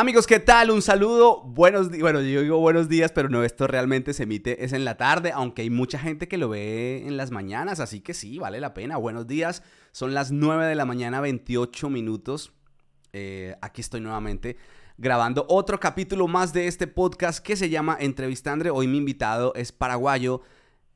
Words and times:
Amigos, 0.00 0.26
¿qué 0.26 0.40
tal? 0.40 0.70
Un 0.70 0.80
saludo. 0.80 1.42
Buenos 1.42 1.90
días. 1.90 2.00
Bueno, 2.00 2.22
yo 2.22 2.40
digo 2.40 2.58
buenos 2.58 2.88
días, 2.88 3.12
pero 3.12 3.28
no, 3.28 3.44
esto 3.44 3.66
realmente 3.66 4.14
se 4.14 4.22
emite, 4.22 4.64
es 4.64 4.72
en 4.72 4.86
la 4.86 4.96
tarde, 4.96 5.30
aunque 5.30 5.60
hay 5.60 5.68
mucha 5.68 5.98
gente 5.98 6.26
que 6.26 6.38
lo 6.38 6.48
ve 6.48 7.06
en 7.06 7.18
las 7.18 7.30
mañanas, 7.30 7.80
así 7.80 8.00
que 8.00 8.14
sí, 8.14 8.38
vale 8.38 8.60
la 8.60 8.72
pena. 8.72 8.96
Buenos 8.96 9.26
días. 9.26 9.62
Son 9.92 10.14
las 10.14 10.32
9 10.32 10.64
de 10.64 10.74
la 10.74 10.86
mañana, 10.86 11.20
28 11.20 11.90
minutos. 11.90 12.54
Eh, 13.12 13.54
aquí 13.60 13.82
estoy 13.82 14.00
nuevamente 14.00 14.56
grabando 14.96 15.44
otro 15.50 15.78
capítulo 15.78 16.28
más 16.28 16.54
de 16.54 16.66
este 16.66 16.86
podcast 16.86 17.44
que 17.44 17.54
se 17.54 17.68
llama 17.68 17.98
Entrevistandre. 18.00 18.70
Hoy 18.70 18.86
mi 18.86 18.96
invitado 18.96 19.52
es 19.54 19.70
paraguayo 19.70 20.40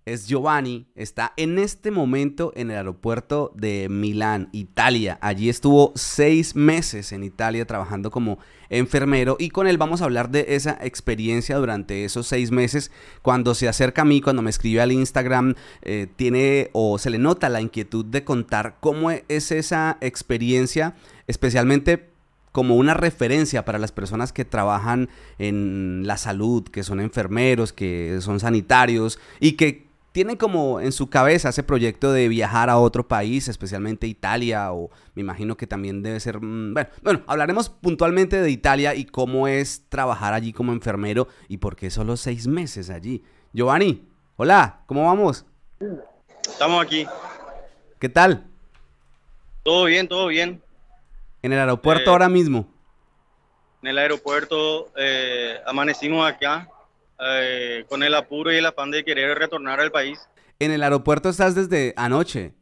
es 0.07 0.27
Giovanni, 0.27 0.87
está 0.95 1.33
en 1.37 1.59
este 1.59 1.91
momento 1.91 2.53
en 2.57 2.71
el 2.71 2.77
aeropuerto 2.77 3.53
de 3.55 3.89
Milán, 3.89 4.51
Italia. 4.53 5.19
Allí 5.23 5.49
estuvo 5.49 5.93
seis 5.95 6.55
meses 6.55 7.13
en 7.13 7.25
Italia 7.25 7.67
trabajando 7.67 8.11
como 8.11 8.39
enfermero 8.69 9.37
y 9.39 9.49
con 9.49 9.67
él 9.67 9.79
vamos 9.79 10.03
a 10.03 10.05
hablar 10.05 10.31
de 10.31 10.47
esa 10.51 10.79
experiencia 10.83 11.57
durante 11.57 12.05
esos 12.05 12.27
seis 12.27 12.51
meses. 12.51 12.91
Cuando 13.23 13.55
se 13.55 13.67
acerca 13.67 14.03
a 14.03 14.05
mí, 14.05 14.21
cuando 14.21 14.43
me 14.43 14.51
escribe 14.51 14.83
al 14.83 14.93
Instagram, 14.93 15.55
eh, 15.83 16.07
tiene 16.17 16.69
o 16.73 16.99
se 16.99 17.09
le 17.09 17.19
nota 17.19 17.49
la 17.49 17.63
inquietud 17.63 18.05
de 18.05 18.25
contar 18.25 18.77
cómo 18.81 19.11
es 19.11 19.51
esa 19.53 19.97
experiencia, 20.03 20.97
especialmente 21.27 22.11
como 22.53 22.77
una 22.77 22.95
referencia 22.95 23.65
para 23.65 23.81
las 23.81 23.91
personas 23.91 24.33
que 24.33 24.45
trabajan 24.45 25.09
en 25.39 26.03
la 26.07 26.17
salud, 26.17 26.63
que 26.63 26.85
son 26.85 27.01
enfermeros, 27.01 27.73
que 27.73 28.19
son 28.21 28.39
sanitarios 28.39 29.19
y 29.41 29.53
que 29.53 29.84
tienen 30.15 30.37
como 30.37 30.81
en 30.81 30.93
su 30.93 31.11
cabeza 31.11 31.49
ese 31.49 31.65
proyecto 31.65 32.13
de 32.13 32.29
viajar 32.29 32.71
a 32.71 32.79
otro 32.79 33.09
país, 33.09 33.49
especialmente 33.49 34.07
Italia, 34.07 34.73
o 34.73 34.89
me 35.17 35.23
imagino 35.23 35.57
que 35.57 35.67
también 35.67 36.05
debe 36.05 36.21
ser... 36.21 36.41
Mm, 36.41 36.73
bueno, 36.73 36.89
bueno, 37.03 37.23
hablaremos 37.27 37.69
puntualmente 37.69 38.41
de 38.41 38.49
Italia 38.49 38.95
y 38.95 39.07
cómo 39.07 39.49
es 39.49 39.83
trabajar 39.89 40.33
allí 40.33 40.53
como 40.53 40.73
enfermero 40.73 41.27
y 41.49 41.57
por 41.57 41.75
qué 41.75 41.91
solo 41.91 42.17
seis 42.17 42.47
meses 42.47 42.91
allí. 42.91 43.25
Giovanni, 43.53 44.07
hola, 44.37 44.83
¿cómo 44.87 45.07
vamos? 45.07 45.47
Estamos 46.49 46.85
aquí. 46.85 47.09
¿Qué 47.99 48.09
tal? 48.09 48.47
Todo 49.65 49.87
bien, 49.87 50.07
todo 50.07 50.29
bien. 50.29 50.63
¿En 51.43 51.53
el 51.53 51.59
aeropuerto 51.59 52.11
eh, 52.11 52.13
ahora 52.13 52.29
mismo? 52.29 52.69
En 53.83 53.89
el 53.89 53.99
aeropuerto 53.99 54.93
eh, 54.97 55.59
amanecimos 55.67 56.25
acá 56.25 56.69
eh, 57.21 57.85
con 57.89 58.03
el 58.03 58.15
apuro 58.15 58.53
y 58.53 58.57
el 58.57 58.67
afán 58.67 58.91
de 58.91 59.05
querer 59.05 59.39
retornar 59.39 59.81
al 59.81 59.93
país. 59.93 60.19
¿En 60.59 60.71
el 60.71 60.83
aeropuerto 60.83 61.29
estás 61.29 61.55
desde 61.55 61.95
anoche? 61.97 62.53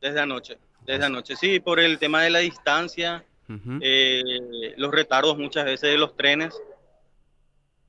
Desde 0.00 0.20
anoche, 0.20 0.58
desde 0.84 1.04
anoche, 1.04 1.36
sí, 1.36 1.60
por 1.60 1.80
el 1.80 1.98
tema 1.98 2.22
de 2.22 2.30
la 2.30 2.40
distancia, 2.40 3.24
eh, 3.80 4.22
los 4.76 4.90
retardos 4.90 5.38
muchas 5.38 5.64
veces 5.64 5.90
de 5.90 5.98
los 5.98 6.16
trenes 6.16 6.54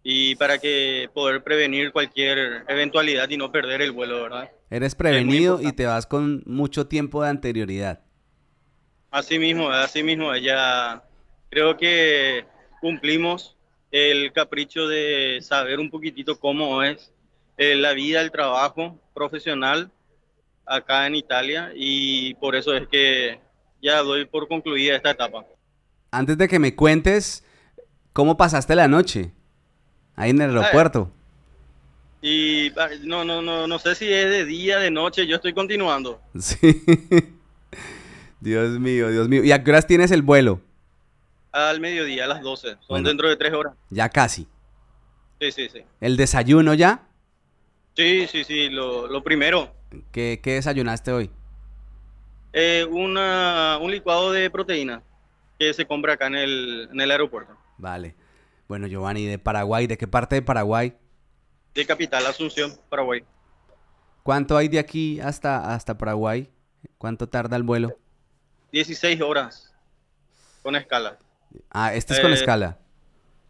y 0.03 0.35
para 0.35 0.57
que 0.57 1.09
poder 1.13 1.43
prevenir 1.43 1.91
cualquier 1.91 2.63
eventualidad 2.69 3.29
y 3.29 3.35
no 3.35 3.51
perder 3.51 3.81
el 3.81 3.91
vuelo, 3.91 4.21
¿verdad? 4.21 4.51
Eres 4.69 4.95
prevenido 4.95 5.59
y 5.61 5.73
te 5.73 5.85
vas 5.85 6.05
con 6.05 6.43
mucho 6.45 6.87
tiempo 6.87 7.23
de 7.23 7.29
anterioridad. 7.29 8.01
Así 9.11 9.37
mismo, 9.37 9.69
así 9.69 10.03
mismo, 10.03 10.33
ya 10.37 11.03
creo 11.49 11.75
que 11.75 12.45
cumplimos 12.79 13.56
el 13.91 14.31
capricho 14.33 14.87
de 14.87 15.39
saber 15.41 15.79
un 15.79 15.89
poquitito 15.89 16.39
cómo 16.39 16.83
es 16.83 17.11
eh, 17.57 17.75
la 17.75 17.93
vida, 17.93 18.21
el 18.21 18.31
trabajo 18.31 18.99
profesional 19.13 19.91
acá 20.65 21.07
en 21.07 21.15
Italia 21.15 21.71
y 21.75 22.33
por 22.35 22.55
eso 22.55 22.73
es 22.75 22.87
que 22.87 23.39
ya 23.81 24.01
doy 24.01 24.25
por 24.25 24.47
concluida 24.47 24.95
esta 24.95 25.11
etapa. 25.11 25.45
Antes 26.11 26.37
de 26.37 26.47
que 26.47 26.59
me 26.59 26.75
cuentes 26.75 27.43
cómo 28.13 28.37
pasaste 28.37 28.75
la 28.75 28.87
noche 28.87 29.31
ahí 30.15 30.31
en 30.31 30.41
el 30.41 30.57
aeropuerto. 30.57 31.11
Y 32.21 32.71
no, 33.03 33.23
no, 33.23 33.41
no, 33.41 33.67
no 33.67 33.79
sé 33.79 33.95
si 33.95 34.11
es 34.11 34.29
de 34.29 34.43
día, 34.43 34.79
de 34.79 34.91
noche, 34.91 35.27
yo 35.27 35.35
estoy 35.35 35.53
continuando. 35.53 36.21
Sí. 36.39 36.83
Dios 38.39 38.79
mío, 38.79 39.09
Dios 39.09 39.27
mío. 39.27 39.43
¿Y 39.43 39.51
a 39.51 39.63
qué 39.63 39.71
horas 39.71 39.87
tienes 39.87 40.11
el 40.11 40.21
vuelo? 40.21 40.61
Al 41.57 41.79
mediodía, 41.79 42.25
a 42.25 42.27
las 42.27 42.41
12. 42.41 42.77
Son 42.87 43.03
dentro 43.03 43.27
de 43.29 43.35
tres 43.35 43.53
horas. 43.53 43.73
Ya 43.89 44.09
casi. 44.09 44.47
Sí, 45.39 45.51
sí, 45.51 45.69
sí. 45.69 45.83
¿El 45.99 46.17
desayuno 46.17 46.73
ya? 46.73 47.07
Sí, 47.95 48.27
sí, 48.27 48.43
sí, 48.43 48.69
lo, 48.69 49.23
primero. 49.23 49.73
¿Qué, 50.11 50.39
desayunaste 50.43 51.11
hoy? 51.11 51.31
Eh, 52.53 52.85
una, 52.89 53.79
un 53.81 53.91
licuado 53.91 54.31
de 54.31 54.49
proteína 54.49 55.01
que 55.59 55.73
se 55.73 55.85
compra 55.85 56.13
acá 56.13 56.27
en 56.27 56.35
el, 56.35 56.89
en 56.91 57.01
el 57.01 57.11
aeropuerto. 57.11 57.55
Vale. 57.77 58.15
Bueno, 58.67 58.87
Giovanni, 58.87 59.25
de 59.25 59.39
Paraguay, 59.39 59.87
¿de 59.87 59.97
qué 59.97 60.07
parte 60.07 60.35
de 60.35 60.41
Paraguay? 60.41 60.93
De 61.73 61.85
Capital, 61.85 62.25
Asunción, 62.25 62.73
Paraguay. 62.89 63.23
¿Cuánto 64.23 64.57
hay 64.57 64.67
de 64.67 64.79
aquí 64.79 65.19
hasta, 65.19 65.73
hasta 65.73 65.97
Paraguay? 65.97 66.49
¿Cuánto 66.97 67.29
tarda 67.29 67.55
el 67.55 67.63
vuelo? 67.63 67.97
16 68.71 69.21
horas 69.21 69.73
con 70.61 70.75
escala. 70.75 71.17
Ah, 71.69 71.93
este 71.93 72.13
es 72.13 72.19
con 72.19 72.31
eh, 72.31 72.35
escala. 72.35 72.77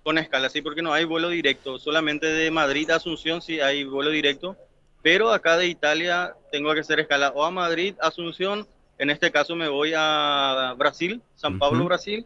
Con 0.04 0.18
escala, 0.18 0.50
sí, 0.50 0.62
porque 0.62 0.82
no 0.82 0.94
hay 0.94 1.06
vuelo 1.06 1.30
directo. 1.30 1.80
Solamente 1.80 2.28
de 2.28 2.52
Madrid 2.52 2.90
a 2.90 2.96
Asunción 2.96 3.42
sí 3.42 3.60
hay 3.60 3.84
vuelo 3.84 4.10
directo. 4.10 4.56
Pero 5.02 5.32
acá 5.32 5.58
de 5.58 5.68
Italia 5.68 6.36
tengo 6.52 6.74
que 6.74 6.82
hacer 6.82 7.00
escala 7.00 7.30
o 7.30 7.44
a 7.44 7.52
Madrid, 7.52 7.96
Asunción. 8.02 8.68
En 8.98 9.10
este 9.10 9.32
caso 9.32 9.56
me 9.56 9.68
voy 9.68 9.94
a 9.96 10.74
Brasil, 10.78 11.22
San 11.36 11.60
Pablo, 11.60 11.86
Brasil. 11.86 12.26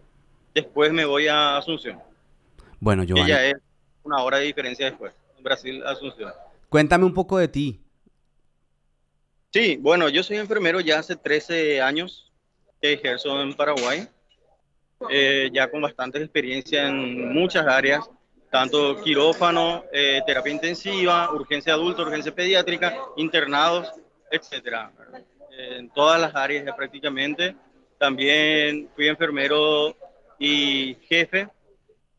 Después 0.54 0.92
me 0.92 1.06
voy 1.06 1.28
a 1.28 1.58
Asunción. 1.58 2.00
Bueno, 2.80 3.03
yo. 3.03 3.16
ya 3.16 3.46
es 3.46 3.56
una 4.03 4.24
hora 4.24 4.38
de 4.38 4.46
diferencia 4.46 4.86
después. 4.86 5.14
Brasil, 5.42 5.84
Asunción. 5.86 6.32
Cuéntame 6.70 7.06
un 7.06 7.14
poco 7.14 7.38
de 7.38 7.48
ti. 7.48 7.82
Sí, 9.52 9.78
bueno, 9.82 10.08
yo 10.08 10.24
soy 10.24 10.38
enfermero 10.38 10.80
ya 10.80 11.00
hace 11.00 11.16
13 11.18 11.82
años 11.82 12.32
que 12.82 12.94
ejerzo 12.94 13.42
en 13.42 13.53
Paraguay. 13.53 14.08
Eh, 15.10 15.50
ya 15.54 15.70
con 15.70 15.82
bastante 15.82 16.20
experiencia 16.20 16.88
en 16.88 17.34
muchas 17.34 17.66
áreas, 17.66 18.10
tanto 18.50 19.02
quirófano, 19.02 19.84
eh, 19.92 20.22
terapia 20.26 20.52
intensiva, 20.52 21.32
urgencia 21.34 21.74
adulta, 21.74 22.04
urgencia 22.04 22.34
pediátrica, 22.34 22.96
internados, 23.18 23.92
etcétera. 24.30 24.92
En 25.58 25.90
todas 25.90 26.20
las 26.20 26.36
áreas 26.36 26.66
prácticamente. 26.76 27.56
También 27.98 28.90
fui 28.96 29.08
enfermero 29.08 29.96
y 30.40 30.98
jefe 31.08 31.48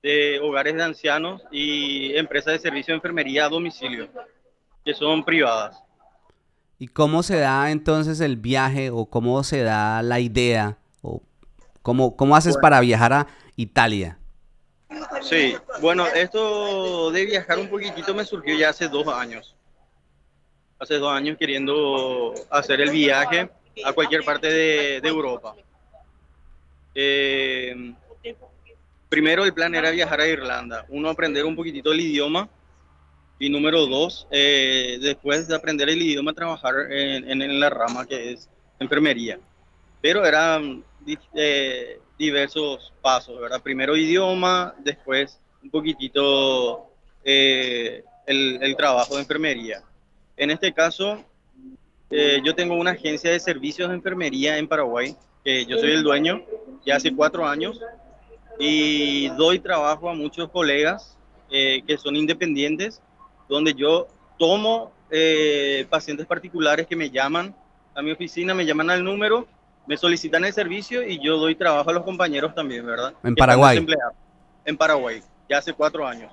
de 0.03 0.39
hogares 0.41 0.75
de 0.75 0.83
ancianos 0.83 1.43
y 1.51 2.17
empresas 2.17 2.55
de 2.55 2.59
servicio 2.61 2.93
de 2.93 2.97
enfermería 2.97 3.47
a 3.47 3.49
domicilio, 3.49 4.09
que 4.85 4.95
son 4.95 5.25
privadas. 5.25 5.83
¿Y 6.79 6.89
cómo 6.89 7.23
se 7.23 7.39
da 7.39 7.71
entonces 7.71 8.21
el 8.21 8.37
viaje 8.37 8.91
o 8.91 9.07
cómo 9.07 9.43
se 9.45 9.63
da 9.63 10.03
la 10.03 10.19
idea 10.21 10.79
¿Cómo, 11.83 12.17
cómo 12.17 12.37
haces 12.37 12.57
para 12.57 12.81
viajar 12.81 13.13
a 13.13 13.27
Italia? 13.57 14.19
Sí, 15.23 15.55
bueno, 15.81 16.07
esto 16.07 17.11
de 17.11 17.25
viajar 17.25 17.59
un 17.59 17.69
poquitito 17.69 18.15
me 18.15 18.25
surgió 18.25 18.57
ya 18.57 18.71
hace 18.71 18.89
dos 18.89 19.07
años. 19.09 19.55
Hace 20.79 20.95
dos 20.95 21.13
años 21.13 21.37
queriendo 21.39 22.35
hacer 22.51 22.81
el 22.81 22.91
viaje 22.91 23.51
a 23.85 23.93
cualquier 23.93 24.25
parte 24.25 24.49
de, 24.49 25.09
Europa. 25.09 25.55
Eh, 26.95 27.95
primero 29.09 29.45
el 29.45 29.55
plan 29.55 29.75
era 29.75 29.91
viajar 29.91 30.21
a 30.21 30.27
Irlanda. 30.27 30.85
Uno, 30.89 31.09
aprender 31.09 31.45
un 31.45 31.57
poquitito 31.57 31.93
el 31.93 32.01
idioma. 32.01 32.49
Y 33.39 33.51
número 33.51 33.87
dos, 33.87 34.29
eh, 34.31 34.99
después 35.01 35.49
de 35.49 35.57
aprender 35.57 35.89
el 35.89 36.01
idioma, 36.01 36.33
trabajar 36.33 36.75
en, 36.93 37.43
en 37.43 37.61
la 37.61 37.71
rama 37.71 38.07
que 38.07 38.33
es 38.33 38.49
enfermería. 38.79 39.41
Pero 40.01 40.25
era 40.25 40.61
eh, 41.35 42.01
diversos 42.19 42.93
pasos, 43.01 43.41
¿verdad? 43.41 43.63
Primero 43.63 43.97
idioma, 43.97 44.75
después 44.79 45.41
un 45.63 45.71
poquitito 45.71 46.91
eh, 47.25 48.05
el, 48.27 48.77
trabajo 48.77 49.15
de 49.15 49.23
enfermería. 49.23 49.83
En 50.37 50.51
este 50.51 50.73
caso, 50.73 51.25
eh, 52.11 52.41
yo 52.45 52.55
tengo 52.55 52.75
una 52.75 52.93
agencia 52.93 53.31
de 53.31 53.41
servicios 53.41 53.89
de 53.89 53.95
enfermería 53.95 54.59
en 54.59 54.69
Paraguay, 54.69 55.17
que 55.45 55.67
yo 55.67 55.79
soy 55.79 55.93
el 55.93 56.03
dueño, 56.03 56.43
ya 56.85 56.97
hace 56.97 57.15
cuatro 57.15 57.47
años, 57.47 57.81
y 58.59 59.29
doy 59.31 59.59
trabajo 59.59 60.09
a 60.09 60.15
muchos 60.15 60.51
colegas 60.51 61.17
que 61.51 61.99
son 61.99 62.17
independientes, 62.17 63.03
donde 63.47 63.75
yo 63.75 64.09
tomo 64.39 64.93
pacientes 65.91 66.27
particulares 66.27 66.87
que 66.87 66.97
me 66.97 67.11
llaman 67.11 67.55
a 67.95 68.03
mi 68.03 68.11
oficina, 68.11 68.55
me 68.55 68.65
llaman 68.65 68.89
al 68.91 69.05
número 69.05 69.47
me 69.87 69.97
solicitan 69.97 70.45
el 70.45 70.53
servicio 70.53 71.07
y 71.07 71.19
yo 71.19 71.37
doy 71.39 71.55
trabajo 71.55 71.91
a 71.91 71.93
los 71.93 72.05
compañeros 72.05 72.55
también, 72.55 72.87
¿verdad? 72.87 73.15
En 73.23 73.35
Paraguay. 73.35 73.85
En 74.65 74.77
Paraguay, 74.77 75.23
ya 75.49 75.59
hace 75.59 75.73
cuatro 75.73 76.07
años. 76.07 76.33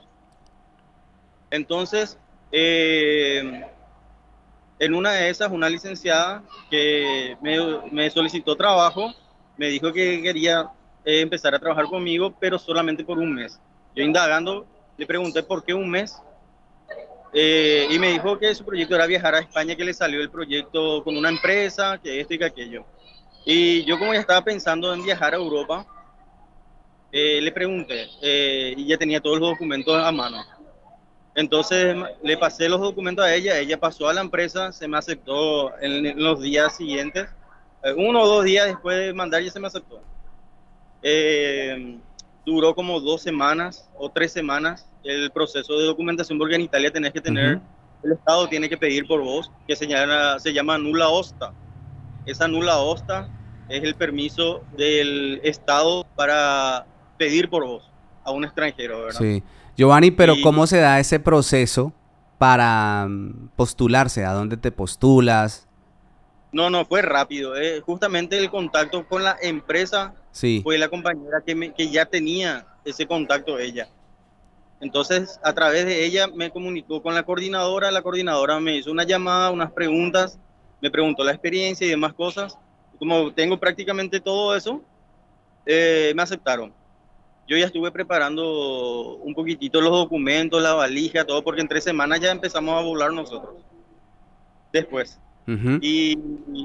Entonces, 1.50 2.18
eh, 2.51 3.63
en 4.78 4.94
una 4.94 5.12
de 5.13 5.30
esas, 5.30 5.51
una 5.51 5.69
licenciada 5.69 6.44
que 6.69 7.36
me, 7.92 8.10
solicitó 8.10 8.56
trabajo, 8.56 9.13
me 9.57 9.68
dijo 9.68 9.92
que 9.92 10.22
quería 10.22 10.69
eh, 11.04 11.22
empezar 11.22 11.54
a 11.56 11.60
trabajar 11.60 11.86
conmigo, 11.86 12.34
pero 12.40 12.57
solamente 12.57 13.04
por 13.04 13.18
un 13.18 13.34
mes. 13.34 13.60
Yo 13.95 14.04
indagando, 14.04 14.66
le 14.98 15.06
pregunté 15.06 15.44
por 15.44 15.63
qué 15.63 15.74
un 15.74 15.90
mes. 15.90 16.22
Eh, 17.34 17.88
y 17.92 18.00
me 18.00 18.12
dijo 18.12 18.40
que 18.40 18.56
su 18.56 18.66
proyecto 18.66 18.95
era 18.95 19.06
viajar 19.06 19.36
a 19.36 19.40
España, 19.40 19.75
que 19.75 19.84
le 19.84 19.94
salió 19.94 20.22
el 20.22 20.30
proyecto 20.30 21.04
con 21.04 21.18
una 21.18 21.30
empresa, 21.30 22.00
que 22.02 22.19
esto 22.19 22.34
y 22.34 22.38
que 22.40 22.45
aquello. 22.45 22.86
Y 23.45 23.83
yo 23.86 23.97
como 23.97 24.13
ya 24.13 24.19
estaba 24.19 24.44
pensando 24.44 24.94
en 24.94 25.03
viajar 25.03 25.33
a 25.33 25.38
Europa, 25.38 25.86
eh, 27.12 27.41
le 27.41 27.51
pregunté 27.51 28.07
y 28.21 28.86
ya 28.86 28.97
tenía 28.97 29.19
todos 29.19 29.39
los 29.39 29.50
documentos 29.50 29.95
a 29.95 30.12
mano. 30.12 30.44
Entonces 31.39 31.95
le 32.21 32.38
pasé 32.38 32.68
los 32.68 32.81
documentos 32.81 33.24
a 33.24 33.33
ella, 33.33 33.57
ella 33.59 33.80
pasó 33.80 34.09
a 34.09 34.13
la 34.13 34.19
empresa, 34.19 34.74
se 34.74 34.89
me 34.89 34.97
aceptó 34.97 35.71
en, 35.80 36.21
los 36.21 36.41
días 36.41 36.75
siguientes, 36.75 37.30
eh, 37.83 37.94
uno 37.95 38.24
o 38.24 38.27
dos 38.27 38.44
días 38.44 38.68
después 38.68 38.97
de 38.97 39.13
mandar 39.13 39.42
ya 39.42 39.50
se 39.50 39.59
me 39.59 39.68
aceptó. 39.68 40.01
Eh, 41.01 41.97
duró 42.45 42.75
como 42.75 43.00
dos 43.00 43.21
semanas 43.21 43.89
o 43.97 44.09
tres 44.09 44.33
semanas 44.33 44.89
el 45.03 45.31
proceso 45.31 45.77
de 45.77 45.85
documentación 45.85 46.38
porque 46.38 46.56
en 46.56 46.62
Italia 46.62 46.92
tenés 46.92 47.13
que 47.13 47.21
tener, 47.21 47.62
el 48.03 48.12
Estado 48.12 48.50
tiene 48.50 48.68
que 48.68 48.75
pedir 48.77 49.07
por 49.07 49.21
vos, 49.21 49.50
que 49.65 49.77
se 49.77 49.88
llama, 49.88 50.39
se 50.39 50.51
llama 50.51 50.77
nula 50.77 51.07
osta. 51.07 51.53
Esa 52.25 52.48
nula 52.48 52.77
osta 52.80 53.30
es 53.69 53.83
el 53.83 53.95
permiso 53.95 54.63
del 54.75 55.42
Estado 55.44 56.06
para 56.16 56.86
pedir 57.18 57.50
por 57.50 57.66
vos 57.66 57.92
a 58.24 58.31
un 58.31 58.44
extranjero, 58.44 59.04
¿verdad? 59.04 59.19
Sí. 59.19 59.44
Giovanni, 59.77 60.12
pero 60.12 60.36
¿cómo 60.44 60.68
se 60.68 60.77
da 60.77 61.00
ese 61.00 61.19
proceso 61.19 61.94
para 62.38 63.06
mm, 63.07 63.51
postularse? 63.56 64.25
¿A 64.25 64.33
dónde 64.33 64.57
te 64.57 64.71
postulas? 64.71 65.68
No, 66.51 66.69
no, 66.69 66.86
fue 66.86 67.01
rápido. 67.01 67.56
Eh. 67.56 67.81
Justamente 67.81 68.38
el 68.38 68.50
contacto 68.50 69.07
con 69.07 69.24
la 69.24 69.38
empresa 69.42 70.13
sí. 70.31 70.62
fue 70.63 70.77
la 70.77 70.89
compañera 70.89 71.42
que, 71.45 71.74
que 71.74 71.89
ya 71.89 72.06
tenía 72.06 72.66
ese 72.83 73.07
contacto 73.07 73.60
ella. 73.60 73.88
Entonces, 74.81 75.39
a 75.44 75.54
través 75.54 75.86
de 75.86 76.06
ella 76.06 76.27
me 76.27 76.51
comunicó 76.51 77.01
con 77.01 77.13
la 77.13 77.24
coordinadora. 77.24 77.92
La 77.92 78.01
coordinadora 78.01 78.60
me 78.60 78.77
hizo 78.77 78.92
una 78.92 79.04
llamada, 79.04 79.51
unas 79.51 79.71
preguntas, 79.71 80.39
me 80.81 80.92
preguntó 80.92 81.24
la 81.24 81.31
experiencia 81.31 81.86
y 81.86 81.90
demás 81.90 82.14
cosas. 82.14 82.58
Como 82.98 83.31
tengo 83.34 83.58
prácticamente 83.58 84.20
todo 84.20 84.56
eso, 84.56 84.81
eh, 85.66 86.12
me 86.16 86.22
aceptaron 86.22 86.74
yo 87.50 87.58
ya 87.58 87.66
estuve 87.66 87.92
preparando 87.92 89.16
un 89.16 89.34
poquitito 89.34 89.81
los 89.81 89.92
documentos, 89.92 90.62
la 90.62 90.76
valija, 90.76 91.26
todo, 91.26 91.44
porque 91.44 91.62
en 91.62 91.68
tres 91.68 91.84
semanas 91.84 92.20
ya 92.20 92.31
empezamos 92.31 92.80
a 92.80 92.84
volar 92.84 93.12
nosotros. 93.12 93.56
Después. 94.72 95.20
y, 95.81 96.16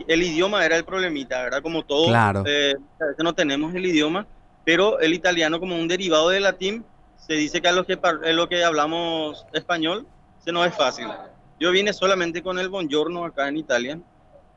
el 0.06 0.22
idioma 0.22 0.62
era 0.66 0.76
el 0.76 0.84
problemita, 0.84 1.42
¿verdad? 1.42 1.62
Como 1.62 1.84
todo, 1.84 2.08
claro. 2.08 2.44
Eh, 2.46 2.74
a 3.00 3.06
veces 3.06 3.24
no 3.24 3.34
tenemos 3.34 3.74
el 3.74 3.86
idioma, 3.86 4.26
pero 4.62 5.00
el 5.00 5.14
italiano 5.14 5.58
como 5.58 5.74
un 5.74 5.88
derivado 5.88 6.28
del 6.28 6.42
latín, 6.42 6.84
se 7.16 7.32
dice 7.32 7.62
que 7.62 7.68
a 7.68 7.72
los 7.72 7.86
que, 7.86 7.98
lo 8.34 8.46
que 8.50 8.62
hablamos 8.62 9.46
español, 9.54 10.06
se 10.44 10.52
nos 10.52 10.66
es 10.66 10.74
fácil. 10.74 11.06
Yo 11.60 11.70
vine 11.70 11.92
solamente 11.92 12.42
con 12.42 12.58
el 12.58 12.68
buongiorno 12.68 13.24
acá 13.24 13.48
en 13.48 13.56
Italia 13.56 13.98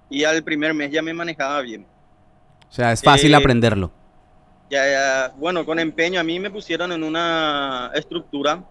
y 0.10 0.24
al 0.24 0.44
primer 0.44 0.74
mes 0.74 0.92
ya 0.92 1.02
me 1.02 1.14
manejaba 1.14 1.62
bien. 1.62 1.86
O 2.70 2.72
sea, 2.72 2.92
es 2.92 3.02
fácil 3.02 3.34
eh, 3.34 3.36
aprenderlo 3.38 3.92
ya, 4.70 5.34
bueno, 5.38 5.66
con 5.66 5.80
empeño 5.80 6.20
a 6.20 6.24
mí 6.24 6.40
me 6.40 6.52
pusieron 6.52 6.92
en 6.92 7.04
una 7.04 7.92
estructura 7.94 8.64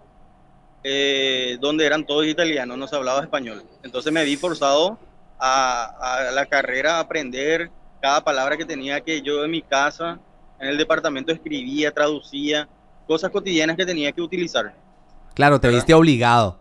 eh, 0.83 1.57
donde 1.61 1.87
eran 1.87 2.05
todos 2.05 2.27
italianos, 2.27 2.77
no 2.77 2.87
se 2.87 2.97
hablaba 2.97 3.23
español. 3.23 3.65
Entonces 3.83 4.13
me 4.13 4.25
vi 4.25 4.37
forzado 4.37 4.99
a, 5.39 6.31
la 6.33 6.47
carrera 6.47 6.97
a 6.97 7.01
aprender 7.01 7.71
cada 8.01 8.23
palabra 8.23 8.57
que 8.57 8.65
tenía 8.65 9.01
que 9.01 9.23
yo 9.23 9.45
en 9.45 9.51
mi 9.51 9.63
casa, 9.63 10.19
en 10.61 10.69
el 10.69 10.79
departamento 10.79 11.33
escribía, 11.33 11.93
traducía, 11.93 12.69
cosas 13.07 13.31
cotidianas 13.31 13.77
que 13.77 13.87
tenía 13.87 14.13
que 14.13 14.21
utilizar. 14.21 14.75
Claro, 15.35 15.61
te 15.61 15.69
viste 15.69 15.95
obligado. 15.95 16.59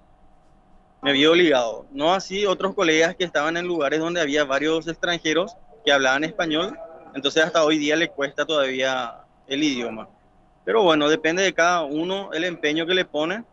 Me 1.05 1.13
vi 1.13 1.23
obligado. 1.27 1.85
No 1.91 2.15
así 2.15 2.47
otros 2.47 2.73
colegas 2.73 3.15
que 3.15 3.25
estaban 3.25 3.57
en 3.57 3.67
lugares 3.67 3.99
donde 3.99 4.19
había 4.19 4.43
varios 4.43 4.87
extranjeros 4.87 5.55
que 5.85 5.91
hablaban 5.91 6.23
español, 6.23 6.75
entonces 7.13 7.43
hasta 7.43 7.63
hoy 7.63 7.77
día 7.77 7.95
le 7.95 8.09
cuesta 8.09 8.43
todavía 8.43 9.13
el 9.45 9.63
idioma. 9.63 10.09
Pero 10.63 10.81
bueno, 10.81 11.07
depende 11.07 11.43
de 11.43 11.53
cada 11.53 11.83
uno 11.83 12.33
el 12.33 12.43
empeño 12.43 12.87
que 12.87 12.95
le 12.95 13.05
pone, 13.05 13.43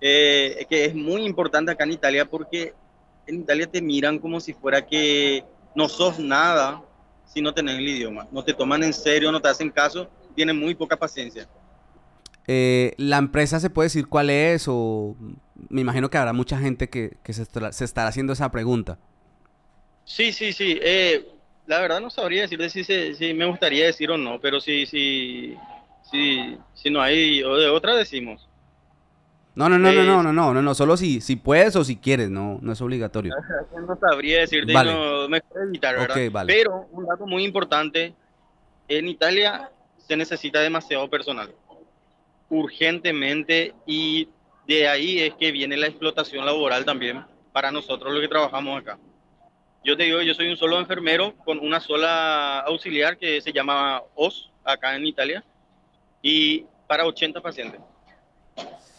eh, 0.00 0.64
que 0.70 0.86
es 0.86 0.94
muy 0.94 1.26
importante 1.26 1.70
acá 1.70 1.84
en 1.84 1.92
Italia 1.92 2.24
porque 2.24 2.72
en 3.26 3.40
Italia 3.40 3.66
te 3.66 3.82
miran 3.82 4.18
como 4.18 4.40
si 4.40 4.54
fuera 4.54 4.86
que 4.86 5.44
no 5.74 5.86
sos 5.86 6.18
nada 6.18 6.82
si 7.26 7.42
no 7.42 7.52
tenés 7.52 7.76
el 7.76 7.86
idioma. 7.90 8.26
No 8.32 8.42
te 8.42 8.54
toman 8.54 8.82
en 8.84 8.94
serio, 8.94 9.30
no 9.30 9.42
te 9.42 9.48
hacen 9.48 9.68
caso, 9.68 10.08
tienen 10.34 10.58
muy 10.58 10.74
poca 10.74 10.96
paciencia. 10.96 11.46
Eh, 12.46 12.94
¿La 12.96 13.18
empresa 13.18 13.60
se 13.60 13.68
puede 13.68 13.86
decir 13.86 14.08
cuál 14.08 14.30
es? 14.30 14.64
O 14.66 15.14
me 15.68 15.80
imagino 15.80 16.10
que 16.10 16.18
habrá 16.18 16.32
mucha 16.32 16.58
gente 16.58 16.88
que, 16.88 17.16
que 17.22 17.32
se, 17.32 17.42
estará, 17.42 18.08
haciendo 18.08 18.32
esa 18.32 18.50
pregunta. 18.50 18.98
Sí, 20.04 20.32
sí, 20.32 20.52
sí. 20.52 20.78
Eh, 20.82 21.26
la 21.66 21.80
verdad 21.80 22.00
no 22.00 22.10
sabría 22.10 22.42
decirle 22.42 22.70
si, 22.70 22.84
se, 22.84 23.14
si 23.14 23.34
me 23.34 23.46
gustaría 23.46 23.86
decir 23.86 24.10
o 24.10 24.18
no, 24.18 24.40
pero 24.40 24.60
si, 24.60 24.86
si, 24.86 25.56
si, 26.10 26.58
si 26.74 26.90
no 26.90 27.00
hay 27.00 27.42
o 27.42 27.56
de 27.56 27.68
otra 27.68 27.94
decimos. 27.94 28.48
No, 29.54 29.68
no, 29.68 29.78
no, 29.78 29.88
eh, 29.88 29.94
no, 29.94 30.02
no, 30.02 30.20
eh, 30.20 30.22
no, 30.24 30.32
no, 30.32 30.54
no, 30.54 30.62
no, 30.62 30.74
solo 30.74 30.96
si, 30.96 31.20
si 31.20 31.36
puedes 31.36 31.76
o 31.76 31.84
si 31.84 31.96
quieres, 31.96 32.28
no, 32.28 32.58
no 32.60 32.72
es 32.72 32.80
obligatorio. 32.80 33.34
No 33.86 33.96
sabría 33.96 34.40
decirte, 34.40 34.72
vale. 34.72 34.92
no, 34.92 35.28
mejor 35.28 35.62
evitar, 35.68 35.94
¿verdad? 35.94 36.12
Okay, 36.12 36.28
vale. 36.30 36.52
Pero 36.52 36.88
un 36.90 37.04
dato 37.04 37.26
muy 37.26 37.44
importante, 37.44 38.14
en 38.88 39.08
Italia 39.08 39.70
se 39.98 40.16
necesita 40.16 40.60
demasiado 40.60 41.08
personal, 41.10 41.50
urgentemente, 42.48 43.74
y 43.86 44.28
de 44.66 44.88
ahí 44.88 45.20
es 45.20 45.34
que 45.34 45.52
viene 45.52 45.76
la 45.76 45.86
explotación 45.86 46.44
laboral 46.44 46.84
también 46.84 47.24
para 47.52 47.70
nosotros 47.70 48.12
los 48.12 48.22
que 48.22 48.28
trabajamos 48.28 48.80
acá. 48.80 48.98
Yo 49.84 49.96
te 49.96 50.04
digo, 50.04 50.22
yo 50.22 50.32
soy 50.32 50.48
un 50.48 50.56
solo 50.56 50.78
enfermero 50.78 51.36
con 51.44 51.58
una 51.58 51.78
sola 51.78 52.60
auxiliar 52.60 53.18
que 53.18 53.40
se 53.42 53.52
llama 53.52 54.02
OS 54.14 54.50
acá 54.64 54.96
en 54.96 55.04
Italia 55.04 55.44
y 56.22 56.64
para 56.86 57.04
80 57.04 57.40
pacientes. 57.42 57.80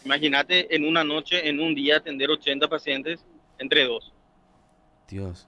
Imagínate 0.05 0.73
en 0.75 0.87
una 0.87 1.03
noche, 1.03 1.49
en 1.49 1.59
un 1.59 1.73
día, 1.73 1.97
atender 1.97 2.29
80 2.29 2.67
pacientes 2.67 3.25
entre 3.57 3.85
dos. 3.85 4.13
Dios. 5.09 5.47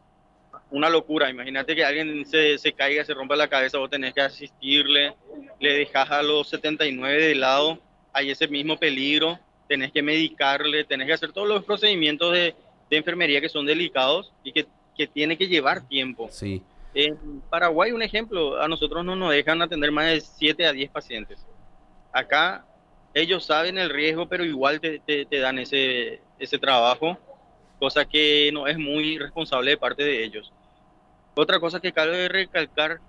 Una 0.72 0.90
locura. 0.90 1.30
Imagínate 1.30 1.76
que 1.76 1.86
alguien 1.86 2.26
se, 2.26 2.58
se 2.58 2.74
caiga, 2.74 3.06
se 3.06 3.14
rompa 3.14 3.36
la 3.36 3.48
cabeza, 3.48 3.78
vos 3.78 3.92
tenés 3.92 4.16
que 4.16 4.22
asistirle, 4.22 5.16
le 5.60 5.74
dejas 5.74 6.10
a 6.10 6.24
los 6.24 6.50
79 6.50 7.22
de 7.22 7.36
lado, 7.36 7.80
hay 8.12 8.32
ese 8.32 8.48
mismo 8.48 8.78
peligro, 8.78 9.40
tenés 9.68 9.92
que 9.92 10.02
medicarle, 10.02 10.84
tenés 10.84 11.08
que 11.08 11.14
hacer 11.14 11.32
todos 11.32 11.48
los 11.48 11.64
procedimientos 11.64 12.34
de, 12.34 12.56
de 12.90 12.98
enfermería 12.98 13.42
que 13.42 13.50
son 13.50 13.66
delicados 13.66 14.32
y 14.44 14.52
que 14.52 14.66
que 14.98 15.08
tiene 15.08 15.38
que 15.38 15.48
llevar 15.48 15.88
tiempo. 15.88 16.28
Sí. 16.32 16.64
En 16.94 17.42
Paraguay, 17.50 17.92
un 17.92 18.02
ejemplo, 18.02 18.60
a 18.60 18.68
nosotros 18.68 19.06
no 19.06 19.16
nos 19.16 19.32
dejan 19.32 19.62
atender 19.62 19.92
más 19.92 20.08
de 20.08 20.22
7 20.22 20.66
a 20.66 20.74
10 20.74 20.90
pacientes. 20.90 21.46
Acá 22.12 22.66
ellos 23.14 23.46
saben 23.46 23.78
el 23.78 23.92
riesgo, 23.92 24.28
pero 24.28 24.44
igual 24.44 24.82
te, 24.82 25.00
te, 25.00 25.40
dan 25.40 25.60
ese, 25.60 26.20
ese 26.40 26.58
trabajo, 26.58 27.18
cosa 27.80 28.06
que 28.06 28.50
no 28.52 28.66
es 28.68 28.78
muy 28.78 29.20
responsable 29.20 29.72
de 29.72 29.78
parte 29.78 30.04
de 30.04 30.24
ellos. 30.24 30.52
Otra 31.36 31.60
cosa 31.60 31.80
que 31.80 31.94
cabe 31.94 32.28
recalcar 32.28 33.00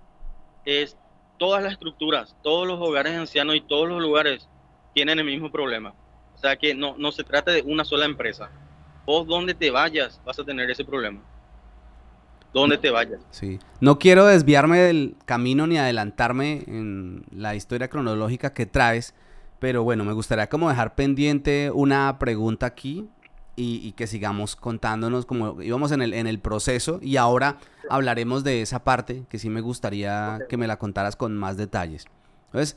es 0.66 0.98
todas 1.38 1.62
las 1.62 1.72
estructuras, 1.72 2.36
todos 2.42 2.66
los 2.66 2.78
hogares 2.78 3.16
ancianos 3.16 3.56
y 3.56 3.62
todos 3.62 3.88
los 3.88 4.02
lugares 4.02 4.46
tienen 4.92 5.18
el 5.18 5.24
mismo 5.24 5.50
problema. 5.50 5.94
O 6.38 6.40
sea 6.40 6.56
que 6.56 6.74
no, 6.74 6.96
no 6.96 7.12
se 7.12 7.24
trata 7.24 7.50
de 7.50 7.62
una 7.62 7.84
sola 7.84 8.06
empresa. 8.06 8.48
Vos 9.04 9.26
donde 9.26 9.54
te 9.54 9.70
vayas 9.70 10.20
vas 10.24 10.38
a 10.38 10.44
tener 10.44 10.70
ese 10.70 10.84
problema 10.84 11.20
donde 12.52 12.78
te 12.78 12.90
vayas. 12.90 13.20
Sí. 13.30 13.58
No 13.80 13.98
quiero 13.98 14.26
desviarme 14.26 14.78
del 14.78 15.16
camino 15.26 15.66
ni 15.66 15.78
adelantarme 15.78 16.64
en 16.66 17.24
la 17.30 17.54
historia 17.54 17.88
cronológica 17.88 18.54
que 18.54 18.66
traes, 18.66 19.14
pero 19.58 19.82
bueno, 19.82 20.04
me 20.04 20.12
gustaría 20.12 20.48
como 20.48 20.68
dejar 20.68 20.94
pendiente 20.94 21.70
una 21.72 22.18
pregunta 22.18 22.66
aquí 22.66 23.08
y, 23.56 23.92
que 23.92 24.06
sigamos 24.06 24.54
contándonos 24.54 25.26
como 25.26 25.60
íbamos 25.60 25.90
en 25.90 26.00
el, 26.00 26.14
en 26.14 26.28
el 26.28 26.38
proceso 26.38 27.00
y 27.02 27.16
ahora 27.16 27.58
hablaremos 27.90 28.44
de 28.44 28.62
esa 28.62 28.84
parte 28.84 29.24
que 29.28 29.40
sí 29.40 29.50
me 29.50 29.60
gustaría 29.60 30.38
que 30.48 30.56
me 30.56 30.68
la 30.68 30.78
contaras 30.78 31.16
con 31.16 31.36
más 31.36 31.56
detalles. 31.56 32.06
Entonces, 32.52 32.76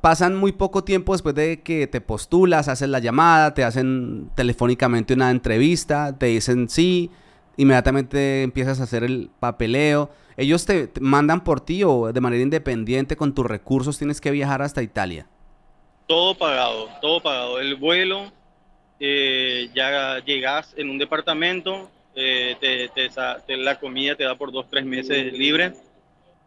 pasan 0.00 0.36
muy 0.36 0.52
poco 0.52 0.82
tiempo 0.82 1.12
después 1.12 1.34
de 1.34 1.60
que 1.60 1.86
te 1.86 2.00
postulas, 2.00 2.68
haces 2.68 2.88
la 2.88 2.98
llamada, 2.98 3.52
te 3.52 3.62
hacen 3.62 4.30
telefónicamente 4.34 5.12
una 5.12 5.30
entrevista, 5.30 6.16
te 6.16 6.26
dicen 6.26 6.70
sí, 6.70 7.10
inmediatamente 7.58 8.42
empiezas 8.42 8.80
a 8.80 8.84
hacer 8.84 9.04
el 9.04 9.30
papeleo. 9.38 10.10
¿Ellos 10.38 10.64
te, 10.64 10.90
mandan 11.00 11.44
por 11.44 11.60
ti 11.60 11.82
o 11.84 12.10
de 12.10 12.20
manera 12.20 12.42
independiente 12.42 13.16
con 13.16 13.34
tus 13.34 13.44
recursos 13.44 13.98
tienes 13.98 14.20
que 14.20 14.30
viajar 14.30 14.62
hasta 14.62 14.82
Italia? 14.82 15.26
Todo 16.06 16.36
pagado, 16.36 16.88
todo 17.02 17.20
pagado. 17.20 17.60
El 17.60 17.74
vuelo, 17.74 18.32
eh, 18.98 19.68
ya 19.74 20.24
llegas 20.24 20.72
en 20.76 20.88
un 20.88 20.96
departamento, 20.96 21.90
eh, 22.14 22.56
te, 22.60 23.56
la 23.56 23.78
comida 23.78 24.14
te 24.14 24.24
da 24.24 24.34
por 24.36 24.52
dos, 24.52 24.66
tres 24.70 24.86
meses 24.86 25.34
libre 25.34 25.74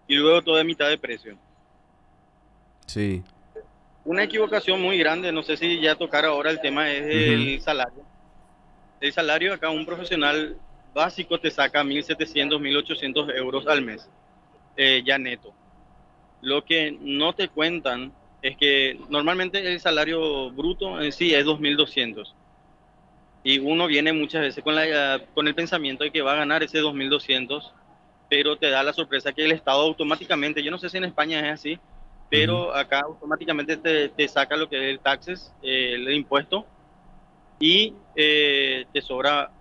y 0.07 0.15
luego 0.15 0.41
todo 0.41 0.55
de 0.55 0.63
mitad 0.63 0.89
de 0.89 0.97
precio. 0.97 1.37
Sí. 2.89 3.22
Una 4.03 4.24
equivocación 4.24 4.81
muy 4.81 4.98
grande, 4.98 5.31
no 5.31 5.43
sé 5.43 5.58
si 5.58 5.79
ya 5.79 5.93
tocar 5.93 6.25
ahora 6.25 6.50
el 6.50 6.60
tema 6.60 6.91
es 6.91 7.05
el 7.05 7.62
salario. 7.62 8.03
El 9.00 9.13
salario 9.13 9.53
acá 9.53 9.69
un 9.69 9.86
profesional 9.86 10.58
básico 10.91 11.39
te 11.39 11.51
saca 11.51 11.84
1.700, 11.84 12.60
1.800 12.60 13.36
euros 13.36 13.67
al 13.67 13.84
mes, 13.84 14.10
eh, 14.75 15.03
ya 15.05 15.19
neto. 15.19 15.53
Lo 16.41 16.65
que 16.65 16.98
no 17.00 17.34
te 17.34 17.48
cuentan 17.48 18.12
es 18.41 18.58
que 18.58 19.00
normalmente 19.08 19.60
el 19.72 19.79
salario 19.79 20.50
bruto 20.50 21.00
en 21.00 21.12
sí 21.12 21.36
es 21.36 21.46
2.200. 21.46 22.34
Y 23.43 23.60
uno 23.60 23.86
viene 23.86 24.13
muchas 24.13 24.41
veces 24.41 24.63
con, 24.63 24.74
la, 24.74 25.22
con 25.36 25.48
el 25.48 25.53
pensamiento 25.53 26.03
de 26.03 26.10
que 26.10 26.24
va 26.24 26.34
a 26.34 26.38
ganar 26.38 26.63
ese 26.63 26.81
2.200, 26.81 27.72
pero 28.27 28.58
te 28.58 28.72
da 28.72 28.81
la 28.81 28.93
sorpresa 28.93 29.31
que 29.31 29.46
el 29.46 29.51
Estado 29.51 29.81
automáticamente, 29.84 30.63
yo 30.63 30.72
no 30.72 30.79
sé 30.79 30.89
si 30.89 30.98
en 30.98 31.03
España 31.03 31.39
es 31.41 31.53
así, 31.53 31.79
pero 32.29 32.74
acá 32.75 33.01
automáticamente 33.01 33.77
te, 33.77 34.27
saca 34.27 34.55
lo 34.55 34.69
que 34.69 34.77
es 34.77 34.91
el 34.91 35.00
taxes, 35.00 35.51
eh, 35.63 35.93
el 35.95 36.12
impuesto, 36.13 36.65
y 37.59 37.93
eh, 38.15 38.86
te 38.93 39.01
sobra 39.01 39.51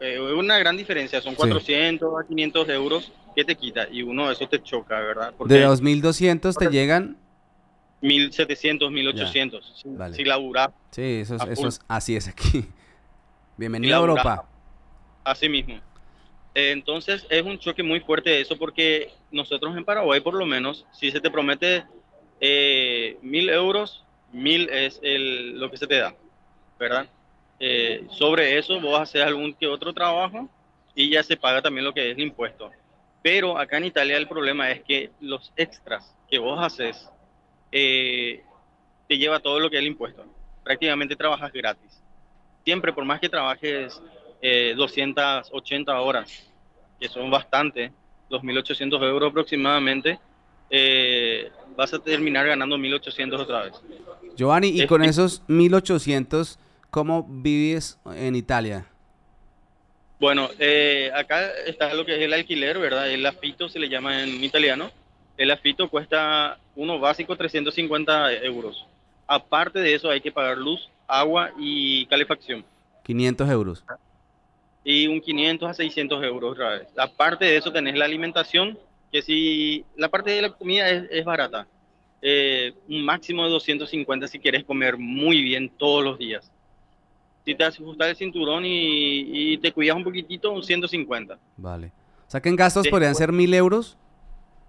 eh, 0.00 0.20
una 0.20 0.58
gran 0.58 0.76
diferencia, 0.76 1.20
son 1.20 1.34
400 1.34 2.20
a 2.20 2.26
500 2.26 2.68
euros 2.70 3.12
que 3.34 3.44
te 3.44 3.56
quita, 3.56 3.88
y 3.90 4.02
uno 4.02 4.30
eso 4.30 4.48
te 4.48 4.62
choca, 4.62 5.00
¿verdad? 5.00 5.34
Porque, 5.36 5.54
de 5.54 5.66
2.200 5.66 6.56
te 6.56 6.70
llegan 6.70 7.16
1700, 8.00 8.90
1800, 8.92 9.82
si, 9.82 10.16
si 10.16 10.24
laburás. 10.24 10.70
Sí, 10.90 11.20
eso, 11.20 11.36
eso 11.36 11.68
es, 11.68 11.80
así 11.88 12.14
es 12.14 12.28
aquí. 12.28 12.66
Bienvenido 13.56 13.96
a 13.96 14.00
Europa. 14.00 14.48
Así 15.24 15.48
mismo. 15.48 15.80
Entonces 16.54 17.26
es 17.30 17.42
un 17.42 17.58
choque 17.58 17.82
muy 17.82 17.98
fuerte 18.00 18.40
eso 18.40 18.56
porque 18.56 19.10
nosotros 19.32 19.76
en 19.76 19.84
Paraguay 19.84 20.20
por 20.20 20.34
lo 20.34 20.46
menos, 20.46 20.86
si 20.92 21.10
se 21.10 21.20
te 21.20 21.30
promete 21.30 21.84
eh, 22.46 23.16
mil 23.22 23.48
euros, 23.48 24.04
mil 24.30 24.68
es 24.68 25.00
el, 25.02 25.58
lo 25.58 25.70
que 25.70 25.78
se 25.78 25.86
te 25.86 25.96
da, 25.96 26.14
¿verdad? 26.78 27.06
Eh, 27.58 28.04
sobre 28.10 28.58
eso 28.58 28.78
vos 28.82 29.00
haces 29.00 29.22
algún 29.22 29.54
que 29.54 29.66
otro 29.66 29.94
trabajo 29.94 30.46
y 30.94 31.08
ya 31.08 31.22
se 31.22 31.38
paga 31.38 31.62
también 31.62 31.86
lo 31.86 31.94
que 31.94 32.10
es 32.10 32.18
el 32.18 32.22
impuesto. 32.22 32.70
Pero 33.22 33.56
acá 33.56 33.78
en 33.78 33.86
Italia 33.86 34.18
el 34.18 34.28
problema 34.28 34.70
es 34.70 34.82
que 34.82 35.10
los 35.20 35.54
extras 35.56 36.14
que 36.28 36.38
vos 36.38 36.62
haces 36.62 37.08
eh, 37.72 38.42
te 39.08 39.16
lleva 39.16 39.40
todo 39.40 39.58
lo 39.58 39.70
que 39.70 39.76
es 39.76 39.80
el 39.80 39.88
impuesto. 39.88 40.26
Prácticamente 40.62 41.16
trabajas 41.16 41.50
gratis. 41.50 41.98
Siempre, 42.62 42.92
por 42.92 43.06
más 43.06 43.20
que 43.20 43.30
trabajes 43.30 44.02
280 44.76 45.92
eh, 45.92 45.96
horas, 45.98 46.52
que 47.00 47.08
son 47.08 47.30
bastante, 47.30 47.90
2.800 48.28 49.02
euros 49.02 49.30
aproximadamente, 49.30 50.18
eh, 50.68 51.50
vas 51.76 51.94
a 51.94 51.98
terminar 51.98 52.46
ganando 52.46 52.76
1.800 52.76 53.40
otra 53.40 53.64
vez. 53.64 53.72
Giovanni, 54.36 54.68
y 54.68 54.86
con 54.86 55.02
esos 55.02 55.42
1.800, 55.48 56.58
¿cómo 56.90 57.26
vives 57.28 57.98
en 58.14 58.36
Italia? 58.36 58.86
Bueno, 60.20 60.50
acá 61.14 61.50
está 61.66 61.92
lo 61.94 62.04
que 62.04 62.16
es 62.16 62.22
el 62.22 62.32
alquiler, 62.32 62.78
¿verdad? 62.78 63.10
El 63.10 63.24
afito 63.26 63.68
se 63.68 63.78
le 63.78 63.88
llama 63.88 64.22
en 64.22 64.42
italiano 64.42 64.90
el 65.36 65.50
afito 65.50 65.88
cuesta 65.88 66.58
uno 66.76 66.98
básico 66.98 67.36
350 67.36 68.32
euros. 68.44 68.86
Aparte 69.26 69.80
de 69.80 69.94
eso 69.94 70.10
hay 70.10 70.20
que 70.20 70.30
pagar 70.30 70.58
luz, 70.58 70.88
agua 71.08 71.50
y 71.58 72.06
calefacción. 72.06 72.64
500 73.04 73.50
euros. 73.50 73.84
Y 74.84 75.06
un 75.06 75.20
500 75.20 75.70
a 75.70 75.74
600 75.74 76.22
euros 76.22 76.52
otra 76.52 76.70
vez. 76.70 76.88
Aparte 76.96 77.46
de 77.46 77.56
eso 77.56 77.72
tenés 77.72 77.96
la 77.96 78.04
alimentación, 78.04 78.78
que 79.14 79.22
si 79.22 79.84
la 79.96 80.08
parte 80.08 80.32
de 80.32 80.42
la 80.42 80.50
comida 80.50 80.90
es, 80.90 81.24
barata. 81.24 81.68
Eh, 82.20 82.74
un 82.88 83.04
máximo 83.04 83.44
de 83.44 83.50
250 83.50 84.26
si 84.26 84.40
quieres 84.40 84.64
comer 84.64 84.98
muy 84.98 85.40
bien 85.40 85.70
todos 85.70 86.02
los 86.02 86.18
días. 86.18 86.50
Si 87.44 87.54
te 87.54 87.62
ajustas 87.62 88.08
el 88.08 88.16
cinturón 88.16 88.64
y, 88.66 89.56
te 89.58 89.70
cuidas 89.70 89.96
un 89.96 90.02
poquitito, 90.02 90.50
un 90.50 90.64
150. 90.64 91.38
Vale. 91.56 91.92
O 92.26 92.30
sea 92.30 92.40
que 92.40 92.48
en 92.48 92.56
gastos 92.56 92.88
podrían 92.88 93.14
ser 93.14 93.30
1000 93.30 93.54
euros 93.54 93.96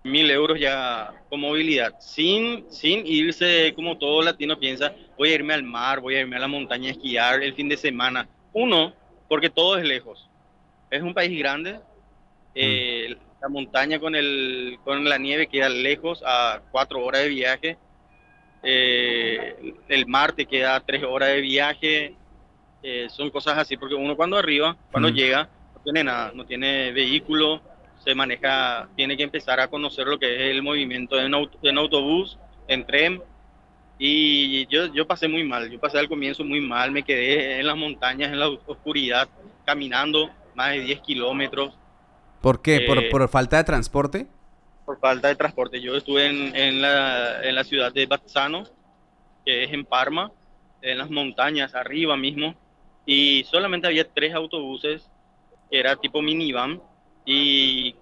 mil 0.03 0.29
euros 0.29 0.59
ya 0.59 1.11
con 1.27 1.39
movilidad, 1.39 1.95
sin, 1.99 2.65
sin 2.69 3.07
irse 3.07 3.73
como 3.75 3.97
todo 3.97 4.21
latino 4.21 4.59
piensa, 4.59 4.93
voy 5.17 5.29
a 5.29 5.33
irme 5.33 5.55
al 5.55 5.63
mar, 5.63 5.99
voy 5.99 6.13
a 6.13 6.19
irme 6.19 6.35
a 6.35 6.39
la 6.41 6.47
montaña 6.47 6.89
a 6.89 6.91
esquiar 6.91 7.41
el 7.41 7.55
fin 7.55 7.67
de 7.67 7.75
semana. 7.75 8.29
Uno, 8.53 8.93
porque 9.27 9.49
todo 9.49 9.79
es 9.79 9.83
lejos. 9.83 10.29
Es 10.91 11.01
un 11.01 11.15
país 11.15 11.35
grande, 11.39 11.79
eh, 12.53 13.17
la 13.45 13.49
montaña 13.49 13.99
con, 13.99 14.15
el, 14.15 14.79
con 14.83 15.07
la 15.07 15.19
nieve 15.19 15.45
queda 15.45 15.69
lejos, 15.69 16.23
a 16.25 16.61
cuatro 16.71 17.05
horas 17.05 17.21
de 17.21 17.29
viaje. 17.29 17.77
Eh, 18.63 19.75
el 19.87 20.07
mar 20.07 20.33
te 20.33 20.47
queda 20.47 20.79
tres 20.79 21.03
horas 21.03 21.29
de 21.29 21.41
viaje. 21.41 22.15
Eh, 22.81 23.05
son 23.09 23.29
cosas 23.29 23.59
así, 23.59 23.77
porque 23.77 23.93
uno 23.93 24.15
cuando 24.15 24.35
arriba, 24.35 24.75
cuando 24.91 25.09
llega, 25.09 25.47
no 25.75 25.81
tiene 25.83 26.03
nada, 26.03 26.31
no 26.33 26.43
tiene 26.43 26.91
vehículo, 26.91 27.61
se 28.03 28.15
maneja, 28.15 28.89
tiene 28.95 29.15
que 29.15 29.23
empezar 29.23 29.59
a 29.59 29.67
conocer 29.67 30.07
lo 30.07 30.17
que 30.17 30.33
es 30.33 30.51
el 30.51 30.63
movimiento 30.63 31.19
en, 31.19 31.31
en 31.61 31.77
autobús, 31.77 32.39
en 32.67 32.83
tren. 32.83 33.21
Y 33.99 34.65
yo, 34.67 34.91
yo 34.91 35.05
pasé 35.05 35.27
muy 35.27 35.43
mal, 35.43 35.69
yo 35.69 35.79
pasé 35.79 35.99
al 35.99 36.09
comienzo 36.09 36.43
muy 36.43 36.61
mal, 36.61 36.91
me 36.91 37.03
quedé 37.03 37.59
en 37.59 37.67
las 37.67 37.77
montañas, 37.77 38.31
en 38.31 38.39
la 38.39 38.49
oscuridad, 38.49 39.29
caminando 39.65 40.31
más 40.55 40.71
de 40.71 40.79
10 40.81 41.01
kilómetros. 41.01 41.77
¿Por 42.45 42.61
qué? 42.61 42.81
¿Por, 42.81 42.99
eh, 42.99 43.09
¿Por, 43.09 43.27
falta 43.27 43.57
de 43.57 43.63
transporte? 43.63 44.27
Por 44.85 44.99
falta 44.99 45.29
de 45.29 45.35
transporte. 45.35 45.81
Yo 45.81 45.95
estuve 45.95 46.27
en, 46.27 46.55
en, 46.55 46.79
la, 46.79 47.41
en 47.41 47.55
la 47.55 47.63
ciudad 47.63 47.91
de 47.91 48.05
Bazzano, 48.05 48.65
que 49.43 49.63
es 49.63 49.73
en 49.73 49.83
Parma, 49.83 50.31
en 50.83 50.99
las 50.99 51.09
montañas, 51.09 51.73
arriba 51.73 52.15
mismo, 52.15 52.53
y 53.03 53.43
solamente 53.49 53.87
había 53.87 54.07
tres 54.07 54.35
autobuses, 54.35 55.09
que 55.71 55.79
era 55.79 55.95
tipo 55.95 56.21
minivan, 56.21 56.79
y 57.25 57.95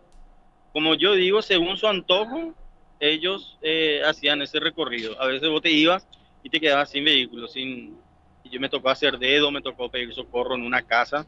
como 0.74 0.96
yo 0.96 1.14
digo, 1.14 1.42
según 1.42 1.78
su 1.78 1.88
antojo, 1.88 2.54
ellos 3.00 3.58
eh, 3.62 4.02
hacían 4.06 4.42
ese 4.42 4.60
recorrido. 4.60 5.18
A 5.22 5.28
veces 5.28 5.48
vos 5.48 5.62
te 5.62 5.72
ibas 5.72 6.06
y 6.44 6.50
te 6.50 6.60
quedabas 6.60 6.90
sin 6.90 7.06
vehículo, 7.06 7.48
sin... 7.48 7.96
Yo 8.44 8.60
me 8.60 8.68
tocó 8.68 8.90
hacer 8.90 9.18
dedo, 9.18 9.52
me 9.52 9.62
tocó 9.62 9.88
pedir 9.90 10.14
socorro 10.14 10.56
en 10.56 10.64
una 10.64 10.82
casa, 10.82 11.26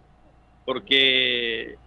porque 0.65 1.77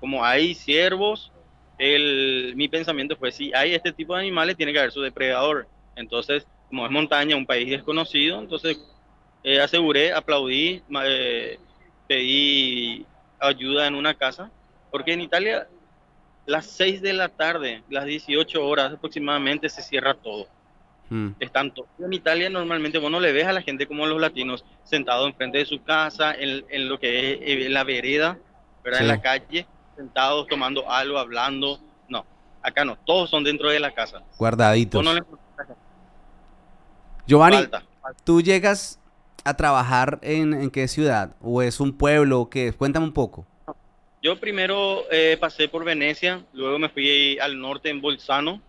como 0.00 0.24
hay 0.24 0.54
ciervos, 0.54 1.32
el, 1.78 2.54
mi 2.56 2.68
pensamiento 2.68 3.16
fue, 3.16 3.32
si 3.32 3.52
hay 3.54 3.74
este 3.74 3.92
tipo 3.92 4.14
de 4.14 4.22
animales, 4.22 4.56
tiene 4.56 4.72
que 4.72 4.78
haber 4.78 4.92
su 4.92 5.02
depredador. 5.02 5.66
Entonces, 5.94 6.46
como 6.68 6.84
es 6.84 6.92
montaña, 6.92 7.36
un 7.36 7.46
país 7.46 7.70
desconocido, 7.70 8.38
entonces 8.38 8.78
eh, 9.42 9.60
aseguré, 9.60 10.12
aplaudí, 10.12 10.82
eh, 11.04 11.58
pedí 12.08 13.06
ayuda 13.38 13.86
en 13.86 13.94
una 13.94 14.14
casa 14.14 14.50
porque 14.90 15.12
en 15.12 15.20
Italia 15.20 15.68
las 16.46 16.66
6 16.66 17.02
de 17.02 17.12
la 17.12 17.28
tarde, 17.28 17.82
las 17.90 18.06
18 18.06 18.66
horas 18.66 18.94
aproximadamente 18.94 19.68
se 19.68 19.82
cierra 19.82 20.14
todo. 20.14 20.48
Hmm. 21.08 21.30
Están 21.38 21.72
todos. 21.72 21.88
En 21.98 22.12
Italia 22.12 22.48
normalmente 22.50 22.98
vos 22.98 23.10
no 23.10 23.20
le 23.20 23.32
ves 23.32 23.46
a 23.46 23.52
la 23.52 23.62
gente 23.62 23.86
como 23.86 24.06
los 24.06 24.20
latinos 24.20 24.64
sentados 24.84 25.28
enfrente 25.28 25.58
de 25.58 25.66
su 25.66 25.82
casa, 25.82 26.34
en, 26.34 26.88
lo 26.88 26.98
que 26.98 27.32
es 27.32 27.66
en 27.66 27.72
la 27.74 27.84
vereda, 27.84 28.38
¿verdad? 28.82 29.02
en 29.02 29.08
la 29.08 29.20
calle, 29.20 29.66
sentados 29.96 30.46
tomando 30.46 30.90
algo, 30.90 31.18
hablando. 31.18 31.80
No, 32.08 32.24
acá 32.62 32.84
no, 32.84 32.96
todos 33.04 33.30
son 33.30 33.44
dentro 33.44 33.70
de 33.70 33.80
la 33.80 33.92
casa. 33.92 34.22
Guardaditos. 34.38 35.04
Giovanni, 37.26 37.68
¿tú 38.24 38.40
llegas 38.40 39.00
a 39.44 39.54
trabajar 39.54 40.18
en, 40.22 40.54
en 40.54 40.70
qué 40.70 40.86
ciudad? 40.86 41.34
¿O 41.40 41.62
es 41.62 41.80
un 41.80 41.92
pueblo? 41.92 42.48
que 42.48 42.72
Cuéntame 42.72 43.06
un 43.06 43.12
poco. 43.12 43.46
Yo 44.22 44.40
primero 44.40 45.04
eh, 45.10 45.36
pasé 45.38 45.68
por 45.68 45.84
Venecia, 45.84 46.44
luego 46.52 46.78
me 46.80 46.88
fui 46.88 47.38
al 47.38 47.60
norte 47.60 47.90
en 47.90 48.00
Bolzano, 48.00 48.60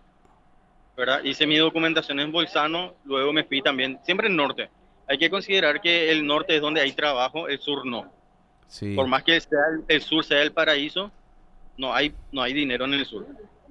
¿verdad? 0.96 1.24
Hice 1.24 1.48
mi 1.48 1.56
documentación 1.56 2.20
en 2.20 2.30
Bolzano, 2.30 2.94
luego 3.04 3.32
me 3.32 3.42
fui 3.42 3.60
también, 3.60 3.98
siempre 4.04 4.28
en 4.28 4.36
norte. 4.36 4.70
Hay 5.08 5.18
que 5.18 5.30
considerar 5.30 5.80
que 5.80 6.12
el 6.12 6.26
norte 6.26 6.54
es 6.54 6.60
donde 6.60 6.80
hay 6.80 6.92
trabajo, 6.92 7.48
el 7.48 7.58
sur 7.58 7.86
no. 7.86 8.12
Sí. 8.68 8.94
Por 8.94 9.08
más 9.08 9.24
que 9.24 9.40
el, 9.88 10.02
sur 10.02 10.24
sea 10.24 10.42
el 10.42 10.52
paraíso, 10.52 11.10
no 11.78 11.94
hay, 11.94 12.12
no 12.32 12.42
hay 12.42 12.52
dinero 12.52 12.84
en 12.84 12.94
el 12.94 13.06
sur. 13.06 13.26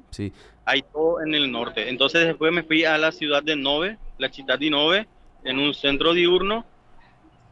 Sí. 0.10 0.34
Hay 0.66 0.82
todo 0.82 1.22
en 1.22 1.36
el 1.36 1.52
norte. 1.52 1.90
Entonces 1.90 2.26
después 2.26 2.52
me 2.52 2.64
fui 2.64 2.86
a 2.86 2.98
la 2.98 3.12
ciudad 3.12 3.44
de 3.44 3.56
Nove, 3.56 3.98
la 4.18 4.30
ciudad 4.30 4.58
de 4.58 4.70
Nove, 4.70 5.08
en 5.44 5.60
un 5.60 5.74
centro 5.74 6.14
diurno. 6.14 6.66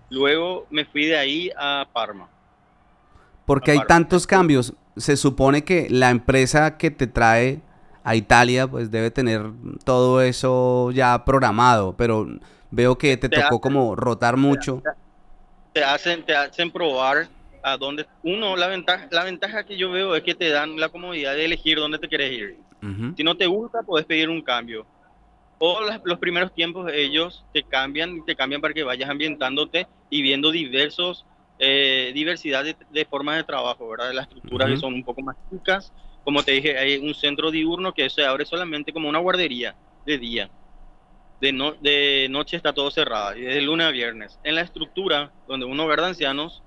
Luego 0.09 0.65
me 0.69 0.85
fui 0.85 1.05
de 1.05 1.17
ahí 1.17 1.51
a 1.57 1.87
Parma. 1.93 2.29
Porque 3.45 3.71
hay 3.71 3.79
tantos 3.87 4.25
cambios. 4.25 4.73
Se 4.97 5.17
supone 5.17 5.63
que 5.63 5.87
la 5.89 6.09
empresa 6.09 6.77
que 6.77 6.89
te 6.89 7.05
trae 7.05 7.61
a 8.03 8.15
Italia, 8.15 8.67
pues 8.67 8.91
debe 8.91 9.11
tener 9.11 9.51
todo 9.83 10.21
eso 10.21 10.91
ya 10.91 11.25
programado, 11.25 11.95
pero 11.97 12.27
veo 12.71 12.97
que 12.97 13.17
te, 13.17 13.29
tocó 13.29 13.59
como 13.59 13.95
rotar 13.95 14.37
mucho. 14.37 14.81
Te, 15.73 15.83
hacen, 15.83 16.23
te 16.23 16.35
hacen 16.35 16.71
probar 16.71 17.27
a 17.65 17.77
dónde. 17.77 18.05
Uno, 18.21 18.55
la 18.55 18.67
ventaja, 18.67 19.07
la 19.09 19.23
ventaja 19.23 19.65
que 19.65 19.75
yo 19.75 19.89
veo 19.89 20.15
es 20.15 20.21
que 20.21 20.35
te 20.35 20.49
dan 20.49 20.79
la 20.79 20.89
comodidad 20.89 21.33
de 21.33 21.45
elegir 21.45 21.79
dónde 21.79 21.97
te 21.97 22.07
quieres 22.07 22.31
ir. 22.31 22.57
Si 23.17 23.23
no 23.23 23.35
te 23.35 23.47
gusta, 23.47 23.81
puedes 23.81 24.05
pedir 24.05 24.29
un 24.29 24.43
cambio. 24.43 24.85
O 25.57 25.79
los 26.03 26.19
primeros 26.19 26.53
tiempos 26.53 26.91
ellos 26.93 27.43
te 27.51 27.63
cambian, 27.63 28.23
te 28.23 28.35
cambian 28.35 28.61
para 28.61 28.75
que 28.75 28.83
vayas 28.83 29.09
ambientándote 29.09 29.87
y 30.11 30.21
viendo 30.21 30.51
diversos, 30.51 31.25
eh, 31.57 32.11
diversidad 32.13 32.63
de, 32.63 33.05
formas 33.05 33.37
de 33.37 33.43
trabajo, 33.43 33.89
¿verdad? 33.89 34.13
Las 34.13 34.27
estructuras 34.27 34.69
que 34.69 34.77
son 34.77 34.93
un 34.93 35.03
poco 35.03 35.23
más 35.23 35.35
chicas. 35.49 35.91
Como 36.23 36.43
te 36.43 36.51
dije, 36.51 36.77
hay 36.77 36.97
un 36.97 37.15
centro 37.15 37.49
diurno 37.49 37.93
que 37.93 38.07
se 38.11 38.23
abre 38.23 38.45
solamente 38.45 38.93
como 38.93 39.09
una 39.09 39.17
guardería 39.17 39.75
de 40.05 40.19
día. 40.19 40.51
De, 41.41 41.51
no, 41.51 41.71
de 41.71 42.27
noche 42.29 42.57
está 42.57 42.73
todo 42.73 42.91
cerrado, 42.91 43.35
y 43.35 43.41
de 43.41 43.61
lunes 43.61 43.87
a 43.87 43.91
viernes. 43.91 44.39
En 44.43 44.53
la 44.53 44.61
estructura, 44.61 45.31
donde 45.47 45.65
uno 45.65 45.87
de 45.87 46.05
ancianos, 46.05 46.61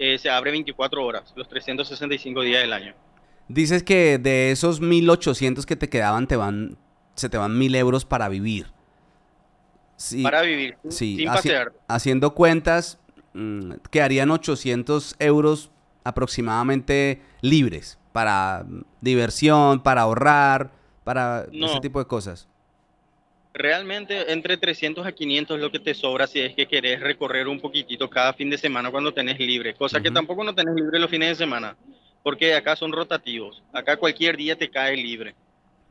eh, 0.00 0.18
se 0.18 0.30
abre 0.30 0.50
24 0.50 1.04
horas, 1.04 1.32
los 1.36 1.46
365 1.46 2.40
días 2.40 2.62
del 2.62 2.72
año. 2.72 2.94
Dices 3.48 3.82
que 3.82 4.18
de 4.18 4.50
esos 4.50 4.80
1800 4.80 5.66
que 5.66 5.76
te 5.76 5.90
quedaban, 5.90 6.26
te 6.26 6.36
van, 6.36 6.78
se 7.16 7.28
te 7.28 7.36
van 7.36 7.58
1000 7.58 7.74
euros 7.74 8.04
para 8.06 8.28
vivir. 8.30 8.68
para 10.22 10.40
vivir, 10.40 10.78
sí, 10.88 11.16
sin 11.16 11.26
pasear. 11.26 11.72
Haciendo 11.86 12.34
cuentas, 12.34 12.98
mm, 13.34 13.72
quedarían 13.90 14.30
800 14.30 15.16
euros 15.18 15.70
aproximadamente 16.02 17.20
libres 17.42 17.98
para 18.12 18.64
diversión, 19.02 19.82
para 19.82 20.02
ahorrar, 20.02 20.72
para 21.04 21.46
ese 21.52 21.80
tipo 21.80 21.98
de 21.98 22.06
cosas. 22.06 22.48
Realmente 23.52 24.32
entre 24.32 24.56
300 24.56 25.04
a 25.04 25.12
500 25.12 25.56
es 25.56 25.60
lo 25.60 25.72
que 25.72 25.80
te 25.80 25.94
sobra 25.94 26.26
si 26.26 26.40
es 26.40 26.54
que 26.54 26.66
querés 26.66 27.00
recorrer 27.00 27.48
un 27.48 27.60
poquitito 27.60 28.08
cada 28.08 28.32
fin 28.32 28.48
de 28.48 28.56
semana 28.56 28.90
cuando 28.90 29.12
tenés 29.12 29.40
libre, 29.40 29.74
cosa 29.74 30.00
que 30.00 30.10
tampoco 30.10 30.44
no 30.44 30.54
tenés 30.54 30.74
libre 30.76 31.00
los 31.00 31.10
fines 31.10 31.30
de 31.30 31.34
semana, 31.34 31.76
porque 32.22 32.54
acá 32.54 32.76
son 32.76 32.92
rotativos, 32.92 33.60
acá 33.72 33.96
cualquier 33.96 34.36
día 34.36 34.56
te 34.56 34.70
cae 34.70 34.96
libre. 34.96 35.34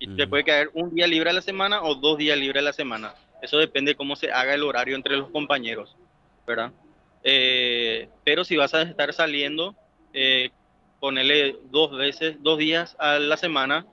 Y 0.02 0.08
te 0.16 0.28
puede 0.28 0.46
caer 0.46 0.70
un 0.74 0.96
día 0.96 1.06
libre 1.08 1.30
a 1.30 1.34
la 1.34 1.42
semana 1.42 1.84
o 1.84 1.94
dos 1.96 2.18
días 2.18 2.38
libre 2.38 2.60
a 2.60 2.64
la 2.64 2.72
semana. 2.72 3.14
Eso 3.42 3.58
depende 3.58 3.92
de 3.92 3.96
cómo 3.96 4.16
se 4.16 4.32
haga 4.32 4.54
el 4.54 4.64
horario 4.64 4.96
entre 4.96 5.18
los 5.18 5.30
compañeros, 5.30 5.98
¿verdad? 6.48 6.72
Eh, 7.24 8.08
pero 8.24 8.46
si 8.46 8.56
vas 8.56 8.74
a 8.74 8.84
estar 8.84 9.12
saliendo, 9.12 9.76
eh, 10.14 10.52
ponele 11.02 11.58
dos 11.70 11.92
veces, 11.92 12.38
dos 12.42 12.58
días 12.58 12.96
a 12.98 13.20
la 13.20 13.36
semana, 13.36 13.86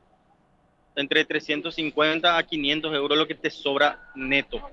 entre 0.97 1.25
350 1.25 2.37
a 2.37 2.43
500 2.43 2.95
euros 2.95 3.19
lo 3.19 3.27
que 3.27 3.35
te 3.35 3.51
sobra 3.51 4.01
neto. 4.15 4.71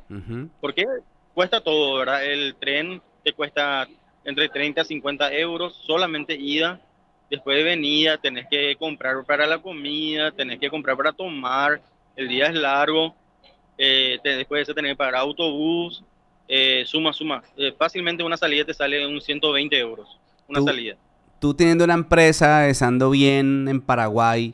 Porque 0.60 0.86
cuesta 1.34 1.62
todo, 1.62 2.00
¿verdad? 2.00 2.26
El 2.26 2.56
tren 2.56 3.02
te 3.24 3.34
cuesta 3.34 3.88
entre 4.24 4.50
30 4.50 4.82
a 4.82 4.86
50 4.86 5.34
euros 5.34 5.80
solamente 5.86 6.34
ida. 6.36 6.82
Después 7.30 7.58
de 7.58 7.64
venida 7.64 8.18
tenés 8.18 8.48
que 8.50 8.76
comprar 8.78 9.24
para 9.26 9.46
la 9.46 9.60
comida, 9.60 10.32
tenés 10.32 10.60
que 10.60 10.70
comprar 10.70 10.96
para 10.96 11.12
tomar, 11.12 11.82
el 12.16 12.28
día 12.28 12.48
es 12.48 12.54
largo, 12.54 13.16
eh, 13.78 14.20
después 14.24 14.60
de 14.60 14.62
eso 14.64 14.74
tenés 14.74 14.92
que 14.92 14.98
pagar 14.98 15.16
autobús, 15.16 16.04
eh, 16.48 16.84
suma, 16.86 17.12
suma. 17.12 17.44
Eh, 17.58 17.74
fácilmente 17.78 18.24
una 18.24 18.38
salida 18.38 18.66
te 18.66 18.74
sale 18.74 19.06
un 19.08 19.20
120 19.20 19.78
euros, 19.78 20.20
una 20.48 20.62
salida. 20.62 20.96
Tú 21.40 21.54
teniendo 21.54 21.84
una 21.84 21.96
empresa, 21.96 22.70
estando 22.70 23.10
bien 23.10 23.68
en 23.68 23.82
Paraguay, 23.82 24.54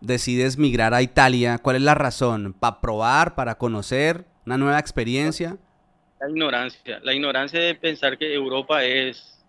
decides 0.00 0.58
migrar 0.58 0.94
a 0.94 1.02
Italia? 1.02 1.58
¿Cuál 1.58 1.76
es 1.76 1.82
la 1.82 1.94
razón? 1.94 2.54
¿Para 2.58 2.80
probar, 2.80 3.34
para 3.34 3.56
conocer 3.56 4.24
una 4.46 4.58
nueva 4.58 4.78
experiencia? 4.78 5.56
La 6.20 6.28
ignorancia, 6.28 7.00
la 7.02 7.14
ignorancia 7.14 7.60
de 7.60 7.74
pensar 7.74 8.18
que 8.18 8.34
Europa 8.34 8.82
es, 8.84 9.44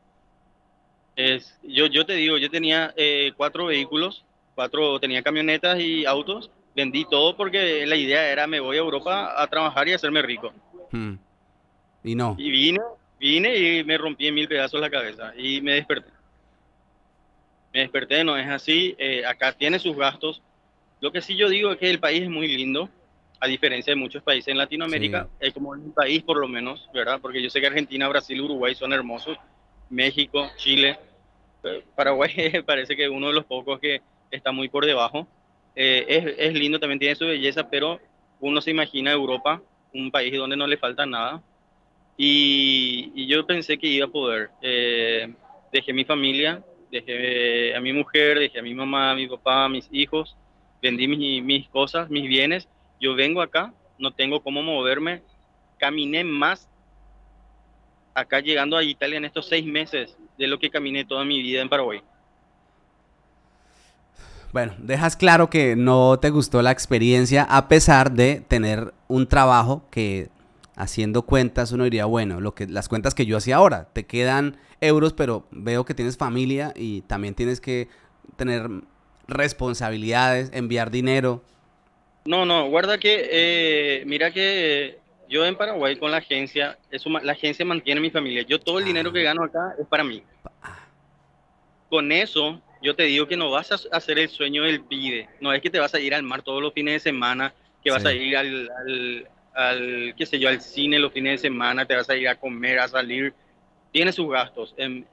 es 1.16 1.58
yo, 1.64 1.88
yo 1.88 2.06
te 2.06 2.14
digo, 2.14 2.38
yo 2.38 2.50
tenía 2.50 2.94
eh, 2.96 3.32
cuatro 3.36 3.66
vehículos, 3.66 4.24
cuatro, 4.56 5.00
tenía 5.00 5.24
camionetas 5.24 5.80
y 5.80 6.06
autos, 6.06 6.52
vendí 6.76 7.06
todo 7.06 7.36
porque 7.36 7.86
la 7.88 7.96
idea 7.96 8.32
era 8.32 8.46
me 8.46 8.60
voy 8.60 8.78
a 8.78 8.82
Europa 8.82 9.42
a 9.42 9.48
trabajar 9.48 9.88
y 9.88 9.94
hacerme 9.94 10.22
rico. 10.22 10.54
Hmm. 10.92 11.16
Y 12.04 12.16
no. 12.16 12.36
Y 12.38 12.52
vine, 12.52 12.80
vine 13.20 13.58
y 13.58 13.84
me 13.84 13.98
rompí 13.98 14.28
en 14.28 14.36
mil 14.36 14.48
pedazos 14.48 14.80
la 14.80 14.90
cabeza 14.90 15.34
y 15.36 15.62
me 15.62 15.74
desperté 15.74 16.19
me 17.74 17.82
desperté, 17.82 18.24
no 18.24 18.38
es 18.38 18.48
así, 18.48 18.96
eh, 18.98 19.26
acá 19.26 19.54
tiene 19.54 19.80
sus 19.80 19.96
gastos. 19.96 20.42
Lo 21.02 21.12
que 21.12 21.22
sí 21.22 21.36
yo 21.36 21.50
digo 21.50 21.72
es 21.72 21.78
que 21.78 21.90
el 21.90 22.00
país 22.00 22.24
es 22.24 22.30
muy 22.30 22.48
lindo, 22.48 22.90
a 23.40 23.48
diferencia 23.48 23.92
de 23.92 24.00
muchos 24.00 24.22
países 24.22 24.50
en 24.50 24.58
Latinoamérica, 24.58 25.30
es 25.40 25.54
como 25.54 25.70
un 25.70 25.94
país 25.94 26.24
por 26.24 26.38
lo 26.38 26.48
menos, 26.48 26.90
¿verdad? 26.94 27.20
Porque 27.22 27.42
yo 27.42 27.50
sé 27.50 27.62
que 27.62 27.68
Argentina, 27.68 28.10
Brasil, 28.10 28.42
Uruguay 28.42 28.76
son 28.76 28.92
hermosos, 28.92 29.38
México, 29.90 30.50
Chile, 30.58 31.00
eh, 31.64 31.84
Paraguay 31.96 32.32
parece 32.66 32.98
que 32.98 33.08
uno 33.08 33.28
de 33.28 33.34
los 33.34 33.46
pocos 33.46 33.80
que 33.80 34.02
está 34.30 34.52
muy 34.52 34.68
por 34.68 34.86
debajo. 34.86 35.28
Eh, 35.76 36.06
es, 36.10 36.36
es, 36.38 36.54
lindo, 36.54 36.80
también 36.80 37.00
tiene 37.00 37.16
su 37.16 37.26
belleza, 37.26 37.70
pero 37.70 38.00
uno 38.42 38.60
se 38.60 38.72
imagina 38.72 39.12
Europa, 39.12 39.62
un 39.94 40.12
país 40.12 40.36
donde 40.36 40.58
no 40.58 40.68
le 40.68 40.78
falta 40.78 41.06
nada. 41.06 41.42
Y, 42.18 43.14
y 43.16 43.28
yo 43.28 43.46
pensé 43.46 43.78
que 43.78 43.88
iba 43.88 44.08
a 44.08 44.10
poder. 44.10 44.50
dejé 45.72 45.94
mi 45.94 46.04
familia, 46.04 46.62
dejé 46.92 47.76
a 47.76 47.80
mi 47.82 47.94
mujer, 47.94 48.40
dejé 48.40 48.60
a 48.60 48.64
mi 48.64 48.74
mamá, 48.74 49.12
a 49.12 49.16
mi 49.16 49.28
papá, 49.28 49.66
a 49.66 49.70
mis 49.70 49.88
hijos, 49.92 50.36
vendí 50.82 51.08
mis, 51.08 51.44
mis 51.44 51.68
cosas, 51.70 52.10
mis 52.10 52.28
bienes. 52.28 52.68
Yo 53.00 53.16
vengo 53.16 53.42
acá, 53.42 53.74
no 53.98 54.12
tengo 54.12 54.42
cómo 54.42 54.62
moverme. 54.62 55.22
Caminé 55.78 56.24
más 56.24 56.68
acá 58.14 58.40
llegando 58.40 58.78
a 58.78 58.84
Italia 58.84 59.18
en 59.18 59.26
estos 59.26 59.48
seis 59.48 59.66
meses 59.66 60.18
de 60.38 60.48
lo 60.48 60.60
que 60.60 60.70
caminé 60.70 61.06
toda 61.06 61.24
mi 61.24 61.42
vida 61.42 61.62
en 61.62 61.70
Paraguay. 61.70 62.02
Bueno, 64.52 64.74
dejas 64.80 65.16
claro 65.16 65.50
que 65.50 65.76
no 65.76 66.18
te 66.20 66.32
gustó 66.32 66.62
la 66.62 66.72
experiencia 66.72 67.44
a 67.44 67.68
pesar 67.68 68.12
de 68.12 68.42
tener 68.48 68.94
un 69.08 69.28
trabajo 69.28 69.84
que 69.92 70.30
haciendo 70.76 71.22
cuentas 71.24 71.72
uno 71.72 71.84
diría, 71.84 72.06
bueno, 72.06 72.42
lo 72.42 72.56
que 72.56 72.66
las 72.66 72.90
cuentas 72.90 73.14
que 73.14 73.26
yo 73.26 73.38
hacía 73.38 73.58
ahora, 73.58 73.90
te 73.94 74.06
quedan 74.06 74.58
euros, 74.82 75.14
pero 75.14 75.46
veo 75.52 75.86
que 75.86 75.94
tienes 75.94 76.18
familia 76.18 76.74
y 76.76 77.02
también 77.02 77.36
tienes 77.36 77.62
que 77.62 77.88
tener 78.36 78.70
responsabilidades, 79.28 80.52
enviar 80.54 80.92
dinero. 80.92 81.44
No, 82.26 82.46
no, 82.46 82.70
guarda 82.70 82.98
que, 82.98 83.30
eh, 83.32 84.04
mira 84.06 84.32
que 84.32 85.00
yo 85.30 85.46
en 85.46 85.56
Paraguay 85.56 85.96
con 85.96 86.12
la 86.12 86.18
agencia, 86.18 86.78
eso, 86.92 87.10
la 87.10 87.32
agencia 87.32 87.66
mantiene 87.66 88.00
a 88.00 88.02
mi 88.02 88.10
familia. 88.10 88.42
Yo 88.42 88.60
todo 88.60 88.80
el 88.80 88.86
dinero 88.86 89.14
que 89.14 89.22
ah. 89.22 89.24
gano 89.24 89.44
acá 89.44 89.76
es 89.80 89.88
para 89.88 90.04
mí. 90.04 90.24
Con 91.90 92.12
eso, 92.12 92.62
yo 92.82 92.96
te 92.96 93.04
digo 93.04 93.28
que 93.28 93.38
no 93.38 93.52
vas 93.52 93.72
a 93.72 93.78
hacer 93.96 94.20
el 94.20 94.30
sueño 94.30 94.64
del 94.64 94.82
pide. 94.82 95.30
No 95.40 95.54
es 95.54 95.62
que 95.62 95.70
te 95.70 95.80
vas 95.80 95.94
a 95.94 96.00
ir 96.00 96.14
al 96.14 96.24
mar 96.24 96.42
todos 96.42 96.62
los 96.62 96.74
fines 96.74 96.96
de 96.96 97.00
semana, 97.00 97.54
que 97.84 97.92
vas 97.92 98.06
a 98.06 98.14
ir 98.14 98.36
al, 98.36 98.70
al, 98.70 99.28
al, 99.54 100.16
qué 100.18 100.26
sé 100.26 100.40
yo, 100.40 100.50
al 100.50 100.62
cine 100.62 101.00
los 101.00 101.14
fines 101.14 101.34
de 101.42 101.48
semana, 101.48 101.86
te 101.86 101.96
vas 101.96 102.10
a 102.10 102.16
ir 102.16 102.28
a 102.28 102.36
comer, 102.36 102.80
a 102.80 102.88
salir 102.88 103.34
tiene 103.92 104.12
sus 104.12 104.30
gastos. 104.30 104.74
Em, 104.78 105.06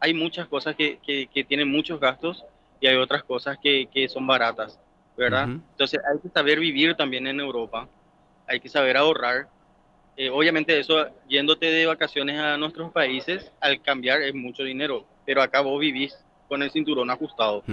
hay 0.00 0.14
muchas 0.14 0.46
cosas 0.48 0.76
que, 0.76 0.98
que, 1.04 1.44
tienen 1.44 1.70
muchos 1.70 1.98
gastos 1.98 2.44
y 2.80 2.86
hay 2.86 2.96
otras 2.96 3.24
cosas 3.24 3.58
que, 3.62 3.86
que 3.92 4.08
son 4.08 4.26
baratas, 4.26 4.78
¿verdad? 5.16 5.48
Entonces 5.48 6.00
hay 6.08 6.18
que 6.20 6.28
saber 6.28 6.60
vivir 6.60 6.94
también 6.94 7.26
en 7.26 7.40
Europa, 7.40 7.88
hay 8.46 8.60
que 8.60 8.68
saber 8.68 8.96
ahorrar. 8.96 9.48
Eh, 10.16 10.30
obviamente 10.30 10.78
eso, 10.78 11.08
yéndote 11.28 11.66
de 11.66 11.86
vacaciones 11.86 12.38
a 12.38 12.56
nuestros 12.56 12.90
países, 12.92 13.52
al 13.60 13.80
cambiar 13.82 14.22
es 14.22 14.34
mucho 14.34 14.62
dinero, 14.62 15.06
pero 15.24 15.42
acá 15.42 15.60
vos 15.60 15.78
vivís 15.80 16.16
con 16.48 16.62
el 16.62 16.70
cinturón 16.70 17.10
ajustado. 17.10 17.64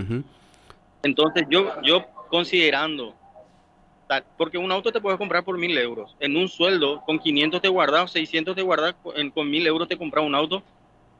Entonces 1.04 1.46
yo, 1.50 1.82
yo 1.84 2.06
considerando 2.30 3.16
porque 4.38 4.58
un 4.58 4.72
auto 4.72 4.92
te 4.92 5.02
puedes 5.02 5.18
comprar 5.18 5.44
por 5.44 5.58
mil 5.58 5.78
euros. 5.78 6.16
En 6.20 6.36
un 6.38 6.48
sueldo, 6.48 7.02
con 7.06 7.20
500 7.20 7.62
te 7.62 7.68
guardas, 7.68 8.12
600 8.12 8.56
te 8.56 8.62
guardas, 8.62 8.96
con 9.34 9.50
mil 9.50 9.66
euros 9.66 9.88
te 9.88 9.98
compras 9.98 10.26
un 10.26 10.36
auto. 10.36 10.64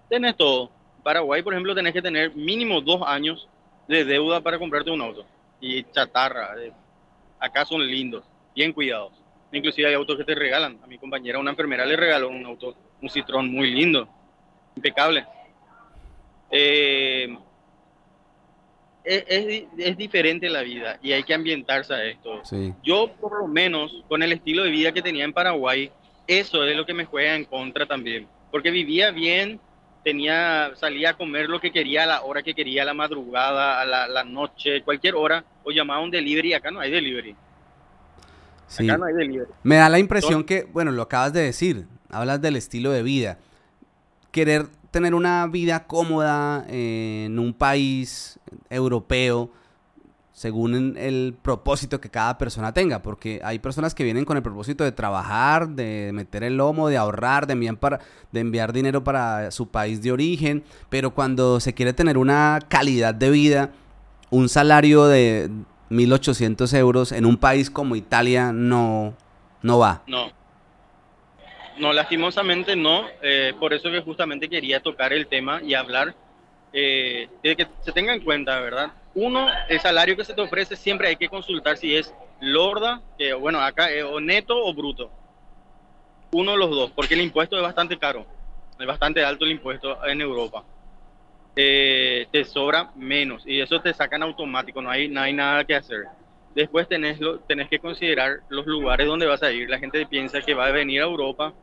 Tenés 0.10 0.36
todo. 0.36 0.70
Paraguay, 1.04 1.42
por 1.42 1.54
ejemplo, 1.54 1.76
tenés 1.76 1.94
que 1.94 2.02
tener 2.02 2.36
mínimo 2.36 2.82
dos 2.82 3.02
años 3.06 3.48
de 3.88 4.06
deuda 4.06 4.42
para 4.42 4.60
comprarte 4.60 4.92
un 4.92 5.02
auto. 5.02 5.26
Y 5.60 5.84
chatarra. 5.92 6.56
Eh, 6.62 6.72
acá 7.40 7.66
son 7.66 7.86
lindos, 7.86 8.24
bien 8.56 8.72
cuidados. 8.72 9.12
Inclusive 9.52 9.88
hay 9.88 9.94
autos 9.94 10.18
que 10.18 10.24
te 10.24 10.36
regalan. 10.36 10.80
A 10.84 10.88
mi 10.88 10.98
compañera, 10.98 11.40
una 11.40 11.52
enfermera, 11.52 11.86
le 11.86 11.96
regaló 11.96 12.30
un 12.30 12.46
auto, 12.46 12.76
un 13.02 13.10
Citroën 13.10 13.50
muy 13.50 13.72
lindo, 13.72 14.08
impecable. 14.76 15.26
Eh, 16.50 17.38
es, 19.04 19.66
es, 19.78 19.98
diferente 19.98 20.50
la 20.50 20.62
vida 20.62 20.98
y 21.02 21.12
hay 21.12 21.24
que 21.24 21.34
ambientarse 21.34 21.94
a 21.94 22.04
esto. 22.06 22.42
Yo, 22.84 23.12
por 23.20 23.40
lo 23.40 23.48
menos, 23.48 24.04
con 24.08 24.24
el 24.24 24.32
estilo 24.32 24.64
de 24.64 24.72
vida 24.72 24.92
que 24.92 25.02
tenía 25.02 25.26
en 25.26 25.34
Paraguay, 25.34 25.92
eso 26.28 26.64
es 26.64 26.76
lo 26.76 26.86
que 26.86 26.94
me 26.94 27.06
juega 27.06 27.36
en 27.36 27.46
contra 27.46 27.86
también. 27.86 28.28
Porque 28.52 28.72
vivía 28.72 29.12
bien, 29.12 29.60
tenía, 30.04 30.72
salía 30.76 31.12
a 31.12 31.18
comer 31.18 31.50
lo 31.50 31.60
que 31.60 31.72
quería 31.72 32.04
a 32.04 32.06
la 32.06 32.22
hora 32.24 32.44
que 32.44 32.54
quería, 32.54 32.84
a 32.84 32.86
la 32.86 32.94
madrugada, 32.94 33.82
a 33.82 33.86
la, 33.86 34.24
noche, 34.24 34.84
cualquier 34.84 35.16
hora, 35.16 35.44
o 35.64 35.72
llamaba 35.72 36.02
un 36.02 36.12
delivery. 36.12 36.54
Acá 36.54 36.72
no 36.72 36.80
hay 36.80 36.92
delivery. 36.92 37.36
Acá 38.80 38.98
no 38.98 39.06
hay 39.06 39.14
delivery. 39.14 39.52
Me 39.64 39.76
da 39.76 39.90
la 39.90 40.00
impresión 40.00 40.44
que, 40.44 40.64
bueno, 40.64 40.92
lo 40.92 41.02
acabas 41.02 41.34
de 41.34 41.42
decir, 41.42 41.88
hablas 42.10 42.42
del 42.42 42.56
estilo 42.56 42.92
de 42.92 43.04
vida. 43.04 43.38
Querer 44.32 44.68
tener 44.94 45.16
una 45.16 45.48
vida 45.48 45.88
cómoda 45.88 46.66
en 46.70 47.40
un 47.40 47.54
país 47.54 48.40
europeo 48.70 49.50
según 50.32 50.98
el 50.98 51.36
propósito 51.42 52.00
que 52.00 52.10
cada 52.10 52.38
persona 52.38 52.74
tenga, 52.74 53.02
porque 53.02 53.42
hay 53.44 53.58
personas 53.60 53.96
que 53.96 54.04
vienen 54.04 54.24
con 54.24 54.38
el 54.38 54.44
propósito 54.44 54.84
de 54.84 54.92
trabajar, 54.92 55.70
de 55.70 56.12
meter 56.14 56.44
el 56.44 56.58
lomo, 56.58 56.90
de 56.90 56.98
ahorrar, 56.98 57.48
de 57.48 57.54
enviar, 57.54 57.78
para, 57.78 58.00
de 58.32 58.40
enviar 58.40 58.72
dinero 58.72 59.04
para 59.04 59.50
su 59.52 59.68
país 59.68 60.02
de 60.02 60.12
origen, 60.12 60.64
pero 60.90 61.14
cuando 61.14 61.60
se 61.60 61.74
quiere 61.74 61.94
tener 61.94 62.18
una 62.18 62.60
calidad 62.68 63.16
de 63.16 63.30
vida, 63.32 63.72
un 64.30 64.48
salario 64.48 65.06
de 65.06 65.50
1.800 65.90 66.78
euros 66.78 67.12
en 67.12 67.26
un 67.26 67.38
país 67.38 67.70
como 67.72 67.96
Italia 67.96 68.52
no, 68.54 69.16
no 69.64 69.80
va. 69.80 70.04
No. 70.08 70.43
No, 71.78 71.94
lastimosamente 71.94 72.76
no. 72.76 73.08
Eh, 73.22 73.54
por 73.60 73.74
eso 73.74 73.92
que 73.92 74.02
justamente 74.02 74.50
quería 74.50 74.80
tocar 74.80 75.14
el 75.14 75.28
tema 75.28 75.62
y 75.64 75.74
hablar 75.74 76.14
eh, 76.72 77.30
de 77.42 77.56
que 77.56 77.68
se 77.82 77.92
tenga 77.92 78.14
en 78.14 78.22
cuenta, 78.22 78.60
¿verdad? 78.60 78.92
Uno, 79.16 79.48
el 79.70 79.80
salario 79.80 80.16
que 80.16 80.26
se 80.26 80.34
te 80.34 80.42
ofrece 80.42 80.76
siempre 80.76 81.08
hay 81.08 81.16
que 81.16 81.30
consultar 81.30 81.78
si 81.78 81.96
es 81.96 82.14
lorda, 82.40 83.02
que 83.18 83.34
bueno, 83.34 83.60
acá 83.62 83.92
es 83.92 84.04
o 84.04 84.20
neto 84.20 84.58
o 84.58 84.74
bruto. 84.74 85.12
Uno 86.32 86.54
de 86.54 86.58
los 86.58 86.70
dos, 86.72 86.92
porque 86.92 87.14
el 87.14 87.22
impuesto 87.22 87.56
es 87.56 87.62
bastante 87.62 87.98
caro. 87.98 88.26
Es 88.80 88.88
bastante 88.88 89.24
alto 89.24 89.46
el 89.46 89.52
impuesto 89.52 90.04
en 90.06 90.22
Europa. 90.22 90.64
Eh, 91.56 92.28
te 92.32 92.44
sobra 92.44 92.92
menos 92.96 93.44
y 93.46 93.62
eso 93.62 93.80
te 93.80 93.94
sacan 93.94 94.24
automático, 94.24 94.82
no 94.82 94.90
hay, 94.90 95.08
no 95.08 95.22
hay 95.22 95.34
nada 95.34 95.64
que 95.64 95.76
hacer. 95.76 96.06
Después 96.56 96.88
tenés, 96.88 97.20
lo, 97.20 97.40
tenés 97.40 97.70
que 97.70 97.80
considerar 97.80 98.42
los 98.50 98.66
lugares 98.66 99.08
donde 99.08 99.26
vas 99.26 99.44
a 99.44 99.52
ir. 99.52 99.70
La 99.70 99.80
gente 99.80 100.06
piensa 100.06 100.42
que 100.42 100.54
va 100.54 100.68
a 100.68 100.72
venir 100.72 101.02
a 101.02 101.06
Europa, 101.06 101.54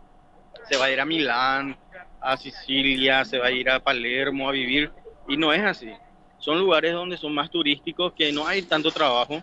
se 0.68 0.76
va 0.76 0.87
a 0.87 0.90
ir 0.90 1.00
a 1.00 1.05
Milán, 1.05 1.76
a 2.20 2.37
Sicilia, 2.37 3.24
se 3.24 3.38
va 3.38 3.46
a 3.46 3.53
ir 3.53 3.70
a 3.70 3.81
Palermo 3.81 4.48
a 4.48 4.53
vivir 4.53 4.90
y 5.29 5.37
no 5.37 5.53
es 5.53 5.62
así 5.62 5.90
son 6.40 6.59
lugares 6.59 6.92
donde 6.92 7.16
son 7.16 7.35
más 7.35 7.50
turísticos, 7.50 8.14
que 8.14 8.33
no 8.33 8.46
hay 8.46 8.62
tanto 8.62 8.90
trabajo. 8.90 9.42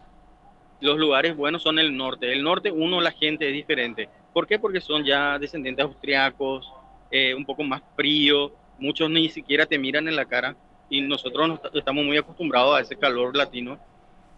Los 0.81 0.97
lugares 0.97 1.35
buenos 1.35 1.63
son 1.63 1.79
el 1.79 1.95
norte. 1.95 2.31
El 2.33 2.43
norte, 2.43 2.71
uno, 2.71 2.99
la 2.99 3.11
gente 3.11 3.47
es 3.47 3.53
diferente. 3.53 4.09
¿Por 4.33 4.47
qué? 4.47 4.59
Porque 4.59 4.81
son 4.81 5.05
ya 5.05 5.39
descendientes 5.39 5.85
austriacos, 5.85 6.71
eh, 7.11 7.33
un 7.33 7.45
poco 7.45 7.63
más 7.63 7.81
frío, 7.95 8.51
muchos 8.79 9.09
ni 9.09 9.29
siquiera 9.29 9.65
te 9.65 9.77
miran 9.77 10.07
en 10.07 10.15
la 10.15 10.25
cara 10.25 10.55
y 10.89 11.01
nosotros 11.01 11.59
estamos 11.73 12.03
muy 12.03 12.17
acostumbrados 12.17 12.77
a 12.77 12.81
ese 12.81 12.95
calor 12.95 13.35
latino, 13.35 13.79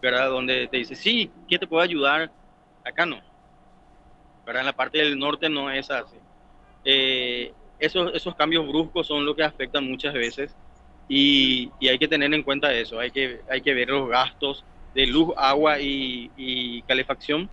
¿verdad? 0.01 0.29
Donde 0.29 0.67
te 0.67 0.77
dice, 0.77 0.95
sí, 0.95 1.31
¿qué 1.47 1.59
te 1.59 1.67
puedo 1.67 1.81
ayudar? 1.81 2.31
Acá 2.83 3.05
no. 3.05 3.21
¿verdad? 4.45 4.62
En 4.62 4.65
la 4.67 4.73
parte 4.73 4.97
del 4.97 5.19
norte 5.19 5.49
no 5.49 5.69
es 5.69 5.91
así. 5.91 6.15
Eh, 6.83 7.53
esos, 7.77 8.13
esos 8.13 8.35
cambios 8.35 8.67
bruscos 8.67 9.07
son 9.07 9.25
lo 9.25 9.35
que 9.35 9.43
afectan 9.43 9.88
muchas 9.88 10.13
veces 10.13 10.55
y, 11.07 11.71
hay 11.88 11.97
que 11.97 12.07
tener 12.07 12.33
en 12.33 12.43
cuenta 12.43 12.71
eso, 12.71 12.99
hay 12.99 13.12
que, 13.12 13.41
hay 13.49 13.62
que 13.62 13.73
ver 13.73 13.89
los 13.89 14.07
gastos 14.07 14.63
de 14.93 15.07
luz, 15.07 15.33
agua 15.38 15.77
y, 15.79 16.83
calefacción, 16.88 17.49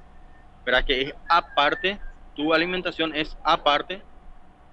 ¿verdad? 0.65 0.85
Que 0.85 1.03
es 1.03 1.15
aparte, 1.29 1.99
tu 2.35 2.53
alimentación 2.53 3.15
es 3.15 3.37
aparte 3.43 4.03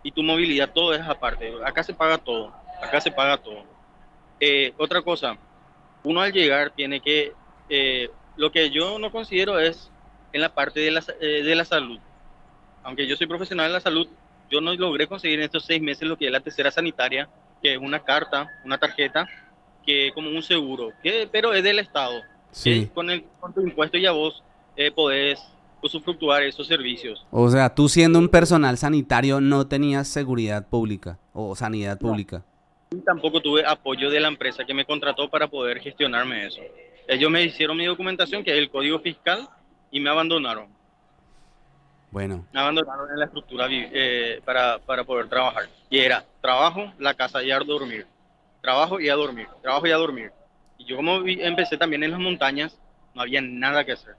y 0.03 0.11
tu 0.11 0.21
movilidad 0.21 0.71
todo 0.71 0.93
es 0.93 1.01
aparte. 1.01 1.53
Acá 1.65 1.83
se 1.83 1.93
paga 1.93 2.17
todo, 2.17 2.53
acá 2.81 2.99
se 2.99 3.11
paga 3.11 3.37
todo. 3.37 3.63
Eh, 4.39 4.73
otra 4.77 5.01
cosa, 5.01 5.37
uno 6.03 6.19
al 6.19 6.33
llegar 6.33 6.71
tiene 6.71 6.99
que, 6.99 7.33
eh, 7.69 8.09
lo 8.35 8.51
que 8.51 8.69
yo 8.69 8.99
no 8.99 9.11
considero 9.11 9.59
es 9.59 9.91
en 10.31 10.41
la 10.41 10.53
parte 10.53 10.79
de 10.79 10.91
la, 10.91 11.03
eh, 11.21 11.43
de 11.43 11.55
la 11.55 11.65
salud. 11.65 11.99
Aunque 12.83 13.07
yo 13.07 13.15
soy 13.15 13.27
profesional 13.27 13.67
de 13.67 13.73
la 13.73 13.79
salud, 13.79 14.07
yo 14.49 14.61
no 14.61 14.73
logré 14.75 15.07
conseguir 15.07 15.39
en 15.39 15.45
estos 15.45 15.65
seis 15.65 15.81
meses 15.81 16.07
lo 16.07 16.17
que 16.17 16.25
es 16.25 16.31
la 16.31 16.41
tercera 16.41 16.71
sanitaria 16.71 17.29
que 17.63 17.73
es 17.73 17.79
una 17.79 18.03
carta, 18.03 18.49
una 18.65 18.77
tarjeta, 18.77 19.27
que 19.85 20.11
como 20.13 20.29
un 20.29 20.43
seguro, 20.43 20.91
que, 21.01 21.27
pero 21.31 21.53
es 21.53 21.63
del 21.63 21.79
Estado. 21.79 22.21
Sí. 22.51 22.89
Con, 22.93 23.09
el, 23.09 23.23
con 23.39 23.53
tu 23.53 23.61
impuesto 23.61 23.97
ya 23.97 24.11
vos 24.11 24.43
eh, 24.75 24.91
podés 24.91 25.41
usufructuar 25.81 26.43
esos 26.43 26.67
servicios. 26.67 27.25
O 27.31 27.49
sea, 27.49 27.73
tú 27.73 27.89
siendo 27.89 28.19
un 28.19 28.29
personal 28.29 28.77
sanitario 28.77 29.41
no 29.41 29.65
tenías 29.65 30.07
seguridad 30.07 30.67
pública 30.67 31.17
o 31.33 31.55
sanidad 31.55 31.97
pública. 31.97 32.43
Y 32.91 32.97
tampoco 32.97 33.41
tuve 33.41 33.65
apoyo 33.65 34.09
de 34.11 34.19
la 34.19 34.27
empresa 34.27 34.65
que 34.65 34.73
me 34.73 34.85
contrató 34.85 35.29
para 35.29 35.47
poder 35.47 35.79
gestionarme 35.79 36.45
eso. 36.45 36.61
Ellos 37.07 37.29
me 37.29 37.43
hicieron 37.43 37.77
mi 37.77 37.85
documentación, 37.85 38.43
que 38.43 38.51
es 38.51 38.57
el 38.57 38.69
código 38.69 38.99
fiscal, 38.99 39.47
y 39.91 39.99
me 39.99 40.09
abandonaron. 40.09 40.67
Bueno. 42.11 42.45
Me 42.53 42.59
abandonaron 42.59 43.09
en 43.09 43.19
la 43.19 43.25
estructura 43.25 43.67
eh, 43.69 44.41
para, 44.45 44.79
para, 44.79 45.03
poder 45.03 45.27
trabajar. 45.29 45.67
Y 45.89 45.99
era 45.99 46.23
trabajo, 46.41 46.93
la 46.99 47.13
casa 47.13 47.43
y 47.43 47.51
a 47.51 47.59
dormir. 47.59 48.05
Trabajo 48.61 48.99
y 48.99 49.09
a 49.09 49.15
dormir. 49.15 49.47
Trabajo 49.61 49.87
y 49.87 49.91
a 49.91 49.97
dormir. 49.97 50.31
Y 50.77 50.85
yo 50.85 50.95
como 50.95 51.21
empecé 51.25 51.77
también 51.77 52.03
en 52.03 52.11
las 52.11 52.19
montañas, 52.19 52.77
no 53.13 53.21
había 53.21 53.41
nada 53.41 53.83
que 53.83 53.93
hacer. 53.93 54.15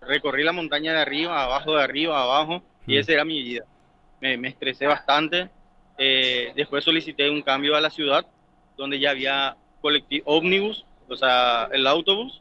Recorrí 0.00 0.44
la 0.44 0.52
montaña 0.52 0.92
de 0.92 1.00
arriba, 1.00 1.42
abajo, 1.44 1.76
de 1.76 1.82
arriba, 1.82 2.22
abajo, 2.22 2.62
y 2.86 2.96
esa 2.96 3.12
era 3.12 3.24
mi 3.24 3.42
vida. 3.42 3.64
Me, 4.20 4.36
me 4.36 4.48
estresé 4.48 4.86
bastante. 4.86 5.48
Eh, 5.98 6.52
después 6.56 6.82
solicité 6.82 7.30
un 7.30 7.42
cambio 7.42 7.76
a 7.76 7.80
la 7.80 7.90
ciudad, 7.90 8.26
donde 8.76 8.98
ya 8.98 9.10
había 9.10 9.56
colectivo 9.80 10.24
ómnibus, 10.26 10.84
o 11.10 11.16
sea, 11.16 11.68
el 11.72 11.86
autobús, 11.86 12.40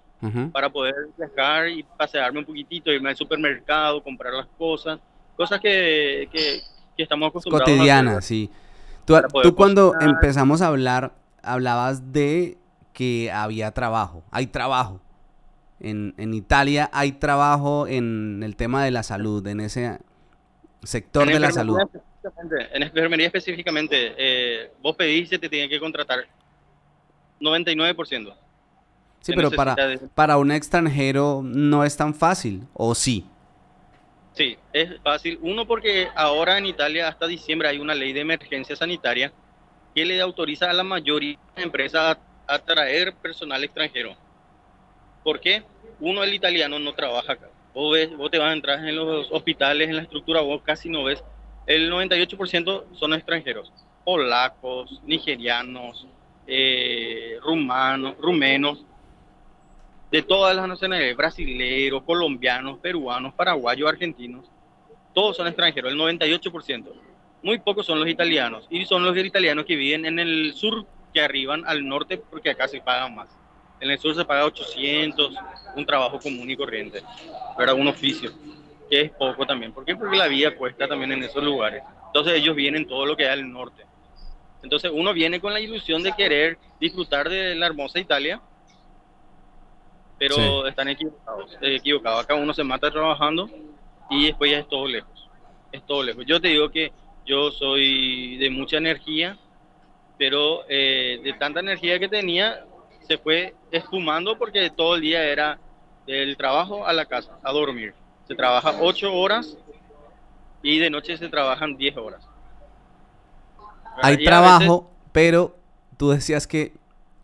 para 0.52 0.70
poder 0.70 0.96
viajar 1.18 1.70
y 1.70 1.84
pasearme 1.98 2.40
un 2.40 2.46
poquitito, 2.46 2.92
irme 2.92 3.10
al 3.10 3.16
supermercado, 3.16 4.04
comprar 4.04 4.34
las 4.34 4.48
cosas, 4.58 5.00
cosas 5.38 5.62
que, 5.62 6.28
que, 6.32 6.62
estamos 6.98 7.30
acostumbrados 7.30 7.70
Cotidianas, 7.70 8.18
a 8.18 8.22
sí. 8.22 8.50
Tú, 9.06 9.16
tú 9.42 9.56
cuando 9.56 9.94
empezamos 10.00 10.62
a 10.62 10.68
hablar, 10.68 11.14
hablabas 11.42 12.12
de 12.12 12.58
que 12.92 13.32
había 13.32 13.72
trabajo, 13.72 14.24
hay 14.32 14.48
trabajo. 14.48 15.00
En, 15.80 16.14
en, 16.18 16.34
Italia 16.34 16.90
hay 16.92 17.14
trabajo 17.14 17.88
en 17.88 18.44
el 18.44 18.58
tema 18.58 18.84
de 18.84 18.92
la 18.92 19.02
salud, 19.02 19.48
en 19.48 19.62
ese 19.62 19.98
sector 20.84 21.26
de 21.26 21.40
la 21.40 21.52
salud. 21.52 21.80
En 22.74 22.84
enfermería 22.84 23.28
específicamente, 23.28 24.14
eh, 24.18 24.72
vos 24.82 24.98
pedís 24.98 25.30
te 25.30 25.40
tienen 25.40 25.70
que 25.70 25.80
contratar 25.80 26.26
99%. 27.40 28.34
Sí, 29.22 29.34
pero 29.36 29.52
para, 29.52 29.76
para 30.16 30.38
un 30.38 30.52
extranjero 30.52 31.42
no 31.44 31.84
es 31.84 31.98
tan 31.98 32.14
fácil, 32.14 32.64
¿o 32.74 32.96
sí? 32.96 33.26
Sí, 34.34 34.58
es 34.72 35.02
fácil. 35.02 35.38
Uno, 35.42 35.68
porque 35.68 36.08
ahora 36.16 36.58
en 36.58 36.66
Italia 36.66 37.10
hasta 37.10 37.28
diciembre 37.28 37.68
hay 37.68 37.80
una 37.80 37.94
ley 37.94 38.14
de 38.14 38.22
emergencia 38.22 38.76
sanitaria 38.76 39.34
que 39.94 40.06
le 40.06 40.22
autoriza 40.22 40.70
a 40.70 40.74
la 40.74 40.84
mayoría 40.84 41.38
de 41.56 41.64
empresas 41.64 42.18
a, 42.48 42.60
traer 42.60 43.14
personal 43.16 43.64
extranjero. 43.64 44.16
¿Por 45.24 45.40
qué? 45.40 45.64
Uno, 46.00 46.24
el 46.24 46.34
italiano 46.34 46.80
no 46.80 46.94
trabaja 46.94 47.34
acá. 47.34 47.50
Vos, 47.74 47.94
ves, 47.94 48.16
vos 48.16 48.32
te 48.32 48.40
vas 48.40 48.50
a 48.50 48.54
entrar 48.54 48.80
en 48.88 48.96
los 48.96 49.30
hospitales, 49.32 49.90
en 49.90 49.98
la 49.98 50.04
estructura, 50.04 50.42
vos 50.42 50.62
casi 50.64 50.90
no 50.90 51.04
ves. 51.04 51.22
El 51.68 51.92
98% 51.92 52.86
son 52.94 53.14
extranjeros. 53.14 53.72
Polacos, 54.06 55.02
nigerianos, 55.04 56.08
eh, 56.48 57.38
rumanos, 57.44 58.16
rumenos 58.18 58.86
de 60.12 60.24
todas 60.24 60.56
las 60.56 60.68
nacionalidades, 60.68 61.16
brasileños, 61.16 62.04
colombianos, 62.04 62.80
peruanos, 62.80 63.34
paraguayos, 63.34 63.90
argentinos, 63.90 64.50
todos 65.14 65.38
son 65.38 65.48
extranjeros, 65.48 65.92
el 65.92 66.00
98%. 66.00 66.86
Muy 67.42 67.60
pocos 67.60 67.86
son 67.86 68.00
los 68.00 68.10
italianos 68.10 68.68
y 68.70 68.86
son 68.86 69.04
los 69.04 69.16
italianos 69.18 69.66
que 69.66 69.76
viven 69.76 70.06
en 70.06 70.20
el 70.20 70.54
sur 70.54 70.86
que 71.14 71.22
arriban 71.22 71.64
al 71.66 71.88
norte 71.88 72.18
porque 72.18 72.50
acá 72.50 72.68
se 72.68 72.82
pagan 72.82 73.16
más. 73.16 73.30
En 73.80 73.90
el 73.90 73.98
sur 73.98 74.14
se 74.14 74.26
paga 74.26 74.46
800, 74.46 75.34
un 75.76 75.86
trabajo 75.86 76.20
común 76.20 76.50
y 76.50 76.58
corriente, 76.58 77.02
pero 77.58 77.76
un 77.76 77.88
oficio, 77.88 78.32
que 78.90 79.02
es 79.02 79.12
poco 79.12 79.46
también. 79.46 79.72
¿Por 79.72 79.86
qué? 79.86 79.96
Porque 79.96 80.18
la 80.18 80.28
vida 80.28 80.56
cuesta 80.56 80.88
también 80.88 81.14
en 81.14 81.24
esos 81.24 81.44
lugares. 81.44 81.82
Entonces 82.08 82.34
ellos 82.34 82.56
vienen 82.56 82.88
todo 82.88 83.06
lo 83.06 83.16
que 83.16 83.26
hay 83.26 83.40
al 83.40 83.52
norte. 83.52 83.86
Entonces 84.62 84.92
uno 84.94 85.14
viene 85.14 85.40
con 85.40 85.54
la 85.54 85.62
ilusión 85.62 86.04
de 86.04 86.12
querer 86.12 86.58
disfrutar 86.80 87.30
de 87.30 87.56
la 87.56 87.68
hermosa 87.68 88.00
Italia, 88.00 88.42
pero 90.20 90.68
están 90.68 90.90
equivocados, 90.90 91.58
equivocados. 91.62 92.24
Acá 92.24 92.36
uno 92.36 92.54
se 92.54 92.64
mata 92.64 92.92
trabajando 92.92 93.50
y 94.10 94.28
después 94.28 94.52
ya 94.52 94.60
es 94.60 94.68
todo 94.68 94.86
lejos, 94.88 95.30
es 95.72 95.82
todo 95.86 96.04
lejos. 96.04 96.26
Yo 96.28 96.42
te 96.42 96.50
digo 96.50 96.70
que 96.70 96.92
yo 97.26 97.52
soy 97.52 98.38
de 98.38 98.50
mucha 98.50 98.78
energía, 98.78 99.38
pero 100.18 100.66
eh, 100.68 101.22
de 101.24 101.34
tanta 101.34 101.62
energía 101.62 101.98
que 101.98 102.10
tenía, 102.10 102.66
se 103.08 103.18
fue 103.18 103.56
espumando 103.72 104.38
porque 104.38 104.70
todo 104.70 104.96
el 104.96 105.02
día 105.02 105.24
era 105.24 105.58
del 106.06 106.36
trabajo 106.36 106.86
a 106.86 106.94
la 106.94 107.06
casa, 107.06 107.40
a 107.42 107.52
dormir. 107.52 107.94
Se 108.28 108.36
trabaja 108.36 108.76
ocho 108.82 109.14
horas 109.14 109.58
y 110.62 110.80
de 110.80 110.90
noche 110.90 111.18
se 111.18 111.30
trabajan 111.30 111.78
diez 111.78 111.96
horas. 111.96 112.28
Hay 114.02 114.24
trabajo, 114.24 114.92
pero 115.12 115.56
tú 115.98 116.10
decías 116.10 116.46
que 116.48 116.74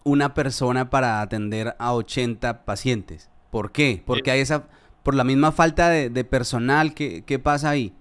una 0.06 0.34
persona 0.34 0.90
para 0.90 1.22
atender 1.22 1.76
a 1.80 1.94
80 1.94 2.64
pacientes. 2.64 3.30
¿Por 3.50 3.72
qué? 3.72 4.02
Porque 4.06 4.32
hay 4.32 4.40
esa, 4.40 4.68
por 5.04 5.16
la 5.16 5.24
misma 5.24 5.52
falta 5.52 5.90
de, 5.90 6.24
personal, 6.24 6.94
¿qué, 6.94 7.24
¿qué, 7.26 7.40
pasa 7.40 7.72
ahí? 7.72 7.92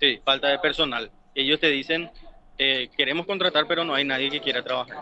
Sí, 0.00 0.20
falta 0.24 0.48
de 0.48 0.58
personal. 0.60 1.10
Ellos 1.34 1.58
te 1.58 1.68
dicen, 1.68 2.10
eh, 2.58 2.88
queremos 2.96 3.26
contratar, 3.26 3.66
pero 3.66 3.84
no 3.84 3.94
hay 3.94 4.04
nadie 4.04 4.30
que 4.30 4.40
quiera 4.40 4.62
trabajar. 4.62 4.98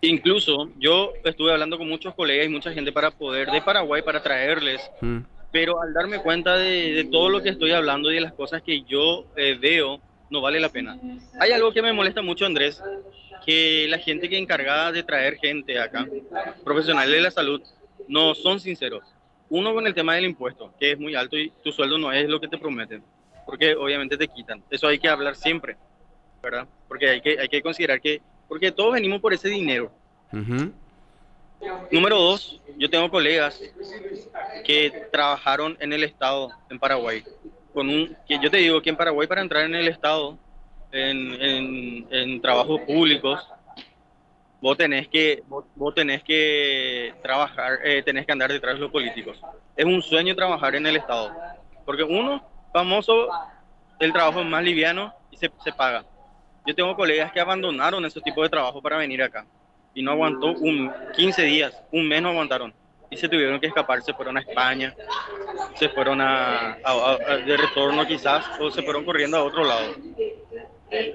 Incluso 0.00 0.70
yo 0.78 1.12
estuve 1.24 1.52
hablando 1.52 1.78
con 1.78 1.88
muchos 1.88 2.14
colegas 2.14 2.46
y 2.46 2.50
mucha 2.50 2.72
gente 2.72 2.90
para 2.92 3.12
poder 3.12 3.50
de 3.50 3.62
Paraguay 3.62 4.02
para 4.02 4.22
traerles, 4.22 4.80
mm. 5.00 5.18
pero 5.52 5.80
al 5.80 5.94
darme 5.94 6.20
cuenta 6.20 6.56
de, 6.56 7.08
todo 7.10 7.28
lo 7.28 7.42
que 7.42 7.50
estoy 7.50 7.72
hablando 7.72 8.10
y 8.10 8.16
de 8.16 8.20
las 8.20 8.32
cosas 8.32 8.62
que 8.62 8.82
yo 8.82 9.26
eh, 9.36 9.56
veo, 9.60 10.00
no 10.30 10.40
vale 10.40 10.60
la 10.60 10.68
pena. 10.68 10.98
Hay 11.38 11.52
algo 11.52 11.72
que 11.72 11.82
me 11.82 11.92
molesta 11.92 12.22
mucho, 12.22 12.46
Andrés, 12.46 12.82
que 13.44 13.86
la 13.88 13.98
gente 13.98 14.28
que 14.28 14.38
encargada 14.38 14.92
de 14.92 15.02
traer 15.02 15.36
gente 15.36 15.78
acá, 15.78 16.06
profesionales 16.64 17.14
de 17.14 17.20
la 17.20 17.30
salud, 17.30 17.62
no 18.08 18.34
son 18.34 18.60
sinceros. 18.60 19.04
Uno 19.48 19.72
con 19.72 19.86
el 19.86 19.94
tema 19.94 20.14
del 20.14 20.24
impuesto, 20.24 20.72
que 20.78 20.92
es 20.92 20.98
muy 20.98 21.14
alto 21.14 21.36
y 21.36 21.50
tu 21.62 21.70
sueldo 21.70 21.98
no 21.98 22.12
es 22.12 22.28
lo 22.28 22.40
que 22.40 22.48
te 22.48 22.58
prometen, 22.58 23.02
porque 23.44 23.74
obviamente 23.74 24.16
te 24.16 24.26
quitan. 24.26 24.62
Eso 24.70 24.88
hay 24.88 24.98
que 24.98 25.08
hablar 25.08 25.36
siempre, 25.36 25.76
¿verdad? 26.42 26.66
Porque 26.88 27.08
hay 27.08 27.20
que, 27.20 27.38
hay 27.38 27.48
que 27.48 27.62
considerar 27.62 28.00
que, 28.00 28.20
porque 28.48 28.72
todos 28.72 28.94
venimos 28.94 29.20
por 29.20 29.32
ese 29.32 29.48
dinero. 29.48 29.92
Número 31.90 32.16
dos, 32.18 32.60
yo 32.76 32.90
tengo 32.90 33.08
colegas 33.08 33.62
que 34.64 35.06
trabajaron 35.12 35.76
en 35.80 35.92
el 35.92 36.02
Estado, 36.04 36.50
en 36.68 36.78
Paraguay, 36.78 37.22
con 37.76 37.90
un, 37.90 38.16
yo 38.26 38.50
te 38.50 38.56
digo 38.56 38.80
que 38.80 38.88
en 38.88 38.96
Paraguay 38.96 39.28
para 39.28 39.42
entrar 39.42 39.66
en 39.66 39.74
el 39.74 39.86
Estado, 39.88 40.38
en, 40.90 42.06
en, 42.10 42.40
trabajos 42.40 42.80
públicos, 42.80 43.46
vos 44.62 44.78
tenés 44.78 45.08
que, 45.08 45.42
vos, 45.46 45.94
tenés 45.94 46.22
que 46.22 47.12
trabajar, 47.22 47.80
eh, 47.84 48.02
tenés 48.02 48.24
que 48.24 48.32
andar 48.32 48.50
detrás 48.50 48.76
de 48.76 48.80
los 48.80 48.90
políticos. 48.90 49.38
Es 49.76 49.84
un 49.84 50.00
sueño 50.00 50.34
trabajar 50.34 50.74
en 50.74 50.86
el 50.86 50.96
Estado, 50.96 51.30
porque 51.84 52.02
uno, 52.02 52.42
famoso, 52.72 53.28
el 53.98 54.10
trabajo 54.10 54.40
es 54.40 54.46
más 54.46 54.64
liviano 54.64 55.12
y 55.30 55.36
se, 55.36 55.50
se 55.62 55.70
paga. 55.70 56.02
Yo 56.64 56.74
tengo 56.74 56.96
colegas 56.96 57.30
que 57.30 57.40
abandonaron 57.40 58.02
ese 58.06 58.22
tipo 58.22 58.42
de 58.42 58.48
trabajo 58.48 58.80
para 58.80 58.96
venir 58.96 59.22
acá 59.22 59.44
y 59.92 60.02
no 60.02 60.12
aguantó 60.12 60.52
un 60.52 60.90
15 61.14 61.42
días, 61.42 61.78
un 61.92 62.08
mes 62.08 62.22
no 62.22 62.30
aguantaron 62.30 62.72
y 63.10 63.16
se 63.16 63.28
tuvieron 63.28 63.60
que 63.60 63.68
escapar, 63.68 64.02
se 64.02 64.12
fueron 64.12 64.36
a 64.36 64.40
España, 64.40 64.94
se 65.74 65.88
fueron 65.88 66.20
a, 66.20 66.78
de 67.46 67.56
retorno 67.56 68.06
quizás, 68.06 68.44
o 68.60 68.70
se 68.70 68.82
fueron 68.82 69.04
corriendo 69.04 69.36
a 69.36 69.44
otro 69.44 69.64
lado. 69.64 69.94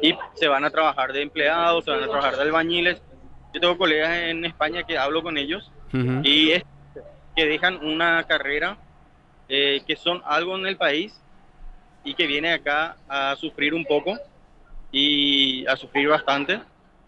Y 0.01 0.15
se 0.35 0.47
van 0.47 0.63
a 0.63 0.69
trabajar 0.69 1.13
de 1.13 1.21
empleados, 1.21 1.85
se 1.85 1.91
van 1.91 2.03
a 2.03 2.07
trabajar 2.07 2.35
de 2.35 2.43
albañiles. 2.43 3.01
Yo 3.53 3.59
tengo 3.59 3.77
colegas 3.77 4.11
en 4.11 4.45
España 4.45 4.83
que 4.83 4.97
hablo 4.97 5.21
con 5.21 5.37
ellos 5.37 5.71
y 6.23 6.51
es 6.51 6.63
que 7.35 7.45
dejan 7.45 7.85
una 7.85 8.23
carrera 8.23 8.77
eh, 9.49 9.81
que 9.85 9.95
son 9.95 10.21
algo 10.25 10.57
en 10.57 10.65
el 10.65 10.77
país 10.77 11.19
y 12.03 12.13
que 12.13 12.27
viene 12.27 12.53
acá 12.53 12.95
a 13.09 13.35
sufrir 13.35 13.73
un 13.73 13.85
poco 13.85 14.17
y 14.91 15.65
a 15.67 15.75
sufrir 15.75 16.07
bastante 16.07 16.61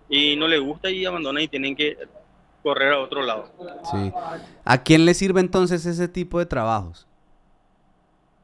y 0.10 0.36
no 0.36 0.48
le 0.48 0.60
gusta 0.60 0.90
y 0.90 1.06
abandona 1.06 1.42
y 1.42 1.48
tienen 1.48 1.76
que 1.76 1.98
correr 2.64 2.94
a 2.94 3.00
otro 3.00 3.22
lado. 3.22 3.52
Sí. 3.92 4.12
¿A 4.64 4.78
quién 4.80 5.06
le 5.06 5.14
sirve 5.14 5.42
entonces 5.42 5.86
ese 5.86 6.08
tipo 6.08 6.40
de 6.40 6.46
trabajos? 6.46 7.08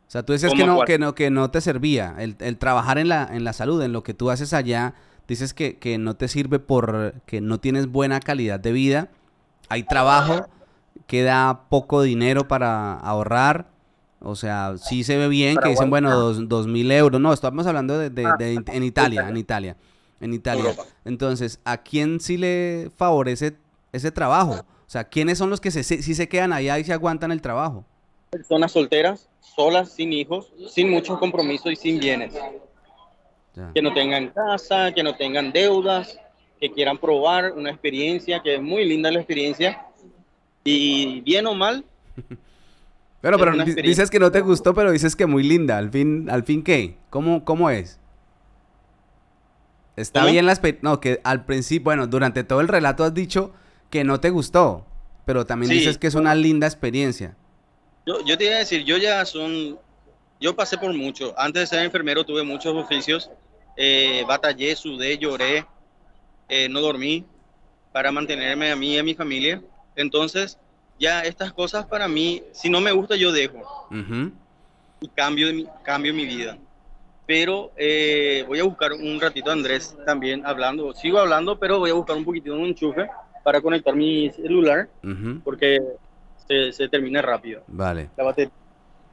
O 0.07 0.11
sea, 0.11 0.23
tú 0.23 0.33
dices 0.33 0.53
que 0.53 0.65
no, 0.65 0.81
que 0.81 0.97
no, 0.99 1.15
que 1.15 1.29
no 1.29 1.51
te 1.51 1.61
servía 1.61 2.15
el, 2.17 2.57
trabajar 2.57 2.97
en 2.97 3.09
la, 3.09 3.29
en 3.31 3.43
la 3.43 3.53
salud, 3.53 3.81
en 3.81 3.93
lo 3.93 4.03
que 4.03 4.13
tú 4.13 4.31
haces 4.31 4.53
allá, 4.53 4.95
dices 5.27 5.53
que, 5.53 5.77
que 5.77 5.97
no 5.99 6.15
te 6.15 6.27
sirve 6.27 6.57
por 6.57 7.13
que 7.27 7.41
no 7.41 7.59
tienes 7.59 7.87
buena 7.87 8.19
calidad 8.19 8.59
de 8.59 8.71
vida, 8.71 9.09
hay 9.69 9.83
trabajo, 9.83 10.49
queda 11.05 11.65
poco 11.69 12.01
dinero 12.01 12.47
para 12.47 12.93
ahorrar, 12.93 13.67
o 14.19 14.35
sea, 14.35 14.77
sí 14.77 15.03
se 15.03 15.15
ve 15.17 15.27
bien, 15.27 15.57
que 15.57 15.69
dicen, 15.69 15.91
bueno, 15.91 16.11
dos, 16.33 16.67
mil 16.67 16.91
euros, 16.91 17.21
no, 17.21 17.31
estamos 17.31 17.67
hablando 17.67 17.97
de, 17.97 18.09
de, 18.09 18.63
en 18.65 18.83
Italia, 18.83 19.29
en 19.29 19.37
Italia, 19.37 19.77
en 20.19 20.33
Italia. 20.33 20.75
Entonces, 21.05 21.61
¿a 21.63 21.77
quién 21.77 22.19
sí 22.19 22.37
le 22.37 22.91
favorece 22.97 23.57
ese 23.91 24.11
trabajo? 24.11 24.65
O 24.89 24.89
sea, 24.91 25.03
¿quiénes 25.03 25.37
son 25.37 25.49
los 25.49 25.61
que 25.61 25.71
se, 25.71 25.83
sí 25.83 26.15
se 26.15 26.27
quedan 26.27 26.53
allá 26.53 26.79
y 26.79 26.83
se 26.83 26.93
aguantan 26.93 27.31
el 27.31 27.41
trabajo? 27.41 27.85
Personas 28.31 28.71
solteras, 28.71 29.29
solas, 29.39 29.91
sin 29.91 30.13
hijos, 30.13 30.51
sin 30.69 30.89
muchos 30.89 31.19
compromisos 31.19 31.71
y 31.71 31.75
sin 31.75 31.99
bienes. 31.99 32.33
Que 33.73 33.81
no 33.81 33.93
tengan 33.93 34.29
casa, 34.29 34.93
que 34.93 35.03
no 35.03 35.15
tengan 35.15 35.51
deudas, 35.51 36.17
que 36.59 36.71
quieran 36.71 36.97
probar 36.97 37.51
una 37.53 37.69
experiencia, 37.69 38.41
que 38.41 38.55
es 38.55 38.61
muy 38.61 38.85
linda 38.85 39.11
la 39.11 39.19
experiencia. 39.19 39.85
Y 40.63 41.21
bien 41.21 41.45
o 41.47 41.55
mal. 41.55 41.83
pero, 43.21 43.37
pero 43.37 43.63
dices 43.63 44.09
que 44.09 44.19
no 44.19 44.31
te 44.31 44.41
gustó, 44.41 44.73
pero 44.73 44.91
dices 44.91 45.15
que 45.15 45.25
muy 45.25 45.43
linda. 45.43 45.77
¿Al 45.77 45.89
fin, 45.89 46.29
al 46.29 46.43
fin 46.43 46.63
qué? 46.63 46.97
¿Cómo, 47.09 47.43
cómo 47.43 47.69
es? 47.69 47.99
Está 49.95 50.25
bien 50.25 50.45
la 50.45 50.57
No, 50.81 51.01
que 51.01 51.19
al 51.23 51.45
principio, 51.45 51.85
bueno, 51.85 52.07
durante 52.07 52.43
todo 52.43 52.61
el 52.61 52.69
relato 52.69 53.03
has 53.03 53.13
dicho 53.13 53.51
que 53.89 54.03
no 54.03 54.19
te 54.19 54.29
gustó, 54.29 54.85
pero 55.25 55.45
también 55.45 55.71
dices 55.71 55.97
que 55.97 56.07
es 56.07 56.15
una 56.15 56.35
linda 56.35 56.67
experiencia. 56.67 57.35
Yo, 58.05 58.23
yo 58.25 58.37
te 58.37 58.45
iba 58.45 58.55
a 58.55 58.59
decir, 58.59 58.83
yo 58.83 58.97
ya 58.97 59.23
son, 59.25 59.77
yo 60.39 60.55
pasé 60.55 60.77
por 60.77 60.93
mucho. 60.93 61.33
Antes 61.37 61.61
de 61.61 61.67
ser 61.67 61.85
enfermero 61.85 62.23
tuve 62.23 62.43
muchos 62.43 62.75
oficios, 62.75 63.29
eh, 63.77 64.23
batallé, 64.27 64.75
sudé, 64.75 65.17
lloré, 65.17 65.65
eh, 66.47 66.67
no 66.69 66.81
dormí 66.81 67.25
para 67.91 68.11
mantenerme 68.11 68.71
a 68.71 68.75
mí 68.75 68.95
y 68.95 68.97
a 68.97 69.03
mi 69.03 69.15
familia. 69.15 69.61
Entonces, 69.95 70.57
ya 70.99 71.21
estas 71.21 71.53
cosas 71.53 71.85
para 71.85 72.07
mí, 72.07 72.43
si 72.51 72.69
no 72.69 72.81
me 72.81 72.91
gusta, 72.91 73.15
yo 73.15 73.31
dejo. 73.31 73.87
Y 75.01 75.07
cambio, 75.09 75.47
cambio 75.83 76.13
mi 76.13 76.25
vida. 76.25 76.57
Pero 77.25 77.71
eh, 77.77 78.43
voy 78.47 78.59
a 78.59 78.63
buscar 78.63 78.93
un 78.93 79.21
ratito 79.21 79.49
a 79.49 79.53
Andrés 79.53 79.95
también 80.05 80.45
hablando. 80.45 80.93
Sigo 80.93 81.19
hablando, 81.19 81.59
pero 81.59 81.79
voy 81.79 81.91
a 81.91 81.93
buscar 81.93 82.17
un 82.17 82.25
poquitito 82.25 82.55
un 82.55 82.65
enchufe 82.65 83.07
para 83.43 83.61
conectar 83.61 83.95
mi 83.95 84.29
celular, 84.31 84.89
porque 85.43 85.79
se, 86.71 86.89
termina 86.89 87.21
rápido. 87.21 87.63
Vale. 87.67 88.09
La 88.17 88.23
batería. 88.23 88.51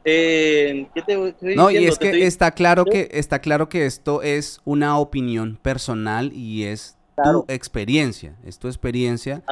Eh, 0.08 0.86
¿qué 0.94 1.02
te, 1.02 1.56
no, 1.56 1.68
y 1.68 1.84
es 1.84 1.98
que 1.98 2.26
está 2.26 2.52
claro 2.52 2.84
que 2.84 3.08
está 3.10 3.40
claro 3.40 3.68
que 3.68 3.86
esto 3.86 4.22
es 4.22 4.60
una 4.64 4.98
opinión 4.98 5.58
personal 5.60 6.32
y 6.32 6.62
es 6.62 6.96
tu 7.24 7.44
experiencia, 7.48 8.36
es 8.44 8.60
tu 8.60 8.68
experiencia. 8.68 9.42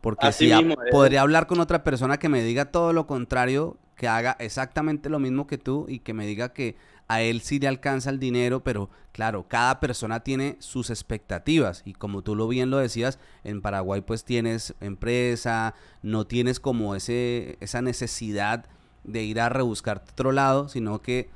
porque 0.00 0.32
si 0.32 0.50
podría 0.90 1.20
hablar 1.20 1.46
con 1.46 1.60
otra 1.60 1.84
persona 1.84 2.16
que 2.18 2.30
me 2.30 2.42
diga 2.42 2.66
todo 2.66 2.94
lo 2.94 3.06
contrario, 3.06 3.76
que 3.96 4.08
haga 4.08 4.34
exactamente 4.38 5.10
lo 5.10 5.18
mismo 5.18 5.46
que 5.46 5.58
tú 5.58 5.86
y 5.88 5.98
que 5.98 6.14
me 6.14 6.26
diga 6.26 6.54
que 6.54 6.76
a 7.08 7.22
él 7.22 7.40
sí 7.42 7.58
le 7.58 7.68
alcanza 7.68 8.10
el 8.10 8.18
dinero, 8.18 8.64
pero 8.64 8.90
claro, 9.12 9.46
cada 9.48 9.80
persona 9.80 10.20
tiene 10.20 10.56
sus 10.60 10.90
expectativas 10.90 11.82
y 11.84 11.92
como 11.92 12.22
tú 12.22 12.34
lo 12.34 12.48
bien 12.48 12.70
lo 12.70 12.78
decías, 12.78 13.18
en 13.44 13.60
Paraguay 13.60 14.00
pues 14.00 14.24
tienes 14.24 14.74
empresa, 14.80 15.74
no 16.02 16.26
tienes 16.26 16.60
como 16.60 16.94
ese, 16.94 17.58
esa 17.60 17.82
necesidad 17.82 18.66
de 19.04 19.22
ir 19.22 19.40
a 19.40 19.50
rebuscar 19.50 20.02
otro 20.10 20.32
lado, 20.32 20.68
sino 20.68 21.02
que 21.02 21.28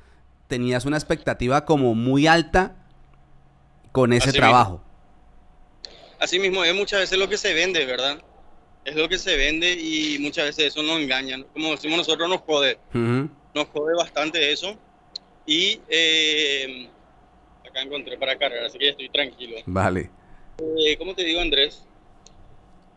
tenías 0.47 0.85
una 0.85 0.97
expectativa 0.97 1.65
como 1.65 1.93
muy 1.93 2.25
alta 2.25 2.75
con 3.91 4.11
ese 4.13 4.33
trabajo. 4.33 4.83
Así 6.19 6.39
mismo 6.39 6.63
es 6.63 6.75
muchas 6.75 7.01
veces 7.01 7.17
lo 7.17 7.29
que 7.29 7.37
se 7.37 7.53
vende, 7.53 7.85
¿verdad? 7.85 8.21
Es 8.83 8.95
lo 8.95 9.07
que 9.07 9.19
se 9.19 9.37
vende 9.37 9.73
y 9.73 10.17
muchas 10.19 10.45
veces 10.45 10.73
eso 10.73 10.81
nos 10.81 10.99
engaña. 10.99 11.37
Como 11.53 11.71
decimos 11.71 11.99
nosotros, 11.99 12.27
nos 12.27 12.41
jode. 12.41 12.79
Nos 12.93 13.67
jode 13.67 13.95
bastante 13.95 14.51
eso 14.51 14.77
y 15.45 15.79
eh, 15.89 16.89
acá 17.67 17.81
encontré 17.81 18.17
para 18.17 18.37
cargar, 18.37 18.65
así 18.65 18.77
que 18.77 18.85
ya 18.85 18.91
estoy 18.91 19.09
tranquilo. 19.09 19.57
Vale. 19.65 20.09
Eh, 20.59 20.97
como 20.97 21.15
te 21.15 21.23
digo, 21.23 21.39
Andrés, 21.39 21.85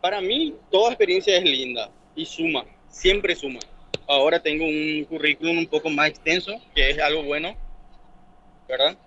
para 0.01 0.21
mí 0.21 0.55
toda 0.69 0.89
experiencia 0.89 1.37
es 1.37 1.43
linda 1.43 1.89
y 2.15 2.25
suma, 2.25 2.65
siempre 2.89 3.35
suma. 3.35 3.59
Ahora 4.07 4.41
tengo 4.41 4.65
un 4.65 5.05
currículum 5.05 5.59
un 5.59 5.67
poco 5.67 5.89
más 5.89 6.09
extenso, 6.09 6.61
que 6.75 6.89
es 6.89 6.99
algo 6.99 7.23
bueno, 7.23 7.55
¿verdad? 8.67 8.97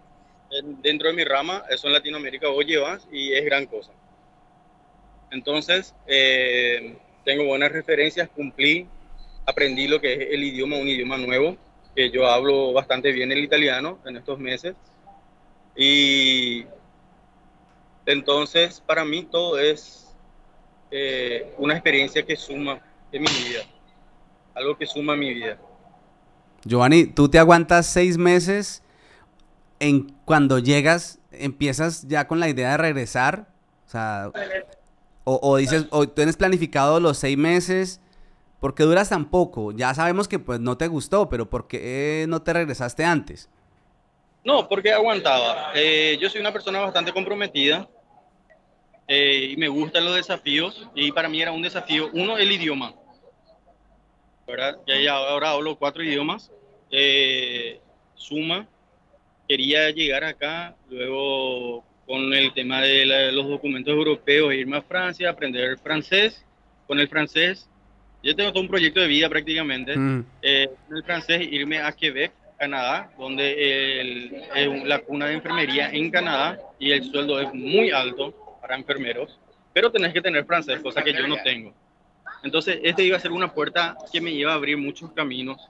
Dentro 0.83 1.09
de 1.09 1.15
mi 1.15 1.25
rama, 1.25 1.65
eso 1.69 1.87
en 1.87 1.93
Latinoamérica 1.93 2.49
vos 2.49 2.65
llevas 2.65 3.07
y 3.13 3.33
es 3.33 3.45
gran 3.45 3.67
cosa. 3.67 3.93
Entonces, 5.31 5.95
eh, 6.07 6.97
tengo 7.25 7.45
buenas 7.45 7.73
referencias, 7.73 8.29
cumplí, 8.31 8.87
aprendí 9.45 9.89
lo 9.89 10.01
que 10.01 10.15
es 10.15 10.21
el 10.31 10.45
idioma, 10.45 10.77
un 10.77 10.89
idioma 10.89 11.19
nuevo, 11.19 11.57
que 11.97 12.11
yo 12.11 12.29
hablo 12.29 12.75
bastante 12.75 13.11
bien 13.11 13.33
el 13.33 13.43
italiano 13.43 13.99
en 14.05 14.19
estos 14.19 14.39
meses. 14.39 14.77
Y 15.75 16.67
entonces 18.05 18.83
para 18.87 19.05
mí 19.05 19.25
todo 19.25 19.59
es 19.59 20.15
eh, 20.91 21.55
una 21.59 21.75
experiencia 21.75 22.25
que 22.25 22.37
suma 22.37 22.81
en 23.11 23.23
mi 23.23 23.29
vida, 23.29 23.63
algo 24.55 24.77
que 24.77 24.87
suma 24.87 25.17
mi 25.17 25.33
vida. 25.33 25.59
Giovanni, 26.65 27.07
tú 27.07 27.29
te 27.29 27.39
aguantas 27.39 27.87
seis 27.87 28.19
meses 28.19 28.83
en 29.81 30.13
cuando 30.25 30.59
llegas, 30.59 31.19
empiezas 31.31 32.07
ya 32.09 32.27
con 32.27 32.41
la 32.41 32.49
idea 32.49 32.73
de 32.73 32.77
regresar, 32.77 33.49
o 33.87 33.91
sea, 33.91 34.33
o, 35.25 35.39
o 35.43 35.57
dices, 35.57 35.87
o 35.91 36.09
tienes 36.09 36.37
planificado 36.37 37.01
los 37.01 37.19
seis 37.19 37.39
meses 37.39 38.01
¿Por 38.67 38.75
qué 38.75 38.83
duras 38.83 39.11
tan 39.11 39.31
poco? 39.31 39.71
Ya 39.71 39.95
sabemos 39.95 40.27
que 40.27 40.41
pues 40.41 40.59
no 40.59 40.77
te 40.77 40.89
gustó, 40.89 41.29
pero 41.29 41.49
¿por 41.49 41.69
qué 41.69 42.27
no 42.29 42.43
te 42.43 42.53
regresaste 42.53 43.05
antes? 43.05 43.49
No, 44.43 44.69
porque 44.69 44.91
aguantaba. 44.91 45.71
Eh, 45.77 46.19
yo 46.21 46.29
soy 46.29 46.41
una 46.41 46.53
persona 46.53 46.81
bastante 46.81 47.13
comprometida 47.13 47.89
eh, 49.07 49.51
y 49.53 49.57
me 49.57 49.69
gustan 49.69 50.05
los 50.05 50.17
desafíos 50.17 50.89
y 50.97 51.13
para 51.13 51.29
mí 51.29 51.41
era 51.41 51.53
un 51.53 51.63
desafío, 51.63 52.11
uno, 52.13 52.39
el 52.39 52.51
idioma, 52.51 52.93
¿verdad? 54.49 54.81
Ya, 54.85 55.15
ahora 55.15 55.51
hablo 55.51 55.77
cuatro 55.77 56.03
idiomas, 56.03 56.51
eh, 56.91 57.79
suma, 58.17 58.67
quería 59.47 59.91
llegar 59.91 60.25
acá, 60.25 60.75
luego 60.91 61.85
con 62.05 62.35
el 62.35 62.53
tema 62.53 62.81
de 62.81 63.31
los 63.31 63.47
documentos 63.47 63.95
europeos, 63.95 64.53
irme 64.53 64.79
a 64.79 64.83
Francia, 64.83 65.31
aprender 65.31 65.79
francés, 65.79 66.45
con 66.89 66.99
el 66.99 67.09
francés, 67.09 67.69
yo 68.23 68.35
tengo 68.35 68.53
todo 68.53 68.63
un 68.63 68.69
proyecto 68.69 69.01
de 69.01 69.07
vida 69.07 69.29
prácticamente, 69.29 69.97
mm. 69.97 70.25
eh, 70.43 70.71
con 70.87 70.97
el 70.97 71.05
francés 71.05 71.49
irme 71.51 71.81
a 71.81 71.93
Quebec, 71.93 72.33
Canadá, 72.59 73.11
donde 73.19 74.01
es 74.01 74.85
la 74.85 74.99
cuna 75.01 75.27
de 75.27 75.35
enfermería 75.35 75.91
en 75.91 76.11
Canadá 76.11 76.59
y 76.79 76.91
el 76.91 77.05
sueldo 77.05 77.39
es 77.41 77.53
muy 77.53 77.91
alto 77.91 78.59
para 78.61 78.77
enfermeros, 78.77 79.39
pero 79.73 79.93
tenés 79.93 80.13
que 80.13 80.23
tener 80.23 80.45
francés, 80.47 80.81
cosa 80.81 81.03
que 81.03 81.13
yo 81.13 81.27
no 81.29 81.37
tengo. 81.45 81.75
Entonces, 82.43 82.79
este 82.83 83.05
iba 83.05 83.17
a 83.17 83.21
ser 83.21 83.33
una 83.33 83.53
puerta 83.53 83.97
que 84.13 84.21
me 84.21 84.31
iba 84.31 84.53
a 84.53 84.55
abrir 84.55 84.79
muchos 84.79 85.13
caminos, 85.13 85.61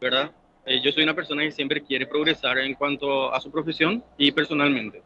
¿verdad? 0.00 0.32
Eh, 0.64 0.80
yo 0.82 0.92
soy 0.92 1.02
una 1.02 1.14
persona 1.14 1.42
que 1.42 1.52
siempre 1.52 1.82
quiere 1.82 2.06
progresar 2.06 2.58
en 2.58 2.74
cuanto 2.74 3.32
a 3.32 3.40
su 3.40 3.50
profesión 3.50 4.02
y 4.16 4.32
personalmente. 4.32 5.02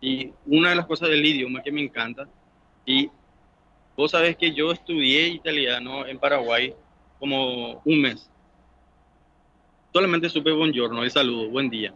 Y 0.00 0.32
una 0.46 0.70
de 0.70 0.76
las 0.76 0.86
cosas 0.86 1.10
del 1.10 1.24
idioma 1.24 1.62
que 1.62 1.72
me 1.72 1.82
encanta, 1.82 2.26
y 2.86 3.10
vos 4.00 4.12
sabés 4.12 4.34
que 4.34 4.54
yo 4.54 4.72
estudié 4.72 5.28
italiano 5.28 6.06
en 6.06 6.18
Paraguay 6.18 6.72
como 7.18 7.82
un 7.84 8.00
mes. 8.00 8.30
Solamente 9.92 10.30
supe 10.30 10.52
buongiorno, 10.52 11.04
el 11.04 11.10
saludo, 11.10 11.50
buen 11.50 11.68
día. 11.68 11.92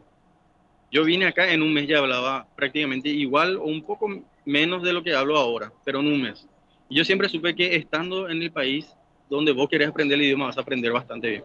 Yo 0.91 1.03
vine 1.03 1.25
acá 1.25 1.51
en 1.51 1.63
un 1.63 1.73
mes 1.73 1.89
ya 1.89 2.01
hablaba 2.01 2.47
prácticamente 2.55 3.09
igual 3.09 3.57
o 3.57 3.65
un 3.65 3.83
poco 3.83 4.23
menos 4.45 4.83
de 4.83 4.93
lo 4.93 5.03
que 5.03 5.15
hablo 5.15 5.39
ahora, 5.39 5.73
pero 5.83 6.01
en 6.01 6.09
un 6.09 6.21
mes. 6.21 6.47
Y 6.91 6.97
yo 6.97 7.07
siempre 7.07 7.31
supe 7.31 7.55
que 7.55 7.75
estando 7.75 8.29
en 8.29 8.43
el 8.43 8.53
país 8.53 8.87
donde 9.31 9.53
vos 9.53 9.71
querés 9.71 9.89
aprender 9.89 10.19
el 10.19 10.27
idioma 10.27 10.47
vas 10.47 10.59
a 10.59 10.61
aprender 10.61 10.93
bastante 10.93 11.31
bien. 11.31 11.45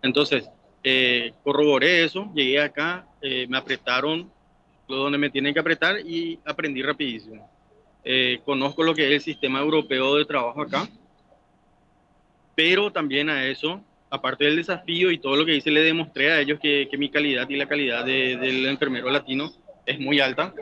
Entonces, 0.00 0.48
eh, 0.82 1.34
corroboré 1.44 2.04
eso, 2.04 2.32
llegué 2.34 2.58
acá, 2.58 3.06
eh, 3.20 3.46
me 3.50 3.58
apretaron 3.58 4.32
lo 4.88 4.96
donde 4.96 5.18
me 5.18 5.28
tienen 5.28 5.52
que 5.52 5.60
apretar 5.60 6.00
y 6.00 6.40
aprendí 6.46 6.80
rapidísimo. 6.80 7.55
Eh, 8.06 8.40
conozco 8.44 8.82
lo 8.82 8.94
que 8.94 9.06
es 9.06 9.12
el 9.12 9.20
sistema 9.20 9.60
europeo 9.60 10.16
de 10.16 10.24
trabajo 10.24 10.62
acá, 10.62 10.88
pero 12.54 12.90
también 12.90 13.28
a 13.28 13.44
eso, 13.46 13.82
aparte 14.08 14.44
del 14.44 14.56
desafío 14.56 15.10
y 15.10 15.18
todo 15.18 15.36
lo 15.36 15.44
que 15.44 15.56
hice, 15.56 15.70
le 15.70 15.82
demostré 15.82 16.32
a 16.32 16.40
ellos 16.40 16.58
que, 16.60 16.88
mi 16.96 17.10
calidad 17.10 17.48
y 17.50 17.56
la 17.56 17.66
calidad 17.66 18.04
del 18.04 18.66
enfermero 18.66 19.10
latino 19.10 19.52
es 19.84 19.98
muy 19.98 20.20
alta, 20.20 20.54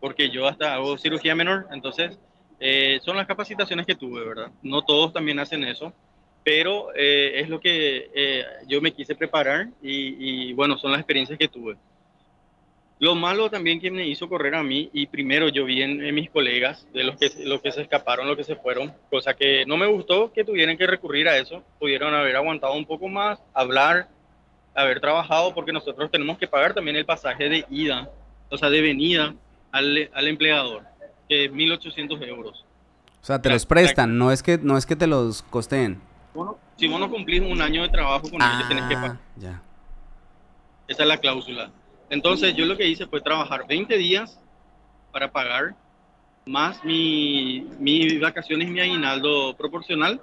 porque 0.00 0.28
yo 0.28 0.46
hasta 0.46 0.74
hago 0.74 0.98
cirugía 0.98 1.34
menor, 1.34 1.66
entonces 1.72 2.18
son 3.02 3.16
las 3.16 3.26
capacitaciones 3.26 3.86
que 3.86 3.94
tuve, 3.94 4.24
¿verdad? 4.24 4.50
No 4.62 4.82
todos 4.82 5.12
también 5.12 5.38
hacen 5.38 5.64
eso 5.64 5.94
pero 6.44 6.94
eh, 6.94 7.40
es 7.40 7.48
lo 7.48 7.58
que 7.58 8.10
eh, 8.14 8.44
yo 8.68 8.82
me 8.82 8.92
quise 8.92 9.14
preparar 9.14 9.68
y, 9.82 10.52
bueno, 10.52 10.76
son 10.76 10.92
las 10.92 11.00
experiencias 11.00 11.38
que 11.38 11.48
tuve. 11.48 11.76
Lo 13.00 13.14
malo 13.14 13.50
también 13.50 13.80
que 13.80 13.90
me 13.90 14.06
hizo 14.06 14.28
correr 14.28 14.54
a 14.54 14.62
mí, 14.62 14.88
y 14.92 15.06
primero 15.06 15.48
yo 15.48 15.64
vi 15.64 15.82
en, 15.82 16.14
mis 16.14 16.30
colegas, 16.30 16.86
de 16.92 17.04
los 17.04 17.16
que, 17.16 17.30
los 17.44 17.60
que 17.60 17.72
se 17.72 17.82
escaparon, 17.82 18.26
los 18.26 18.36
que 18.36 18.44
se 18.44 18.56
fueron, 18.56 18.92
cosa 19.10 19.34
que 19.34 19.66
no 19.66 19.76
me 19.76 19.86
gustó 19.86 20.32
que 20.32 20.44
tuvieran 20.44 20.78
que 20.78 20.86
recurrir 20.86 21.28
a 21.28 21.36
eso, 21.36 21.62
pudieron 21.78 22.14
haber 22.14 22.36
aguantado 22.36 22.74
un 22.74 22.86
poco 22.86 23.08
más, 23.08 23.40
hablar, 23.52 24.08
haber 24.74 25.00
trabajado, 25.00 25.54
porque 25.54 25.72
nosotros 25.72 26.10
tenemos 26.10 26.38
que 26.38 26.46
pagar 26.46 26.72
también 26.72 26.96
el 26.96 27.04
pasaje 27.04 27.48
de 27.48 27.64
ida, 27.68 28.10
o 28.48 28.56
sea, 28.56 28.70
de 28.70 28.80
venida 28.80 29.34
al, 29.72 30.10
al 30.14 30.28
empleador, 30.28 30.84
que 31.28 31.46
es 31.46 31.52
1.800 31.52 32.26
euros. 32.28 32.64
O 33.20 33.26
sea, 33.26 33.42
te 33.42 33.50
los 33.50 33.66
prestan, 33.66 34.18
no 34.18 34.30
es 34.30 34.42
que, 34.42 34.58
no 34.58 34.76
es 34.76 34.86
que 34.86 34.96
te 34.96 35.06
los 35.06 35.42
costeen 35.42 36.00
si 36.76 36.88
vos 36.88 36.98
no 36.98 37.10
cumplís 37.10 37.40
un 37.40 37.60
año 37.62 37.82
de 37.82 37.88
trabajo 37.88 38.28
con 38.28 38.42
ellos, 38.42 38.68
tenés 38.68 38.84
que 38.84 38.94
pagar. 38.94 39.18
Ya. 39.36 39.62
Esa 40.88 41.02
es 41.02 41.08
la 41.08 41.18
cláusula. 41.18 41.70
Entonces, 42.14 42.54
yo 42.54 42.64
lo 42.64 42.76
que 42.76 42.86
hice 42.86 43.06
fue 43.06 43.20
trabajar 43.20 43.66
20 43.66 43.98
días 43.98 44.40
para 45.12 45.30
pagar, 45.30 45.74
más 46.46 46.84
mi, 46.84 47.66
mi 47.78 48.18
vacaciones 48.18 48.68
y 48.68 48.70
mi 48.70 48.80
aguinaldo 48.80 49.56
proporcional, 49.56 50.20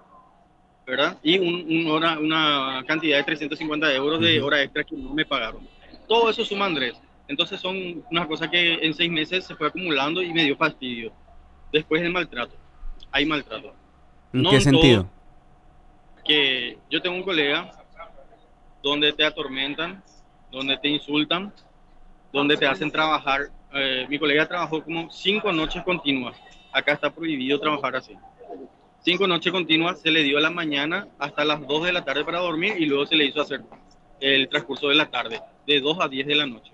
¿verdad? 0.85 1.17
Y 1.21 1.37
un, 1.37 1.87
hora, 1.87 2.17
una 2.17 2.83
cantidad 2.87 3.17
de 3.17 3.23
350 3.23 3.93
euros 3.93 4.21
de 4.21 4.41
hora 4.41 4.61
extra 4.61 4.83
que 4.83 4.95
no 4.95 5.13
me 5.13 5.25
pagaron. 5.25 5.67
Todo 6.07 6.29
eso 6.29 6.45
suma 6.45 6.65
Andrés. 6.65 6.95
Entonces 7.27 7.59
son 7.59 8.03
unas 8.09 8.27
cosas 8.27 8.49
que 8.49 8.73
en 8.73 8.93
seis 8.93 9.11
meses 9.11 9.45
se 9.45 9.55
fue 9.55 9.67
acumulando 9.67 10.21
y 10.21 10.33
me 10.33 10.43
dio 10.43 10.55
fastidio. 10.57 11.11
Después 11.71 12.01
el 12.01 12.11
maltrato. 12.11 12.55
Hay 13.11 13.25
maltrato. 13.25 13.73
¿En 14.33 14.45
qué 14.45 14.61
sentido? 14.61 15.09
que 16.23 16.77
yo 16.89 17.01
tengo 17.01 17.15
un 17.15 17.23
colega 17.23 17.71
donde 18.81 19.13
te 19.13 19.25
atormentan, 19.25 20.03
donde 20.51 20.77
te 20.77 20.87
insultan, 20.87 21.53
donde 22.31 22.57
te 22.57 22.67
hacen 22.67 22.91
trabajar. 22.91 23.49
Eh, 23.73 24.05
mi 24.09 24.19
colega 24.19 24.47
trabajó 24.47 24.83
como 24.83 25.09
cinco 25.11 25.51
noches 25.51 25.83
continuas. 25.83 26.35
Acá 26.71 26.93
está 26.93 27.09
prohibido 27.09 27.59
trabajar 27.59 27.95
así. 27.95 28.15
Cinco 29.03 29.27
noches 29.27 29.51
continuas 29.51 29.99
se 29.99 30.11
le 30.11 30.23
dio 30.23 30.37
a 30.37 30.41
la 30.41 30.51
mañana 30.51 31.07
hasta 31.17 31.43
las 31.43 31.65
2 31.65 31.85
de 31.85 31.93
la 31.93 32.05
tarde 32.05 32.23
para 32.23 32.39
dormir 32.39 32.75
y 32.77 32.85
luego 32.85 33.05
se 33.05 33.15
le 33.15 33.25
hizo 33.25 33.41
hacer 33.41 33.61
el 34.19 34.47
transcurso 34.47 34.89
de 34.89 34.95
la 34.95 35.09
tarde, 35.09 35.41
de 35.65 35.79
2 35.79 35.97
a 35.99 36.07
10 36.07 36.27
de 36.27 36.35
la 36.35 36.45
noche. 36.45 36.71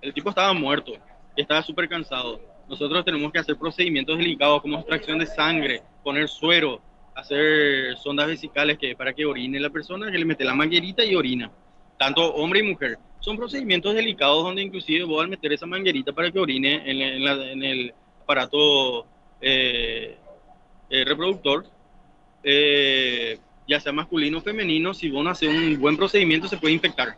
El 0.00 0.14
tipo 0.14 0.28
estaba 0.28 0.52
muerto, 0.52 0.92
estaba 1.36 1.62
súper 1.62 1.88
cansado. 1.88 2.40
Nosotros 2.68 3.04
tenemos 3.04 3.32
que 3.32 3.40
hacer 3.40 3.56
procedimientos 3.56 4.16
delicados 4.16 4.62
como 4.62 4.78
extracción 4.78 5.18
de 5.18 5.26
sangre, 5.26 5.82
poner 6.04 6.28
suero, 6.28 6.80
hacer 7.16 7.96
sondas 7.96 8.28
vesicales 8.28 8.78
que 8.78 8.94
para 8.94 9.12
que 9.12 9.24
orine 9.24 9.58
la 9.58 9.70
persona, 9.70 10.10
que 10.10 10.18
le 10.18 10.24
mete 10.24 10.44
la 10.44 10.54
manguerita 10.54 11.04
y 11.04 11.16
orina, 11.16 11.50
tanto 11.98 12.22
hombre 12.34 12.60
y 12.60 12.62
mujer. 12.62 12.98
Son 13.20 13.36
procedimientos 13.36 13.94
delicados 13.94 14.44
donde 14.44 14.62
inclusive 14.62 15.04
vos 15.04 15.22
al 15.22 15.28
meter 15.28 15.52
esa 15.52 15.66
manguerita 15.66 16.12
para 16.12 16.30
que 16.30 16.38
orine 16.38 16.82
en, 16.84 17.62
el 17.62 17.92
aparato 18.22 19.06
eh, 19.40 20.16
eh, 20.88 21.04
reproductor, 21.04 21.66
eh, 22.42 23.38
ya 23.66 23.80
sea 23.80 23.92
masculino 23.92 24.38
o 24.38 24.40
femenino, 24.40 24.94
si 24.94 25.10
vos 25.10 25.24
no 25.24 25.30
haces 25.30 25.48
un 25.48 25.80
buen 25.80 25.96
procedimiento 25.96 26.46
se 26.46 26.56
puede 26.56 26.74
infectar, 26.74 27.16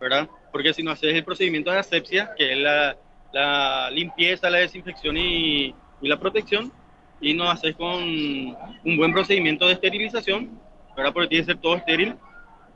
¿verdad? 0.00 0.28
Porque 0.52 0.74
si 0.74 0.82
no 0.82 0.90
haces 0.90 1.14
el 1.14 1.24
procedimiento 1.24 1.70
de 1.70 1.78
asepsia, 1.78 2.30
que 2.36 2.52
es 2.52 2.58
la, 2.58 3.90
limpieza, 3.90 4.50
la 4.50 4.58
desinfección 4.58 5.16
y, 5.16 5.74
y 6.00 6.08
la 6.08 6.18
protección, 6.18 6.72
y 7.20 7.34
no 7.34 7.50
haces 7.50 7.74
con 7.76 8.02
un 8.02 8.96
buen 8.96 9.12
procedimiento 9.12 9.66
de 9.66 9.74
esterilización, 9.74 10.58
¿verdad? 10.96 11.12
Porque 11.12 11.28
tiene 11.28 11.46
que 11.46 11.52
ser 11.52 11.60
todo 11.60 11.76
estéril 11.76 12.14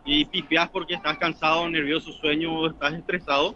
y 0.05 0.25
pifias 0.25 0.69
porque 0.71 0.95
estás 0.95 1.19
cansado, 1.19 1.69
nervioso, 1.69 2.13
sueño 2.13 2.67
estás 2.69 2.95
estresado, 2.95 3.55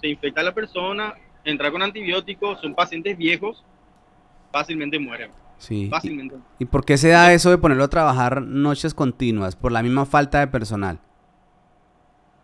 se 0.00 0.08
infecta 0.08 0.42
la 0.42 0.52
persona, 0.52 1.14
entra 1.44 1.70
con 1.70 1.82
antibióticos, 1.82 2.60
son 2.60 2.74
pacientes 2.74 3.16
viejos, 3.16 3.64
fácilmente 4.52 4.98
mueren. 4.98 5.30
Sí. 5.58 5.88
Fácilmente. 5.88 6.36
¿Y 6.58 6.66
por 6.66 6.84
qué 6.84 6.98
se 6.98 7.08
da 7.08 7.32
eso 7.32 7.50
de 7.50 7.58
ponerlo 7.58 7.84
a 7.84 7.88
trabajar 7.88 8.42
noches 8.42 8.92
continuas? 8.92 9.56
Por 9.56 9.72
la 9.72 9.82
misma 9.82 10.04
falta 10.04 10.40
de 10.40 10.48
personal. 10.48 10.98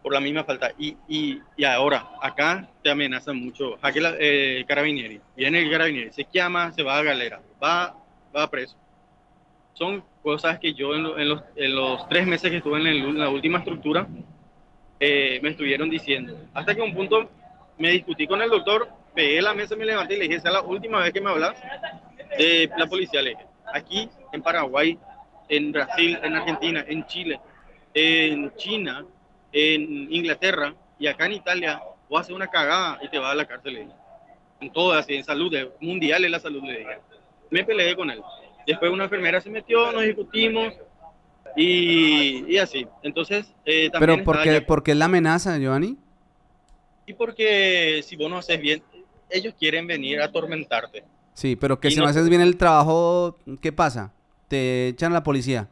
Por 0.02 0.14
la 0.14 0.20
misma 0.20 0.44
falta. 0.44 0.72
Y, 0.78 0.96
y, 1.06 1.40
y 1.56 1.64
ahora, 1.64 2.08
acá 2.22 2.70
te 2.82 2.90
amenazan 2.90 3.36
mucho. 3.36 3.78
Aquí 3.82 4.00
la, 4.00 4.14
eh, 4.18 4.64
carabinieri. 4.66 5.20
Viene 5.36 5.62
el 5.62 5.70
carabinieri, 5.70 6.10
se 6.12 6.26
llama, 6.32 6.72
se 6.72 6.82
va 6.82 6.98
a 6.98 7.02
galera 7.02 7.40
va, 7.62 7.94
va 8.34 8.50
preso. 8.50 8.76
Son 9.74 10.04
cosas 10.22 10.58
que 10.58 10.74
yo 10.74 10.94
en, 10.94 11.02
los, 11.02 11.42
en 11.56 11.74
los, 11.74 12.08
tres 12.08 12.26
meses 12.26 12.50
que 12.50 12.58
estuve 12.58 12.78
en, 12.78 13.18
la 13.18 13.28
última 13.28 13.58
estructura 13.58 14.06
eh, 15.00 15.40
me 15.42 15.50
estuvieron 15.50 15.90
diciendo. 15.90 16.36
Hasta 16.54 16.74
que 16.74 16.82
un 16.82 16.94
punto 16.94 17.28
me 17.78 17.90
discutí 17.90 18.26
con 18.26 18.40
el 18.40 18.50
doctor, 18.50 18.88
pegué 19.14 19.42
la 19.42 19.54
mesa, 19.54 19.74
me 19.74 19.84
levanté 19.84 20.14
y 20.14 20.18
le 20.18 20.24
dije, 20.24 20.36
esa 20.36 20.48
es 20.48 20.54
la 20.54 20.62
última 20.62 21.00
vez 21.00 21.12
que 21.12 21.20
me 21.20 21.30
hablas 21.30 21.54
de 22.38 22.70
la 22.76 22.86
policía. 22.86 23.22
Le 23.22 23.30
dije, 23.30 23.46
aquí 23.72 24.08
en 24.32 24.42
Paraguay, 24.42 24.98
en 25.48 25.72
Brasil, 25.72 26.18
en 26.22 26.34
Argentina, 26.36 26.84
en 26.86 27.04
Chile, 27.06 27.40
en 27.94 28.54
China, 28.56 29.04
en 29.52 30.12
Inglaterra 30.12 30.74
y 30.98 31.06
acá 31.08 31.26
en 31.26 31.32
Italia, 31.32 31.82
vos 32.08 32.20
haces 32.20 32.34
una 32.34 32.46
cagada 32.46 33.00
y 33.02 33.08
te 33.08 33.18
vas 33.18 33.32
a 33.32 33.34
la 33.34 33.46
cárcel. 33.46 33.88
En 34.60 34.70
todo, 34.70 34.92
así, 34.92 35.14
en 35.14 35.24
salud, 35.24 35.52
mundial 35.80 36.24
es 36.24 36.30
la 36.30 36.38
salud, 36.38 36.62
le 36.62 36.78
dije 36.78 36.98
me 37.52 37.64
peleé 37.64 37.94
con 37.94 38.10
él. 38.10 38.20
Después 38.66 38.90
una 38.90 39.04
enfermera 39.04 39.40
se 39.40 39.50
metió, 39.50 39.92
nos 39.92 40.02
discutimos 40.02 40.74
y, 41.56 42.44
y 42.52 42.58
así. 42.58 42.86
Entonces, 43.02 43.52
eh, 43.64 43.90
también... 43.90 44.16
¿Pero 44.16 44.24
por 44.24 44.42
qué, 44.42 44.60
por 44.60 44.82
qué 44.82 44.94
la 44.94 45.06
amenaza, 45.06 45.58
Giovanni? 45.58 45.96
Y 47.06 47.14
porque 47.14 48.00
si 48.04 48.16
vos 48.16 48.30
no 48.30 48.38
haces 48.38 48.60
bien, 48.60 48.82
ellos 49.30 49.54
quieren 49.58 49.86
venir 49.86 50.20
a 50.20 50.26
atormentarte. 50.26 51.04
Sí, 51.34 51.56
pero 51.56 51.80
que 51.80 51.90
si 51.90 51.98
no, 51.98 52.06
haces 52.06 52.28
bien 52.28 52.42
el 52.42 52.56
trabajo, 52.56 53.38
¿qué 53.60 53.72
pasa? 53.72 54.12
¿Te 54.48 54.88
echan 54.88 55.12
a 55.12 55.16
la 55.16 55.22
policía? 55.22 55.68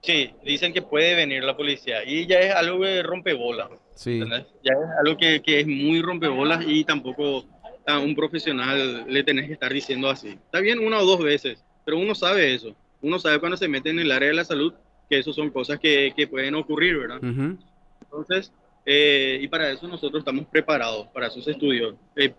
Sí, 0.00 0.32
dicen 0.44 0.72
que 0.72 0.82
puede 0.82 1.14
venir 1.14 1.44
la 1.44 1.56
policía 1.56 2.04
y 2.04 2.26
ya 2.26 2.40
es 2.40 2.54
algo 2.54 2.80
que 2.80 3.02
rompebolas. 3.02 3.68
Sí. 3.94 4.20
Ya 4.62 4.72
es 4.72 4.78
algo 5.04 5.16
que, 5.16 5.42
que, 5.42 5.60
es 5.60 5.66
muy 5.66 6.02
rompebolas 6.02 6.64
y 6.66 6.84
tampoco 6.84 7.44
a 7.86 7.98
un 7.98 8.14
profesional 8.16 9.04
le 9.06 9.22
tenés 9.22 9.46
que 9.46 9.52
estar 9.52 9.72
diciendo 9.72 10.08
así. 10.10 10.30
Está 10.30 10.60
bien 10.60 10.80
una 10.80 10.98
o 10.98 11.04
dos 11.04 11.22
veces, 11.22 11.62
pero 11.84 11.98
uno 11.98 12.14
sabe 12.14 12.54
eso. 12.54 12.74
Uno 13.00 13.18
sabe 13.18 13.38
cuando 13.40 13.56
se 13.56 13.68
mete 13.68 13.90
en 13.90 13.98
el 13.98 14.12
área 14.12 14.28
de 14.28 14.34
la 14.34 14.44
salud 14.44 14.72
que 15.08 15.18
eso 15.18 15.32
son 15.32 15.50
cosas 15.50 15.78
que, 15.78 16.12
que 16.16 16.26
pueden 16.26 16.54
ocurrir, 16.54 16.96
¿verdad? 16.96 17.20
Entonces, 18.02 18.52
eh, 18.84 19.38
y 19.40 19.48
para 19.48 19.70
eso 19.70 19.86
nosotros 19.86 20.20
estamos 20.20 20.46
preparados, 20.46 21.06
para 21.08 21.28
esos 21.28 21.46
estudios. 21.46 21.94
Eh, 22.16 22.32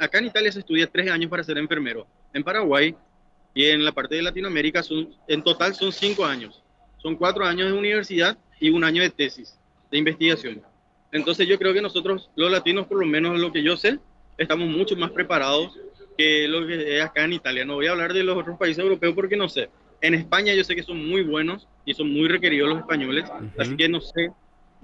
acá 0.00 0.18
en 0.18 0.26
Italia 0.26 0.50
se 0.50 0.60
estudia 0.60 0.86
tres 0.86 1.10
años 1.10 1.30
para 1.30 1.44
ser 1.44 1.58
enfermero. 1.58 2.06
En 2.32 2.42
Paraguay 2.42 2.94
y 3.52 3.66
en 3.66 3.84
la 3.84 3.92
parte 3.92 4.16
de 4.16 4.22
Latinoamérica 4.22 4.82
son, 4.82 5.14
en 5.28 5.42
total 5.42 5.74
son 5.74 5.92
cinco 5.92 6.24
años. 6.24 6.62
Son 6.98 7.14
cuatro 7.16 7.44
años 7.44 7.70
de 7.70 7.78
universidad 7.78 8.38
y 8.58 8.70
un 8.70 8.82
año 8.82 9.02
de 9.02 9.10
tesis, 9.10 9.58
de 9.90 9.98
investigación. 9.98 10.62
Entonces 11.12 11.46
yo 11.46 11.58
creo 11.58 11.72
que 11.72 11.82
nosotros, 11.82 12.30
los 12.34 12.50
latinos, 12.50 12.86
por 12.86 12.98
lo 12.98 13.06
menos 13.06 13.38
lo 13.38 13.52
que 13.52 13.62
yo 13.62 13.76
sé, 13.76 13.98
estamos 14.36 14.68
mucho 14.68 14.96
más 14.96 15.10
preparados 15.10 15.78
que 16.16 16.48
lo 16.48 16.66
que 16.66 16.98
es 16.98 17.04
acá 17.04 17.24
en 17.24 17.34
Italia. 17.34 17.64
No 17.64 17.74
voy 17.74 17.86
a 17.86 17.92
hablar 17.92 18.12
de 18.12 18.22
los 18.22 18.36
otros 18.36 18.58
países 18.58 18.82
europeos 18.82 19.14
porque 19.14 19.36
no 19.36 19.48
sé. 19.48 19.68
En 20.00 20.14
España 20.14 20.54
yo 20.54 20.64
sé 20.64 20.74
que 20.74 20.82
son 20.82 21.06
muy 21.08 21.22
buenos 21.22 21.66
y 21.84 21.94
son 21.94 22.12
muy 22.12 22.28
requeridos 22.28 22.68
los 22.68 22.78
españoles, 22.80 23.24
así 23.58 23.76
que 23.76 23.88
no 23.88 24.00
sé 24.00 24.30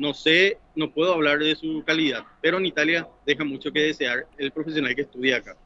no 0.00 0.14
sé, 0.14 0.58
no 0.74 0.90
puedo 0.90 1.12
hablar 1.12 1.38
de 1.38 1.54
su 1.54 1.84
calidad, 1.86 2.24
pero 2.40 2.56
en 2.56 2.64
Italia 2.64 3.06
deja 3.26 3.44
mucho 3.44 3.70
que 3.70 3.80
desear 3.80 4.26
el 4.38 4.50
profesional 4.50 4.94
que 4.94 5.02
estudia 5.02 5.36
acá. 5.36 5.56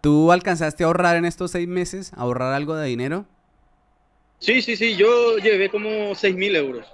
¿Tú 0.00 0.30
alcanzaste 0.30 0.84
a 0.84 0.86
ahorrar 0.86 1.16
en 1.16 1.24
estos 1.24 1.50
seis 1.50 1.66
meses? 1.66 2.12
¿Ahorrar 2.14 2.54
algo 2.54 2.76
de 2.76 2.86
dinero? 2.86 3.26
Sí, 4.38 4.62
sí, 4.62 4.76
sí, 4.76 4.96
yo 4.96 5.38
llevé 5.38 5.68
como 5.68 6.14
seis 6.14 6.36
mil 6.36 6.54
euros. 6.56 6.86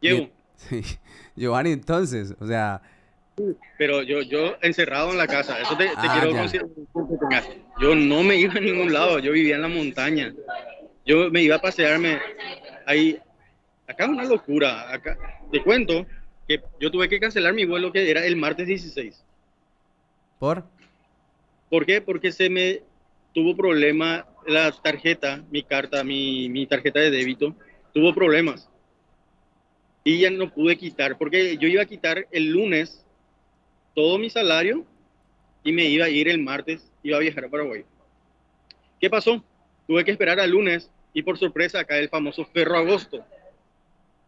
Llevo. 0.00 0.28
Sí. 0.56 0.82
Giovanni, 1.36 1.72
entonces, 1.72 2.34
o 2.40 2.46
sea... 2.46 2.80
Pero 3.78 4.02
yo, 4.02 4.22
yo 4.22 4.56
encerrado 4.62 5.10
en 5.10 5.18
la 5.18 5.26
casa, 5.26 5.60
eso 5.60 5.76
te, 5.76 5.88
ah, 5.96 6.18
quiero 6.20 6.40
decir. 6.40 6.66
Yo 7.80 7.94
no 7.94 8.22
me 8.22 8.36
iba 8.36 8.54
a 8.54 8.60
ningún 8.60 8.92
lado, 8.92 9.18
yo 9.18 9.32
vivía 9.32 9.56
en 9.56 9.62
la 9.62 9.68
montaña. 9.68 10.32
Yo 11.04 11.30
me 11.30 11.42
iba 11.42 11.56
a 11.56 11.60
pasearme 11.60 12.20
ahí 12.86 13.18
Acá 13.86 14.04
es 14.04 14.10
una 14.10 14.24
locura. 14.24 14.92
Acá 14.92 15.16
te 15.50 15.62
cuento 15.62 16.06
que 16.48 16.62
yo 16.80 16.90
tuve 16.90 17.08
que 17.08 17.20
cancelar 17.20 17.52
mi 17.54 17.64
vuelo 17.64 17.92
que 17.92 18.10
era 18.10 18.24
el 18.24 18.36
martes 18.36 18.66
16. 18.66 19.22
¿Por? 20.38 20.64
¿Por 21.70 21.86
qué? 21.86 22.00
Porque 22.00 22.32
se 22.32 22.48
me 22.48 22.82
tuvo 23.32 23.56
problema 23.56 24.26
la 24.46 24.70
tarjeta, 24.72 25.42
mi 25.50 25.62
carta, 25.62 26.04
mi, 26.04 26.48
mi 26.48 26.66
tarjeta 26.66 27.00
de 27.00 27.10
débito, 27.10 27.54
tuvo 27.92 28.14
problemas. 28.14 28.70
Y 30.02 30.20
ya 30.20 30.30
no 30.30 30.52
pude 30.52 30.76
quitar, 30.76 31.16
porque 31.16 31.56
yo 31.56 31.66
iba 31.66 31.82
a 31.82 31.86
quitar 31.86 32.26
el 32.30 32.50
lunes 32.50 33.03
todo 33.94 34.18
mi 34.18 34.30
salario 34.30 34.84
y 35.62 35.72
me 35.72 35.84
iba 35.84 36.06
a 36.06 36.10
ir 36.10 36.28
el 36.28 36.38
martes, 36.38 36.90
iba 37.02 37.16
a 37.16 37.20
viajar 37.20 37.44
a 37.44 37.48
Paraguay. 37.48 37.84
¿Qué 39.00 39.08
pasó? 39.08 39.42
Tuve 39.86 40.04
que 40.04 40.10
esperar 40.10 40.40
al 40.40 40.50
lunes 40.50 40.90
y 41.12 41.22
por 41.22 41.38
sorpresa 41.38 41.80
acá 41.80 41.98
el 41.98 42.08
famoso 42.08 42.44
Ferro 42.44 42.76
Agosto 42.76 43.24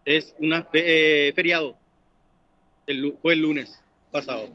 es 0.06 0.34
un 0.38 0.54
eh, 0.72 1.32
feriado. 1.34 1.76
fue 3.20 3.34
el 3.34 3.40
lunes 3.40 3.82
pasado. 4.10 4.48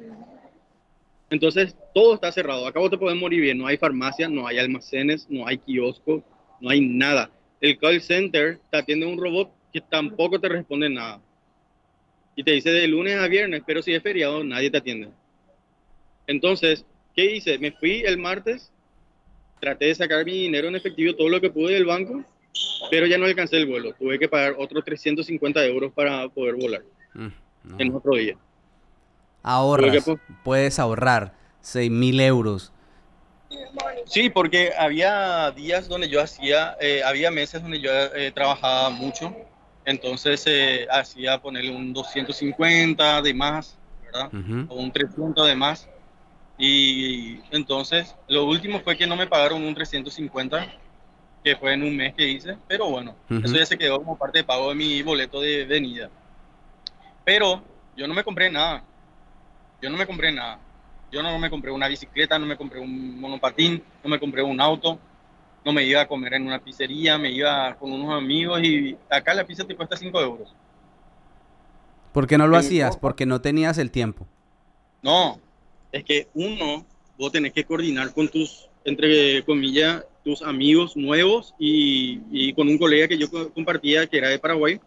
Entonces, 1.30 1.76
todo 1.94 2.16
está 2.16 2.32
cerrado. 2.32 2.66
Acabo 2.66 2.90
te 2.90 2.98
pueden 2.98 3.20
morir 3.20 3.42
bien. 3.42 3.58
No 3.58 3.68
hay 3.68 3.78
farmacia, 3.78 4.28
no 4.28 4.48
hay 4.48 4.58
almacenes, 4.58 5.28
no 5.30 5.46
hay 5.46 5.58
kiosco, 5.58 6.24
no 6.60 6.70
hay 6.70 6.82
nada. 6.82 7.30
El 7.60 7.78
call 7.78 8.02
center 8.02 8.60
te 8.72 8.78
atiende 8.78 9.06
un 9.06 9.20
robot 9.20 9.52
que 9.72 9.82
tampoco 9.82 10.40
te 10.40 10.50
responde 10.50 10.90
nada. 10.90 11.22
Y 12.36 12.44
te 12.44 12.52
dice 12.52 12.72
de 12.72 12.88
lunes 12.88 13.18
a 13.18 13.28
viernes, 13.28 13.64
pero 13.66 13.82
si 13.82 13.94
es 13.94 14.02
feriado, 14.02 14.44
nadie 14.44 14.72
te 14.72 14.78
atiende. 14.78 15.10
Entonces, 16.28 16.86
¿qué 17.16 17.36
hice? 17.36 17.58
Me 17.60 17.72
fui 17.72 18.04
el 18.06 18.18
martes, 18.18 18.72
traté 19.60 19.86
de 19.86 19.96
sacar 19.96 20.26
mi 20.26 20.44
dinero 20.44 20.68
en 20.68 20.76
efectivo, 20.76 21.16
todo 21.16 21.30
lo 21.30 21.42
que 21.42 21.50
pude 21.50 21.74
del 21.74 21.86
banco, 21.86 22.24
pero 22.90 23.06
ya 23.06 23.18
no 23.18 23.26
alcancé 23.26 23.58
el 23.58 23.68
vuelo. 23.68 23.94
Tuve 23.94 24.18
que 24.18 24.30
pagar 24.30 24.56
otros 24.58 24.84
350 24.86 25.66
euros 25.66 25.92
para 25.94 26.28
poder 26.30 26.56
volar 26.56 26.84
mm, 27.14 27.80
en 27.80 27.96
otro 27.96 28.16
día. 28.16 28.38
Ahorras, 29.44 30.06
puedes 30.44 30.80
ahorrar 30.80 31.34
6 31.62 31.92
mil 31.92 32.20
euros. 32.20 32.72
Sí, 34.06 34.30
porque 34.30 34.72
había 34.78 35.52
días 35.52 35.88
donde 35.88 36.10
yo 36.10 36.22
hacía, 36.22 36.76
eh, 36.80 37.02
había 37.04 37.32
meses 37.32 37.62
donde 37.62 37.80
yo 37.80 37.92
eh, 37.92 38.32
trabajaba 38.34 38.90
mucho, 38.90 39.36
entonces 39.86 40.44
eh, 40.48 40.88
hacía 40.90 41.40
ponerle 41.40 41.76
un 41.76 41.94
250 41.94 43.22
de 43.22 43.34
más, 43.34 43.78
¿verdad? 44.04 44.32
O 44.68 44.76
un 44.76 44.92
300 44.92 45.48
de 45.48 45.56
más. 45.56 45.90
Y 46.58 47.40
entonces, 47.52 48.16
lo 48.28 48.46
último 48.46 48.82
fue 48.82 48.96
que 48.96 49.08
no 49.08 49.16
me 49.16 49.28
pagaron 49.28 49.64
un 49.64 49.74
350 49.74 50.68
que 51.44 51.56
fue 51.56 51.74
en 51.74 51.84
un 51.84 51.96
mes 51.96 52.14
que 52.14 52.28
hice, 52.28 52.56
pero 52.68 52.88
bueno, 52.90 53.16
eso 53.30 53.56
ya 53.56 53.66
se 53.66 53.78
quedó 53.78 53.98
como 53.98 54.16
parte 54.16 54.40
de 54.40 54.44
pago 54.44 54.70
de 54.70 54.76
mi 54.76 55.02
boleto 55.02 55.42
de 55.42 55.66
venida. 55.66 56.12
Pero 57.24 57.64
yo 57.96 58.08
no 58.08 58.14
me 58.14 58.24
compré 58.24 58.52
nada, 58.52 58.84
yo 59.82 59.90
no 59.90 59.98
me 59.98 60.06
compré 60.06 60.32
nada. 60.32 60.60
Yo 61.12 61.22
no 61.22 61.38
me 61.38 61.50
compré 61.50 61.72
una 61.72 61.90
bicicleta, 61.90 62.40
no 62.40 62.46
me 62.46 62.56
compré 62.56 62.80
un 62.80 63.20
monopatín, 63.20 63.84
no 64.02 64.10
me 64.10 64.18
compré 64.18 64.42
un 64.42 64.62
auto, 64.62 64.98
no 65.64 65.74
me 65.74 65.84
iba 65.84 66.02
a 66.02 66.08
comer 66.08 66.34
en 66.34 66.48
una 66.48 66.64
pizzería, 66.64 67.18
me 67.18 67.32
iba 67.32 67.76
con 67.76 67.92
unos 67.92 68.12
amigos 68.14 68.62
y 68.64 68.98
acá 69.10 69.34
la 69.34 69.46
pizza 69.46 69.66
te 69.66 69.76
cuesta 69.76 69.96
5 69.96 70.22
euros. 70.22 70.56
¿Por 72.12 72.28
qué 72.28 72.38
no 72.38 72.48
lo 72.48 72.58
hacías? 72.58 72.98
Porque 72.98 73.26
no 73.26 73.42
tenías 73.42 73.78
el 73.78 73.92
tiempo. 73.92 74.28
No, 75.02 75.40
es 75.92 76.04
que 76.04 76.28
uno, 76.34 76.86
vos 77.18 77.32
tenés 77.32 77.54
que 77.54 77.64
coordinar 77.64 78.14
con 78.14 78.28
tus, 78.28 78.70
entre 78.84 79.44
comillas, 79.46 80.04
tus 80.24 80.42
amigos 80.42 80.96
nuevos 80.96 81.56
y, 81.58 82.54
con 82.54 82.68
un 82.68 82.78
colega 82.78 83.08
que 83.08 83.18
yo 83.18 83.28
compartía 83.54 84.08
que 84.08 84.18
era 84.18 84.30
de 84.30 84.40
Paraguay. 84.40 84.80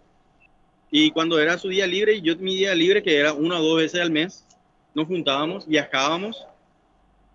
Y 0.90 1.10
cuando 1.10 1.40
era 1.40 1.58
su 1.58 1.68
día 1.68 1.86
libre 1.86 2.14
y 2.14 2.20
yo 2.20 2.36
mi 2.36 2.56
día 2.56 2.74
libre, 2.74 3.02
que 3.02 3.18
era 3.18 3.32
una 3.32 3.58
o 3.58 3.62
dos 3.62 3.78
veces 3.78 4.00
al 4.00 4.10
mes, 4.10 4.44
nos 4.94 5.06
juntábamos, 5.06 5.66
viajábamos 5.66 6.46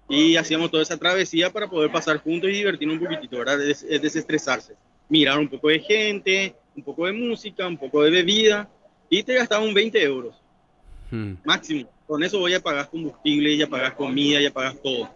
y 0.09 0.35
hacíamos 0.35 0.71
toda 0.71 0.83
esa 0.83 0.97
travesía 0.97 1.51
para 1.51 1.69
poder 1.69 1.91
pasar 1.91 2.17
juntos 2.17 2.49
y 2.49 2.53
divertirnos 2.53 2.97
un 2.97 3.05
poquitito, 3.05 3.37
¿verdad? 3.37 3.59
Des 3.59 3.87
desestresarse. 3.87 4.73
Mirar 5.07 5.39
un 5.39 5.47
poco 5.47 5.69
de 5.69 5.79
gente, 5.79 6.55
un 6.75 6.83
poco 6.83 7.05
de 7.05 7.13
música, 7.13 7.67
un 7.67 7.77
poco 7.77 8.03
de 8.03 8.11
bebida 8.11 8.67
y 9.09 9.23
te 9.23 9.35
gastaba 9.35 9.63
un 9.63 9.73
20 9.73 10.03
euros. 10.03 10.35
Hmm. 11.11 11.33
Máximo. 11.43 11.89
Con 12.05 12.23
eso 12.23 12.39
voy 12.39 12.53
a 12.55 12.59
pagar 12.59 12.89
combustible, 12.89 13.55
ya 13.55 13.67
pagas 13.67 13.93
comida, 13.93 14.41
ya 14.41 14.51
pagas 14.51 14.75
todo 14.81 15.09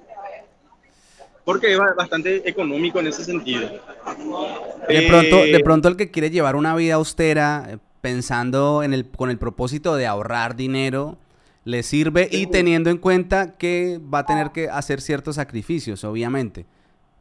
porque 1.45 1.73
es 1.73 1.79
bastante 1.97 2.47
económico 2.47 2.99
en 2.99 3.07
ese 3.07 3.23
sentido. 3.23 3.69
De 4.87 5.01
pronto, 5.07 5.37
de 5.37 5.55
eh, 5.55 5.63
pronto 5.63 5.87
el 5.89 5.97
que 5.97 6.11
quiere 6.11 6.29
llevar 6.29 6.55
una 6.55 6.75
vida 6.75 6.95
austera, 6.95 7.67
eh, 7.69 7.77
pensando 8.01 8.83
en 8.83 8.93
el, 8.93 9.05
con 9.05 9.29
el 9.29 9.37
propósito 9.37 9.95
de 9.95 10.07
ahorrar 10.07 10.55
dinero, 10.55 11.17
le 11.66 11.84
sirve 11.84 12.28
y 12.32 12.47
teniendo 12.47 12.89
en 12.89 12.97
cuenta 12.97 13.55
que 13.57 13.99
va 14.14 14.20
a 14.20 14.26
tener 14.26 14.51
que 14.51 14.70
hacer 14.70 15.01
ciertos 15.01 15.36
sacrificios, 15.36 16.03
obviamente, 16.03 16.66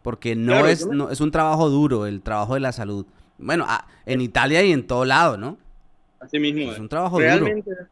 porque 0.02 0.34
no, 0.34 0.66
es, 0.66 0.86
no 0.86 1.10
es 1.10 1.20
un 1.20 1.30
trabajo 1.30 1.70
duro 1.70 2.06
el 2.06 2.22
trabajo 2.22 2.54
de 2.54 2.60
la 2.60 2.72
salud. 2.72 3.06
Bueno, 3.38 3.66
en 4.06 4.20
Italia 4.20 4.62
y 4.62 4.72
en 4.72 4.86
todo 4.86 5.04
lado, 5.04 5.36
¿no? 5.36 5.58
Así 6.20 6.38
mismo. 6.38 6.72
Es 6.72 6.78
un 6.78 6.88
trabajo 6.88 7.18
realmente, 7.18 7.70
duro. 7.70 7.86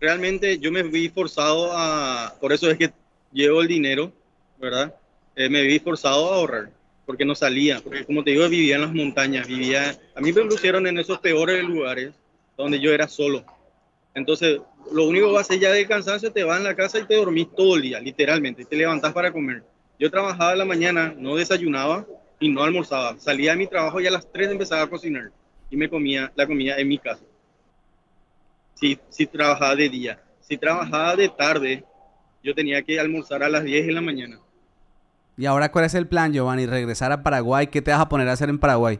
Realmente 0.00 0.58
yo 0.58 0.70
me 0.70 0.82
vi 0.82 1.08
forzado 1.08 1.70
a, 1.74 2.34
por 2.40 2.52
eso 2.52 2.70
es 2.70 2.76
que 2.76 2.92
llevo 3.32 3.62
el 3.62 3.68
dinero, 3.68 4.12
¿verdad? 4.60 4.94
Eh, 5.34 5.48
me 5.48 5.62
vi 5.62 5.78
forzado 5.78 6.32
a 6.32 6.36
ahorrar, 6.36 6.70
porque 7.04 7.24
no 7.24 7.34
salía, 7.34 7.80
porque 7.80 8.04
como 8.04 8.22
te 8.22 8.30
digo, 8.30 8.48
vivía 8.48 8.76
en 8.76 8.82
las 8.82 8.92
montañas, 8.92 9.46
vivía, 9.46 9.98
a 10.14 10.20
mí 10.20 10.32
me 10.32 10.44
pusieron 10.44 10.86
en 10.86 10.98
esos 10.98 11.18
peores 11.18 11.64
lugares 11.64 12.14
donde 12.56 12.80
yo 12.80 12.92
era 12.92 13.08
solo. 13.08 13.44
Entonces, 14.16 14.62
lo 14.90 15.04
único 15.04 15.26
que 15.26 15.34
vas 15.34 15.42
a 15.42 15.52
hacer 15.52 15.60
ya 15.60 15.70
de 15.70 15.86
cansancio, 15.86 16.32
te 16.32 16.42
vas 16.42 16.56
en 16.56 16.64
la 16.64 16.74
casa 16.74 16.98
y 16.98 17.04
te 17.04 17.16
dormís 17.16 17.48
todo 17.54 17.76
el 17.76 17.82
día, 17.82 18.00
literalmente, 18.00 18.64
te 18.64 18.74
levantás 18.74 19.12
para 19.12 19.30
comer. 19.30 19.62
Yo 19.98 20.10
trabajaba 20.10 20.52
en 20.52 20.58
la 20.58 20.64
mañana, 20.64 21.14
no 21.18 21.36
desayunaba 21.36 22.06
y 22.40 22.48
no 22.48 22.62
almorzaba. 22.62 23.18
Salía 23.18 23.50
de 23.50 23.58
mi 23.58 23.66
trabajo 23.66 24.00
y 24.00 24.06
a 24.06 24.10
las 24.10 24.26
3 24.32 24.52
empezaba 24.52 24.80
a 24.80 24.86
cocinar 24.86 25.30
y 25.68 25.76
me 25.76 25.90
comía 25.90 26.32
la 26.34 26.46
comida 26.46 26.78
en 26.78 26.88
mi 26.88 26.96
casa. 26.96 27.24
Si, 28.72 28.98
si 29.10 29.26
trabajaba 29.26 29.76
de 29.76 29.90
día. 29.90 30.22
Si 30.40 30.56
trabajaba 30.56 31.14
de 31.14 31.28
tarde, 31.28 31.84
yo 32.42 32.54
tenía 32.54 32.80
que 32.80 32.98
almorzar 32.98 33.42
a 33.42 33.50
las 33.50 33.64
10 33.64 33.86
de 33.86 33.92
la 33.92 34.00
mañana. 34.00 34.40
¿Y 35.36 35.44
ahora 35.44 35.70
cuál 35.70 35.84
es 35.84 35.94
el 35.94 36.06
plan, 36.06 36.32
Giovanni? 36.32 36.64
¿Regresar 36.64 37.12
a 37.12 37.22
Paraguay? 37.22 37.66
¿Qué 37.66 37.82
te 37.82 37.90
vas 37.90 38.00
a 38.00 38.08
poner 38.08 38.30
a 38.30 38.32
hacer 38.32 38.48
en 38.48 38.58
Paraguay? 38.58 38.98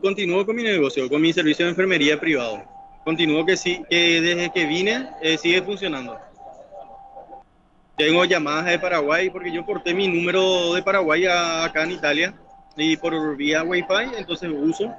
Continúo 0.00 0.46
con 0.46 0.54
mi 0.54 0.62
negocio, 0.62 1.08
con 1.08 1.20
mi 1.20 1.32
servicio 1.32 1.64
de 1.64 1.70
enfermería 1.70 2.20
privado. 2.20 2.77
Continúo 3.08 3.46
que 3.46 3.56
sí, 3.56 3.82
que 3.88 4.20
desde 4.20 4.52
que 4.52 4.66
vine 4.66 5.08
eh, 5.22 5.38
sigue 5.38 5.62
funcionando. 5.62 6.18
Tengo 7.96 8.22
llamadas 8.26 8.66
de 8.66 8.78
Paraguay 8.78 9.30
porque 9.30 9.50
yo 9.50 9.64
porté 9.64 9.94
mi 9.94 10.08
número 10.08 10.74
de 10.74 10.82
Paraguay 10.82 11.24
acá 11.24 11.84
en 11.84 11.92
Italia 11.92 12.34
y 12.76 12.98
por 12.98 13.34
vía 13.34 13.62
Wi-Fi, 13.62 14.18
entonces 14.18 14.50
uso. 14.54 14.94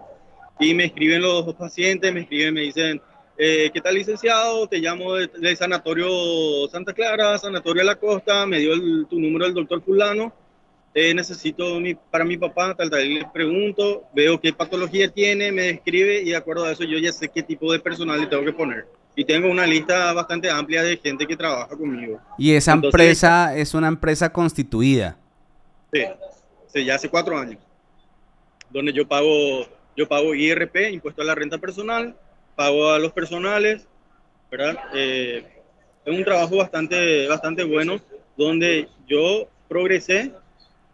Y 0.59 0.73
me 0.73 0.85
escriben 0.85 1.21
los 1.21 1.53
pacientes, 1.53 2.11
me 2.11 2.21
escriben, 2.21 2.55
me 2.55 2.61
dicen, 2.61 2.99
eh, 3.37 3.69
¿qué 3.71 3.79
tal 3.79 3.93
licenciado? 3.93 4.65
Te 4.65 4.79
llamo 4.79 5.13
del 5.13 5.55
Sanatorio 5.55 6.67
Santa 6.71 6.93
Clara, 6.93 7.37
Sanatorio 7.37 7.83
de 7.83 7.85
la 7.85 7.95
Costa, 7.95 8.47
me 8.47 8.57
dio 8.57 8.71
tu 9.05 9.19
número 9.19 9.45
del 9.45 9.53
doctor 9.53 9.83
fulano, 9.83 10.33
eh, 10.93 11.13
necesito 11.13 11.79
mi, 11.79 11.93
para 11.93 12.25
mi 12.25 12.37
papá, 12.37 12.73
tal, 12.75 12.89
tal, 12.89 13.13
le 13.13 13.25
pregunto, 13.31 14.05
veo 14.13 14.39
qué 14.39 14.51
patología 14.51 15.09
tiene, 15.09 15.51
me 15.51 15.63
describe 15.63 16.21
y 16.21 16.29
de 16.29 16.35
acuerdo 16.35 16.65
a 16.65 16.71
eso 16.71 16.83
yo 16.83 16.97
ya 16.97 17.11
sé 17.11 17.29
qué 17.29 17.43
tipo 17.43 17.71
de 17.71 17.79
personal 17.79 18.19
le 18.19 18.27
tengo 18.27 18.43
que 18.43 18.53
poner. 18.53 18.87
Y 19.15 19.25
tengo 19.25 19.49
una 19.49 19.67
lista 19.67 20.13
bastante 20.13 20.49
amplia 20.49 20.81
de 20.81 20.97
gente 20.97 21.27
que 21.27 21.35
trabaja 21.35 21.75
conmigo. 21.75 22.19
¿Y 22.37 22.53
esa 22.53 22.73
empresa 22.73 23.55
es 23.55 23.73
una 23.73 23.87
empresa 23.87 24.31
constituida? 24.31 25.17
Sí, 25.91 26.05
sí, 26.67 26.85
ya 26.85 26.95
hace 26.95 27.09
cuatro 27.09 27.37
años. 27.37 27.57
Donde 28.69 28.93
yo 28.93 29.07
pago, 29.07 29.67
yo 29.97 30.07
pago 30.07 30.33
IRP, 30.33 30.91
impuesto 30.91 31.21
a 31.21 31.25
la 31.25 31.35
renta 31.35 31.57
personal, 31.57 32.15
pago 32.55 32.91
a 32.91 32.99
los 32.99 33.11
personales, 33.11 33.87
¿verdad? 34.49 34.77
Eh, 34.93 35.45
es 36.05 36.17
un 36.17 36.23
trabajo 36.23 36.57
bastante, 36.57 37.27
bastante 37.27 37.63
bueno, 37.63 37.99
donde 38.37 38.87
yo 39.07 39.47
progresé, 39.67 40.33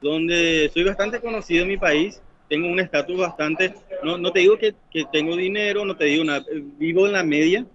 donde 0.10 0.70
soy 0.72 0.84
bastante 0.84 1.20
conocido 1.20 1.64
en 1.64 1.70
mi 1.70 1.78
país, 1.78 2.22
tengo 2.48 2.68
un 2.68 2.80
estatus 2.80 3.18
bastante, 3.18 3.74
no, 4.04 4.18
no 4.18 4.32
te 4.32 4.42
digo 4.42 4.58
que, 4.58 4.76
que, 4.92 5.04
tengo 5.12 5.36
dinero, 5.36 5.84
no 5.84 5.96
te 5.96 6.06
digo 6.06 6.24
nada, 6.24 6.46
vivo 6.78 7.08
en 7.08 7.14
la 7.14 7.24
media, 7.24 7.66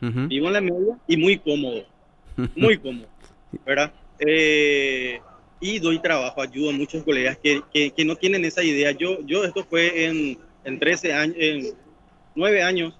vivo 0.00 0.46
en 0.46 0.52
la 0.52 0.60
media 0.60 0.96
y 1.08 1.16
muy 1.16 1.38
cómodo, 1.38 1.84
muy 2.54 2.78
cómodo, 2.78 3.08
¿verdad? 3.66 3.92
Eh, 4.20 5.20
y 5.60 5.78
doy 5.80 5.98
trabajo, 5.98 6.40
ayudo 6.40 6.70
a 6.70 6.74
muchos 6.74 7.02
colegas 7.02 7.36
que, 7.38 7.60
que, 7.72 7.90
que, 7.90 8.04
no 8.04 8.14
tienen 8.14 8.44
esa 8.44 8.62
idea. 8.62 8.92
Yo, 8.92 9.20
yo 9.26 9.44
esto 9.44 9.64
fue 9.64 10.06
en, 10.06 10.38
en 10.64 10.78
13 10.78 11.12
años, 11.12 11.36
en 11.38 11.66
9 12.34 12.62
años 12.62 12.94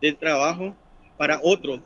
de 0.00 0.12
trabajo 0.14 0.74
para 1.16 1.40
otro. 1.42 1.82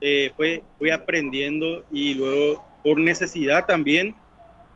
Eh, 0.00 0.30
fue, 0.36 0.62
fui 0.78 0.90
aprendiendo 0.90 1.84
y 1.90 2.14
luego 2.14 2.64
por 2.82 2.98
necesidad 2.98 3.66
también, 3.66 4.14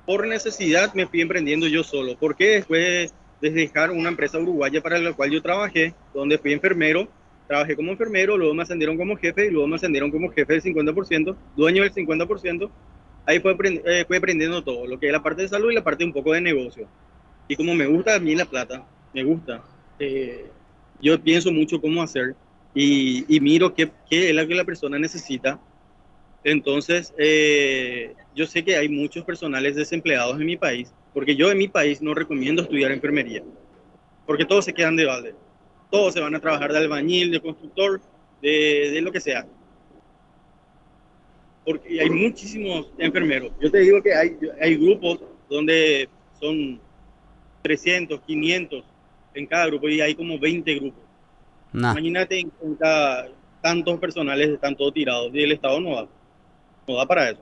por 0.06 0.26
necesidad 0.26 0.92
me 0.94 1.06
fui 1.06 1.20
emprendiendo 1.20 1.66
yo 1.66 1.82
solo, 1.82 2.16
porque 2.18 2.56
después 2.56 3.12
de 3.40 3.50
dejar 3.50 3.90
una 3.90 4.08
empresa 4.08 4.38
uruguaya 4.38 4.80
para 4.80 4.98
la 4.98 5.12
cual 5.12 5.30
yo 5.30 5.42
trabajé, 5.42 5.94
donde 6.12 6.38
fui 6.38 6.52
enfermero, 6.52 7.08
trabajé 7.46 7.76
como 7.76 7.92
enfermero, 7.92 8.36
luego 8.36 8.54
me 8.54 8.62
ascendieron 8.62 8.96
como 8.96 9.16
jefe 9.16 9.46
y 9.46 9.50
luego 9.50 9.66
me 9.66 9.76
ascendieron 9.76 10.10
como 10.10 10.30
jefe 10.30 10.54
del 10.54 10.62
50%, 10.62 11.36
dueño 11.56 11.82
del 11.82 11.92
50%, 11.92 12.70
ahí 13.26 13.40
fue, 13.40 13.56
eh, 13.86 14.06
aprendiendo 14.16 14.62
todo, 14.62 14.86
lo 14.86 14.98
que 14.98 15.06
es 15.06 15.12
la 15.12 15.22
parte 15.22 15.42
de 15.42 15.48
salud 15.48 15.70
y 15.70 15.74
la 15.74 15.84
parte 15.84 16.04
un 16.04 16.12
poco 16.12 16.32
de 16.32 16.40
negocio. 16.40 16.88
Y 17.48 17.56
como 17.56 17.74
me 17.74 17.86
gusta 17.86 18.14
a 18.14 18.20
mí 18.20 18.34
la 18.34 18.46
plata, 18.46 18.86
me 19.12 19.22
gusta, 19.24 19.62
eh, 19.98 20.46
yo 21.00 21.20
pienso 21.20 21.52
mucho 21.52 21.80
cómo 21.80 22.02
hacer 22.02 22.34
y, 22.74 23.24
y 23.34 23.40
miro 23.40 23.74
qué, 23.74 23.90
qué, 24.08 24.30
es 24.30 24.34
lo 24.34 24.46
que 24.46 24.54
la 24.54 24.64
persona 24.64 24.98
necesita. 24.98 25.60
Entonces, 26.44 27.14
eh, 27.16 28.14
yo 28.34 28.46
sé 28.46 28.62
que 28.62 28.76
hay 28.76 28.88
muchos 28.88 29.24
personales 29.24 29.74
desempleados 29.74 30.38
en 30.38 30.46
mi 30.46 30.56
país, 30.58 30.92
porque 31.14 31.34
yo 31.34 31.50
en 31.50 31.58
mi 31.58 31.68
país 31.68 32.02
no 32.02 32.14
recomiendo 32.14 32.62
estudiar 32.62 32.92
enfermería, 32.92 33.42
porque 34.26 34.44
todos 34.44 34.66
se 34.66 34.74
quedan 34.74 34.94
de 34.96 35.06
balde. 35.06 35.34
Todos 35.90 36.12
se 36.12 36.20
van 36.20 36.34
a 36.34 36.40
trabajar 36.40 36.72
de 36.72 36.78
albañil, 36.78 37.30
de 37.30 37.40
constructor, 37.40 38.00
de, 38.42 38.90
de 38.92 39.00
lo 39.00 39.10
que 39.10 39.20
sea. 39.20 39.46
Porque 41.64 42.00
hay 42.00 42.10
muchísimos 42.10 42.90
enfermeros. 42.98 43.52
Yo 43.60 43.70
te 43.70 43.78
digo 43.78 44.02
que 44.02 44.12
hay, 44.14 44.36
hay 44.60 44.76
grupos 44.76 45.20
donde 45.48 46.08
son 46.38 46.78
300, 47.62 48.20
500 48.20 48.84
en 49.34 49.46
cada 49.46 49.66
grupo 49.66 49.88
y 49.88 50.00
hay 50.00 50.14
como 50.14 50.38
20 50.38 50.74
grupos. 50.74 51.02
Nah. 51.72 51.92
Imagínate 51.92 52.40
en, 52.40 52.74
cada, 52.78 53.28
tantos 53.62 53.98
personales 53.98 54.48
están 54.48 54.76
todos 54.76 54.92
tirados 54.92 55.30
y 55.34 55.42
el 55.42 55.52
Estado 55.52 55.80
no 55.80 55.96
da, 55.96 56.08
no 56.86 56.96
da 56.96 57.06
para 57.06 57.30
eso. 57.30 57.40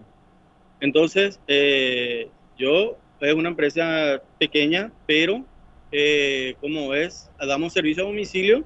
Entonces, 0.80 1.40
eh, 1.46 2.28
yo 2.58 2.96
es 3.20 3.34
una 3.34 3.50
empresa 3.50 4.20
pequeña, 4.38 4.90
pero 5.06 5.44
eh, 5.92 6.54
como 6.60 6.94
es, 6.94 7.30
damos 7.38 7.72
servicio 7.72 8.02
a 8.02 8.06
domicilio, 8.06 8.64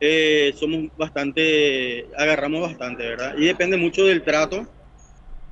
eh, 0.00 0.52
somos 0.56 0.88
bastante, 0.96 2.08
agarramos 2.16 2.62
bastante, 2.62 3.06
¿verdad? 3.06 3.34
Y 3.36 3.44
depende 3.44 3.76
mucho 3.76 4.06
del 4.06 4.22
trato 4.22 4.66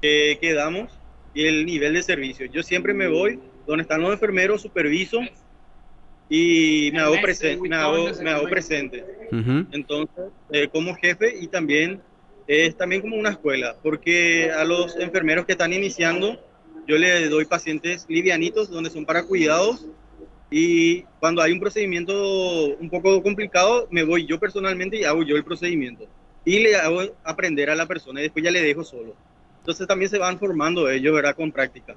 que, 0.01 0.39
que 0.41 0.55
damos 0.55 0.91
y 1.35 1.47
el 1.47 1.67
nivel 1.67 1.95
de 1.95 2.03
servicio. 2.03 2.47
Yo 2.47 2.63
siempre 2.63 2.95
me 2.95 3.07
voy 3.07 3.39
donde 3.67 3.83
están 3.83 4.01
los 4.01 4.13
enfermeros, 4.13 4.63
superviso 4.63 5.21
y 6.29 6.91
me 6.93 7.01
hago, 7.01 7.17
presen 7.21 7.61
me 7.61 7.77
hago, 7.77 8.11
me 8.23 8.31
hago 8.31 8.49
presente. 8.49 9.05
Uh 9.31 9.37
-huh. 9.37 9.67
Entonces, 9.73 10.25
eh, 10.51 10.69
como 10.69 10.95
jefe 10.95 11.35
y 11.39 11.49
también 11.49 12.01
es 12.49 12.77
también 12.77 13.03
como 13.03 13.17
una 13.17 13.31
escuela, 13.31 13.77
porque 13.83 14.51
a 14.51 14.65
los 14.65 14.97
enfermeros 14.97 15.45
que 15.45 15.53
están 15.53 15.73
iniciando, 15.73 16.41
yo 16.87 16.97
le 16.97 17.29
doy 17.29 17.45
pacientes 17.45 18.07
livianitos 18.09 18.71
donde 18.71 18.89
son 18.89 19.05
para 19.05 19.23
cuidados 19.23 19.87
y 20.51 21.03
cuando 21.21 21.43
hay 21.43 21.53
un 21.53 21.61
procedimiento 21.61 22.75
un 22.81 22.89
poco 22.89 23.23
complicado, 23.23 23.87
me 23.91 24.03
voy 24.03 24.27
yo 24.27 24.41
personalmente 24.41 24.97
y 24.97 25.05
hago 25.05 25.23
yo 25.23 25.37
el 25.37 25.45
procedimiento 25.45 26.07
y 26.47 26.61
le 26.61 26.77
hago 26.77 27.03
aprender 27.23 27.69
a 27.69 27.77
la 27.77 27.85
persona 27.85 28.21
y 28.21 28.25
después 28.25 28.43
ya 28.43 28.51
le 28.51 28.63
dejo 28.63 28.83
solo. 28.83 29.15
Entonces 29.61 29.87
también 29.87 30.11
se 30.11 30.17
van 30.17 30.39
formando 30.39 30.89
ellos, 30.89 31.15
¿verdad? 31.15 31.37
Con 31.37 31.53
práctica. 31.53 31.95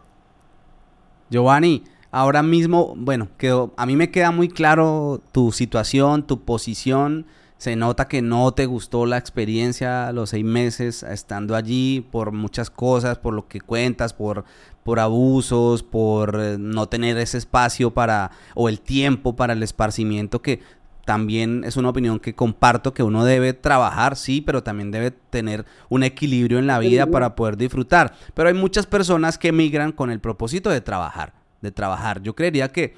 Giovanni, 1.30 1.86
ahora 2.12 2.44
mismo, 2.44 2.94
bueno, 2.98 3.30
quedó, 3.38 3.74
a 3.78 3.86
mí 3.86 3.96
me 3.96 4.12
queda 4.12 4.32
muy 4.32 4.50
claro 4.50 5.22
tu 5.32 5.54
situación, 5.54 6.28
tu 6.28 6.42
posición. 6.42 7.26
Se 7.62 7.76
nota 7.76 8.08
que 8.08 8.24
no 8.24 8.52
te 8.54 8.66
gustó 8.66 9.06
la 9.06 9.20
experiencia 9.20 10.12
los 10.14 10.32
seis 10.32 10.44
meses 10.44 11.04
estando 11.04 11.56
allí 11.56 12.02
por 12.02 12.32
muchas 12.32 12.72
cosas, 12.72 13.20
por 13.20 13.36
lo 13.36 13.48
que 13.48 13.62
cuentas, 13.62 14.14
por, 14.14 14.46
por 14.84 15.00
abusos, 15.00 15.84
por 15.84 16.42
eh, 16.42 16.58
no 16.58 16.90
tener 16.90 17.20
ese 17.20 17.38
espacio 17.38 17.92
para, 17.92 18.32
o 18.56 18.68
el 18.68 18.82
tiempo 18.82 19.36
para 19.36 19.54
el 19.54 19.62
esparcimiento 19.62 20.42
que 20.42 20.64
también 21.06 21.64
es 21.64 21.78
una 21.78 21.90
opinión 21.90 22.20
que 22.20 22.34
comparto 22.34 22.96
que 22.96 23.04
uno 23.04 23.26
debe 23.26 23.54
trabajar, 23.54 24.16
sí, 24.16 24.42
pero 24.42 24.64
también 24.64 24.90
debe 24.90 25.12
tener 25.12 25.68
un 25.88 26.02
equilibrio 26.02 26.58
en 26.58 26.66
la 26.66 26.80
vida 26.80 27.06
para 27.06 27.36
poder 27.36 27.58
disfrutar. 27.58 28.16
Pero 28.34 28.50
hay 28.50 28.56
muchas 28.56 28.88
personas 28.88 29.38
que 29.38 29.50
emigran 29.50 29.92
con 29.92 30.10
el 30.10 30.20
propósito 30.20 30.72
de 30.72 30.82
trabajar 30.82 31.34
de 31.62 31.72
trabajar. 31.72 32.22
Yo 32.22 32.36
creería 32.36 32.70
que 32.70 32.96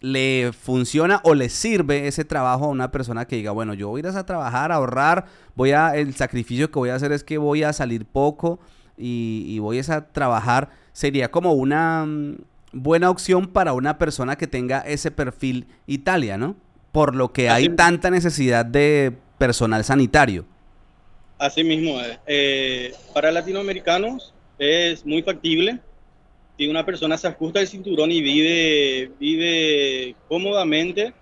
le 0.00 0.52
funciona 0.52 1.20
o 1.24 1.34
le 1.34 1.48
sirve 1.48 2.06
ese 2.06 2.24
trabajo 2.24 2.66
a 2.66 2.68
una 2.68 2.90
persona 2.90 3.26
que 3.26 3.36
diga, 3.36 3.50
bueno, 3.52 3.74
yo 3.74 3.88
voy 3.88 4.00
a 4.00 4.08
ir 4.08 4.16
a 4.16 4.26
trabajar, 4.26 4.72
a 4.72 4.76
ahorrar, 4.76 5.26
voy 5.54 5.72
a, 5.72 5.96
el 5.96 6.14
sacrificio 6.14 6.70
que 6.70 6.78
voy 6.78 6.90
a 6.90 6.94
hacer 6.94 7.12
es 7.12 7.24
que 7.24 7.38
voy 7.38 7.62
a 7.62 7.72
salir 7.72 8.04
poco 8.04 8.60
y, 8.96 9.44
y 9.48 9.58
voy 9.58 9.80
a 9.80 10.08
trabajar. 10.08 10.70
Sería 10.92 11.30
como 11.30 11.52
una 11.52 12.04
um, 12.04 12.36
buena 12.72 13.10
opción 13.10 13.46
para 13.48 13.72
una 13.72 13.98
persona 13.98 14.36
que 14.36 14.46
tenga 14.46 14.80
ese 14.80 15.10
perfil 15.10 15.66
Italia, 15.86 16.36
¿no? 16.36 16.56
Por 16.92 17.14
lo 17.14 17.32
que 17.32 17.50
hay 17.50 17.68
tanta 17.70 18.10
necesidad 18.10 18.64
de 18.64 19.16
personal 19.38 19.84
sanitario. 19.84 20.46
Así 21.38 21.62
mismo 21.62 22.00
es. 22.00 22.18
Eh, 22.26 22.94
para 23.12 23.30
latinoamericanos 23.30 24.32
es 24.58 25.04
muy 25.04 25.22
factible 25.22 25.80
si 26.56 26.68
una 26.68 26.84
persona 26.84 27.18
se 27.18 27.28
ajusta 27.28 27.60
el 27.60 27.68
cinturón 27.68 28.10
y 28.12 28.20
vive, 28.20 29.10
vive 29.18 30.14
cómodamente 30.28 31.12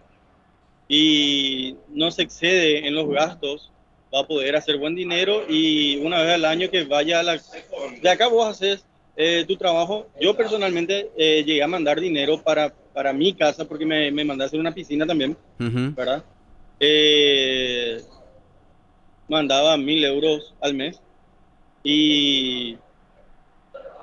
y 0.89 1.77
no 1.89 2.11
se 2.11 2.23
excede 2.23 2.87
en 2.87 2.95
los 2.95 3.09
gastos, 3.09 3.71
va 4.15 4.21
a 4.21 4.27
poder 4.27 4.55
hacer 4.55 4.77
buen 4.79 4.95
dinero 4.95 5.43
y 5.49 5.97
una 5.97 6.23
vez 6.23 6.35
al 6.35 6.45
año 6.45 6.71
que 6.71 6.85
vaya 6.85 7.21
a 7.21 7.23
la... 7.23 7.41
De 8.01 8.09
acá 8.11 8.29
vos 8.29 8.49
haces 8.49 8.85
eh, 9.17 9.45
tu 9.47 9.57
trabajo. 9.57 10.07
Yo 10.21 10.37
personalmente 10.37 11.11
eh, 11.17 11.43
llegué 11.45 11.63
a 11.63 11.69
mandar 11.69 12.01
dinero 12.01 12.41
para, 12.41 12.73
para 12.93 13.13
mi 13.13 13.33
casa 13.35 13.65
porque 13.65 13.87
me, 13.87 14.11
me 14.13 14.25
mandé 14.25 14.45
a 14.45 14.47
hacer 14.47 14.61
una 14.61 14.75
piscina 14.75 15.07
también, 15.07 15.37
uh 15.59 15.65
-huh. 15.65 15.95
¿verdad? 15.95 16.25
Eh, 16.79 18.03
mandaba 19.29 19.77
mil 19.77 20.05
euros 20.05 20.55
al 20.61 20.75
mes 20.75 21.01
y 21.83 22.77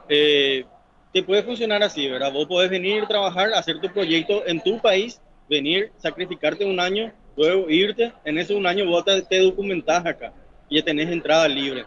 eh, 0.10 0.66
te 1.14 1.24
puede 1.24 1.43
funcionar 1.43 1.84
así, 1.84 2.07
¿verdad? 2.07 2.32
Vos 2.32 2.45
podés 2.45 2.70
venir, 2.70 3.05
trabajar, 3.05 3.53
hacer 3.53 3.80
tu 3.80 3.89
proyecto 3.89 4.45
en 4.47 4.62
tu 4.62 4.80
país, 4.80 5.22
venir, 5.49 5.91
sacrificarte 5.97 6.66
un 6.66 6.80
año, 6.80 7.12
luego 7.36 7.70
irte, 7.70 8.14
en 8.24 8.38
ese 8.38 8.53
un 8.53 8.66
año 8.66 8.86
vos 8.86 9.03
te, 9.03 9.22
te 9.24 9.39
documentás 9.39 10.05
acá 10.05 10.34
y 10.70 10.78
ya 10.78 10.84
tenés 10.84 11.09
entrada 11.09 11.47
libre 11.47 11.86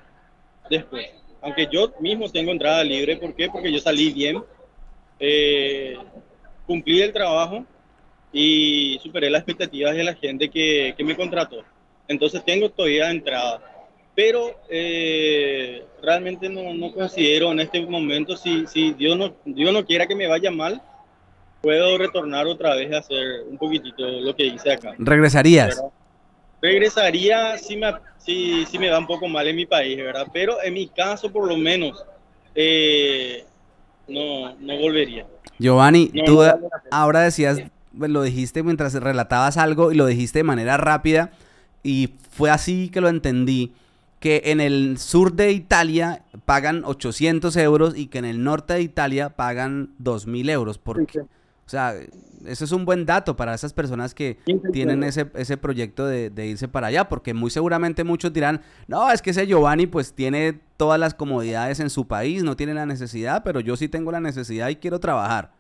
después. 0.68 1.09
Aunque 1.41 1.68
yo 1.70 1.93
mismo 2.01 2.31
tengo 2.31 2.53
entrada 2.53 2.85
libre, 2.85 3.16
¿por 3.16 3.35
qué? 3.35 3.49
Porque 3.49 3.72
yo 3.72 3.79
salí 3.79 4.12
bien, 4.12 4.43
eh, 5.18 5.97
cumplí 6.66 7.01
el 7.01 7.12
trabajo 7.12 7.64
y 8.33 8.99
superé 9.03 9.31
las 9.31 9.41
expectativas 9.41 9.95
de 9.95 10.05
la 10.05 10.14
gente 10.14 10.51
que, 10.51 10.95
que 10.97 11.05
me 11.05 11.16
contrató. 11.16 11.62
Entonces 12.09 12.45
tengo 12.45 12.68
todavía 12.70 13.11
entrada 13.11 13.74
pero 14.15 14.61
eh, 14.69 15.85
realmente 16.03 16.49
no, 16.49 16.73
no, 16.75 16.93
considero 16.93 17.53
en 17.53 17.61
este 17.61 17.85
momento, 17.85 18.37
si, 18.37 18.67
si 18.67 18.93
Dios, 18.95 19.17
no, 19.17 19.35
Dios 19.45 19.73
no 19.73 19.85
quiera 19.85 20.07
que 20.07 20.15
me 20.15 20.27
vaya 20.27 20.51
mal, 20.51 20.81
puedo 21.61 21.99
retornar 21.99 22.47
otra 22.47 22.75
vez 22.75 22.93
a 22.93 22.99
hacer 22.99 23.43
un 23.49 23.59
poquitito 23.59 24.07
lo 24.07 24.37
que 24.37 24.47
hice 24.47 24.73
acá. 24.73 24.95
¿Regresarías? 24.99 25.83
Regresaría 26.61 27.59
si 27.59 27.77
me, 27.77 27.93
si, 28.19 28.67
si 28.67 28.79
me 28.79 28.91
va 28.91 28.99
un 28.99 29.07
poco 29.07 29.29
mal 29.29 29.47
en 29.49 29.57
mi 29.57 29.67
país, 29.67 29.97
¿verdad? 29.97 30.27
Pero 30.33 30.62
en 30.62 30.75
mi 30.75 30.89
caso, 30.89 31.33
por 31.33 31.49
lo 31.49 31.57
menos, 31.57 32.05
eh, 32.55 33.45
no, 34.09 34.55
no 34.57 34.79
volvería. 34.79 35.27
Giovanni, 35.59 36.11
tú 36.25 36.43
ahora 36.91 37.21
decías, 37.21 37.61
pues, 37.97 38.11
lo 38.11 38.23
dijiste 38.23 38.62
mientras 38.62 38.95
relatabas 38.95 39.57
algo 39.57 39.93
y 39.93 39.95
lo 39.95 40.07
dijiste 40.07 40.41
de 40.41 40.45
manera 40.45 40.77
rápida 40.77 41.33
y 41.83 42.11
fue 42.31 42.51
así 42.51 42.89
que 42.89 43.01
lo 43.01 43.09
entendí, 43.09 43.73
que 44.25 44.41
en 44.47 44.62
el 44.62 44.97
sur 44.97 45.35
de 45.35 45.53
Italia 45.53 46.22
pagan 46.47 46.83
800 46.87 47.55
euros 47.59 47.95
y 47.95 48.07
que 48.07 48.16
en 48.16 48.25
el 48.25 48.43
norte 48.43 48.72
de 48.72 48.81
Italia 48.81 49.29
pagan 49.29 49.91
2.000 50.03 50.49
euros. 50.49 50.79
Porque, 50.79 51.20
O 51.20 51.27
sea, 51.66 51.93
eso 52.47 52.64
es 52.64 52.72
un 52.72 52.87
buen 52.87 53.05
dato 53.05 53.37
para 53.37 53.53
esas 53.53 53.75
personas 53.75 54.14
que 54.14 54.39
tienen 54.72 55.05
ese, 55.05 55.31
ese 55.35 55.59
proyecto 55.59 56.07
de, 56.07 56.31
de, 56.31 56.47
irse 56.47 56.68
para 56.68 56.87
allá, 56.87 57.07
porque 57.07 57.35
muy 57.35 57.51
seguramente 57.51 58.03
muchos 58.03 58.33
dirán, 58.33 58.62
no, 58.89 59.12
es 59.12 59.20
que 59.20 59.29
ese 59.29 59.47
Giovanni 59.47 59.87
pues 59.87 60.14
tiene 60.14 60.59
todas 60.79 60.99
las 60.99 61.12
comodidades 61.12 61.79
en 61.81 61.91
su 61.91 62.07
país, 62.07 62.43
no 62.45 62.57
tiene 62.57 62.72
la 62.72 62.87
necesidad, 62.87 63.43
pero 63.45 63.61
yo 63.61 63.77
sí 63.77 63.91
tengo 63.91 64.11
la 64.11 64.20
necesidad 64.20 64.70
y 64.70 64.77
quiero 64.77 65.01
trabajar. 65.01 65.51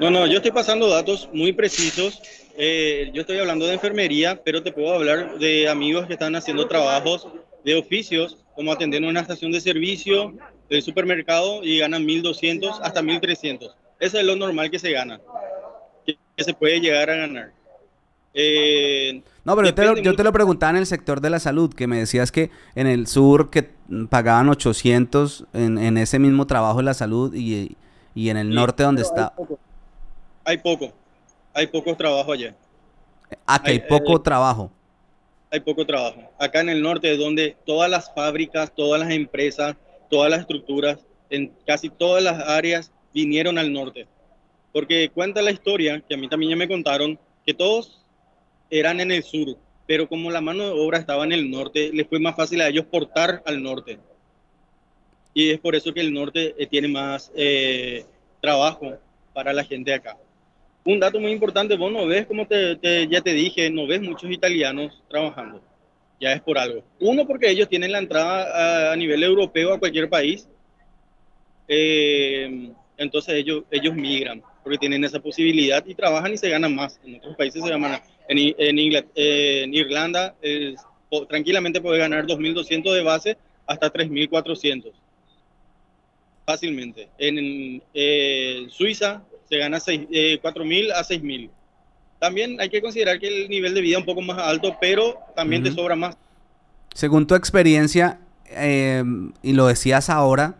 No, 0.00 0.10
no, 0.10 0.26
yo 0.26 0.38
estoy 0.38 0.50
pasando 0.50 0.88
datos 0.88 1.28
muy 1.32 1.52
precisos. 1.52 2.20
Eh, 2.58 3.10
yo 3.12 3.20
estoy 3.20 3.38
hablando 3.38 3.66
de 3.66 3.74
enfermería, 3.74 4.40
pero 4.42 4.62
te 4.62 4.72
puedo 4.72 4.94
hablar 4.94 5.38
de 5.38 5.68
amigos 5.68 6.06
que 6.06 6.14
están 6.14 6.34
haciendo 6.36 6.66
trabajos 6.66 7.28
de 7.64 7.74
oficios, 7.74 8.38
como 8.54 8.72
atendiendo 8.72 9.08
una 9.08 9.20
estación 9.20 9.52
de 9.52 9.60
servicio 9.60 10.32
del 10.70 10.82
supermercado 10.82 11.62
y 11.62 11.78
ganan 11.78 12.06
1.200 12.06 12.80
hasta 12.82 13.02
1.300. 13.02 13.74
Eso 14.00 14.18
es 14.18 14.24
lo 14.24 14.36
normal 14.36 14.70
que 14.70 14.78
se 14.78 14.90
gana, 14.90 15.20
que, 16.06 16.16
se 16.38 16.54
puede 16.54 16.80
llegar 16.80 17.10
a 17.10 17.16
ganar. 17.16 17.52
Eh, 18.32 19.22
no, 19.44 19.54
pero 19.54 19.68
yo 19.68 19.74
te, 19.74 19.84
lo, 19.84 19.96
yo 19.98 20.14
te, 20.14 20.24
lo, 20.24 20.32
preguntaba 20.32 20.70
en 20.70 20.76
el 20.76 20.86
sector 20.86 21.20
de 21.20 21.30
la 21.30 21.40
salud, 21.40 21.72
que 21.72 21.86
me 21.86 21.98
decías 21.98 22.32
que 22.32 22.50
en 22.74 22.86
el 22.86 23.06
sur 23.06 23.50
que 23.50 23.68
pagaban 24.08 24.48
800 24.48 25.46
en, 25.52 25.78
en 25.78 25.96
ese 25.98 26.18
mismo 26.18 26.46
trabajo 26.46 26.78
de 26.78 26.84
la 26.84 26.94
salud 26.94 27.34
y, 27.34 27.76
y 28.14 28.30
en 28.30 28.38
el 28.38 28.54
norte 28.54 28.82
donde 28.82 29.02
está... 29.02 29.34
Hay 30.44 30.58
poco, 30.58 30.92
hay 31.56 31.66
poco, 31.66 31.96
trabajo 31.96 32.32
allá. 32.32 32.54
Ah, 33.46 33.60
que 33.62 33.72
hay, 33.72 33.78
poco 33.80 34.20
trabajo. 34.20 34.70
Hay 35.50 35.60
poco 35.60 35.84
trabajo. 35.84 36.22
Acá 36.38 36.60
en 36.60 36.68
el 36.68 36.82
norte 36.82 37.12
es 37.12 37.18
donde 37.18 37.56
todas 37.64 37.90
las 37.90 38.12
fábricas, 38.14 38.72
todas 38.74 39.00
las 39.00 39.10
empresas, 39.10 39.76
todas 40.10 40.30
las 40.30 40.40
estructuras, 40.40 40.98
en 41.30 41.52
casi 41.66 41.88
todas 41.88 42.22
las 42.22 42.48
áreas 42.48 42.92
vinieron 43.12 43.58
al 43.58 43.72
norte. 43.72 44.06
Porque 44.72 45.10
cuenta 45.12 45.42
la 45.42 45.50
historia, 45.50 46.02
que 46.06 46.14
a 46.14 46.18
mí 46.18 46.28
también 46.28 46.50
ya 46.50 46.56
me 46.56 46.68
contaron, 46.68 47.18
que 47.44 47.54
todos 47.54 48.04
eran 48.70 49.00
en 49.00 49.10
el 49.10 49.22
sur, 49.22 49.56
pero 49.86 50.08
como 50.08 50.30
la 50.30 50.40
mano 50.40 50.64
de 50.64 50.70
obra 50.70 50.98
estaba 50.98 51.24
en 51.24 51.32
el 51.32 51.50
norte, 51.50 51.90
les 51.92 52.06
fue 52.06 52.18
más 52.18 52.36
fácil 52.36 52.60
a 52.60 52.68
ellos 52.68 52.84
portar 52.86 53.42
al 53.46 53.62
norte 53.62 53.98
y 55.36 55.50
es 55.50 55.60
por 55.60 55.76
eso 55.76 55.92
que 55.92 56.00
el 56.00 56.14
norte 56.14 56.54
eh, 56.56 56.66
tiene 56.66 56.88
más 56.88 57.30
eh, 57.36 58.06
trabajo 58.40 58.96
para 59.34 59.52
la 59.52 59.64
gente 59.64 59.92
acá. 59.92 60.16
Un 60.86 61.00
dato 61.00 61.18
muy 61.18 61.32
importante, 61.32 61.76
vos 61.76 61.90
no 61.90 62.06
ves, 62.06 62.26
como 62.26 62.46
te, 62.46 62.78
ya 63.10 63.20
te 63.20 63.32
dije, 63.32 63.68
no 63.70 63.88
ves 63.88 64.00
muchos 64.00 64.30
italianos 64.30 65.02
trabajando. 65.10 65.60
Ya 66.20 66.32
es 66.32 66.40
por 66.40 66.58
algo. 66.58 66.84
Uno, 67.00 67.26
porque 67.26 67.50
ellos 67.50 67.68
tienen 67.68 67.90
la 67.90 67.98
entrada 67.98 68.92
a, 68.92 68.96
nivel 68.96 69.24
europeo 69.24 69.74
a 69.74 69.80
cualquier 69.80 70.08
país. 70.08 70.48
Eh, 71.66 72.70
entonces 72.96 73.34
ellos, 73.34 73.64
ellos 73.68 73.94
migran, 73.94 74.40
porque 74.62 74.78
tienen 74.78 75.02
esa 75.02 75.18
posibilidad 75.18 75.84
y 75.84 75.94
trabajan 75.94 76.32
y 76.32 76.38
se 76.38 76.48
ganan 76.48 76.74
más. 76.74 77.00
En 77.04 77.16
otros 77.16 77.34
países 77.34 77.64
se 77.64 77.68
ganan 77.68 78.00
En, 78.28 78.38
en, 78.38 79.04
en 79.16 79.74
Irlanda 79.74 80.36
tranquilamente 81.28 81.80
puede 81.80 81.98
ganar 81.98 82.26
2.200 82.26 82.94
de 82.94 83.02
base 83.02 83.36
hasta 83.66 83.92
3.400 83.92 84.92
fácilmente. 86.46 87.08
En 87.18 87.82
eh, 87.92 88.66
Suiza 88.70 89.24
se 89.48 89.58
gana 89.58 89.78
4.000 89.78 90.08
eh, 90.10 90.92
a 90.94 91.02
6.000. 91.02 91.50
También 92.18 92.60
hay 92.60 92.68
que 92.68 92.80
considerar 92.80 93.18
que 93.18 93.28
el 93.28 93.48
nivel 93.48 93.74
de 93.74 93.80
vida 93.80 93.96
es 93.96 94.00
un 94.00 94.06
poco 94.06 94.22
más 94.22 94.38
alto, 94.38 94.76
pero 94.80 95.18
también 95.34 95.62
te 95.62 95.72
sobra 95.72 95.96
más. 95.96 96.16
Según 96.94 97.26
tu 97.26 97.34
experiencia, 97.34 98.20
em, 98.50 99.32
y 99.42 99.52
lo 99.52 99.66
decías 99.66 100.08
ahora, 100.08 100.56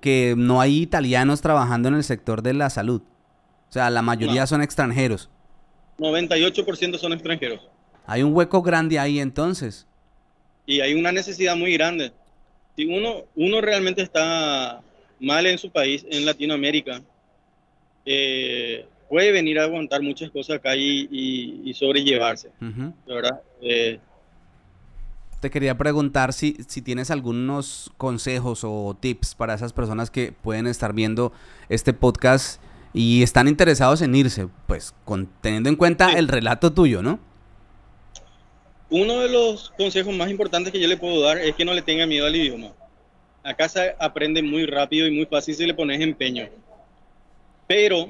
que 0.00 0.34
no 0.36 0.60
hay 0.60 0.78
italianos 0.78 1.40
trabajando 1.40 1.88
en 1.88 1.94
el 1.94 2.04
sector 2.04 2.42
de 2.42 2.54
la 2.54 2.70
salud. 2.70 3.02
O 3.68 3.72
sea, 3.72 3.90
la 3.90 4.02
mayoría 4.02 4.46
son 4.46 4.62
extranjeros. 4.62 5.28
98% 5.98 6.98
son 6.98 7.12
extranjeros. 7.12 7.60
Hay 8.06 8.22
un 8.22 8.34
hueco 8.34 8.62
grande 8.62 8.98
ahí 8.98 9.18
entonces. 9.18 9.86
Y 10.64 10.80
hay 10.80 10.94
una 10.94 11.10
necesidad 11.10 11.56
muy 11.56 11.72
grande. 11.72 12.12
Si 12.76 12.86
uno, 12.86 13.24
uno 13.34 13.60
realmente 13.60 14.02
está 14.02 14.80
mal 15.18 15.46
en 15.46 15.58
su 15.58 15.70
país, 15.70 16.06
en 16.08 16.24
Latinoamérica, 16.24 17.02
eh, 18.10 18.86
puede 19.10 19.32
venir 19.32 19.58
a 19.58 19.64
aguantar 19.64 20.00
muchas 20.02 20.30
cosas 20.30 20.56
acá 20.56 20.74
y, 20.74 21.70
sobrellevarse, 21.74 22.50
¿verdad? 23.06 23.42
Eh, 23.60 24.00
te 25.40 25.50
quería 25.50 25.76
preguntar 25.76 26.32
si, 26.32 26.56
si 26.66 26.80
tienes 26.80 27.10
algunos 27.10 27.92
consejos 27.98 28.62
o 28.64 28.96
tips 28.98 29.34
para 29.34 29.52
esas 29.52 29.74
personas 29.74 30.10
que 30.10 30.32
pueden 30.32 30.66
estar 30.66 30.94
viendo 30.94 31.32
este 31.68 31.92
podcast 31.92 32.62
y 32.94 33.22
están 33.22 33.46
interesados 33.46 34.00
en 34.00 34.14
irse, 34.14 34.48
pues 34.66 34.94
con, 35.04 35.28
teniendo 35.42 35.68
en 35.68 35.76
cuenta 35.76 36.12
el 36.12 36.26
relato 36.26 36.72
tuyo, 36.72 37.02
¿no? 37.02 37.20
Uno 38.88 39.20
de 39.20 39.28
los 39.28 39.70
consejos 39.76 40.16
más 40.16 40.30
importantes 40.30 40.72
que 40.72 40.80
yo 40.80 40.88
le 40.88 40.96
puedo 40.96 41.20
dar 41.20 41.36
es 41.36 41.54
que 41.54 41.66
no 41.66 41.74
le 41.74 41.82
tenga 41.82 42.06
miedo 42.06 42.26
al 42.26 42.34
idioma. 42.34 42.72
Acá 43.44 43.68
se 43.68 43.94
aprende 43.98 44.42
muy 44.42 44.64
rápido 44.64 45.06
y 45.06 45.10
muy 45.10 45.26
fácil 45.26 45.54
si 45.54 45.66
le 45.66 45.74
pones 45.74 46.00
empeño. 46.00 46.48
Pero 47.68 48.08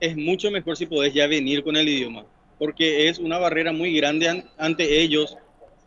es 0.00 0.16
mucho 0.16 0.50
mejor 0.50 0.76
si 0.76 0.86
podés 0.86 1.14
ya 1.14 1.26
venir 1.26 1.62
con 1.62 1.76
el 1.76 1.88
idioma, 1.88 2.26
porque 2.58 3.08
es 3.08 3.18
una 3.18 3.38
barrera 3.38 3.72
muy 3.72 3.94
grande 3.96 4.44
ante 4.58 5.00
ellos, 5.00 5.36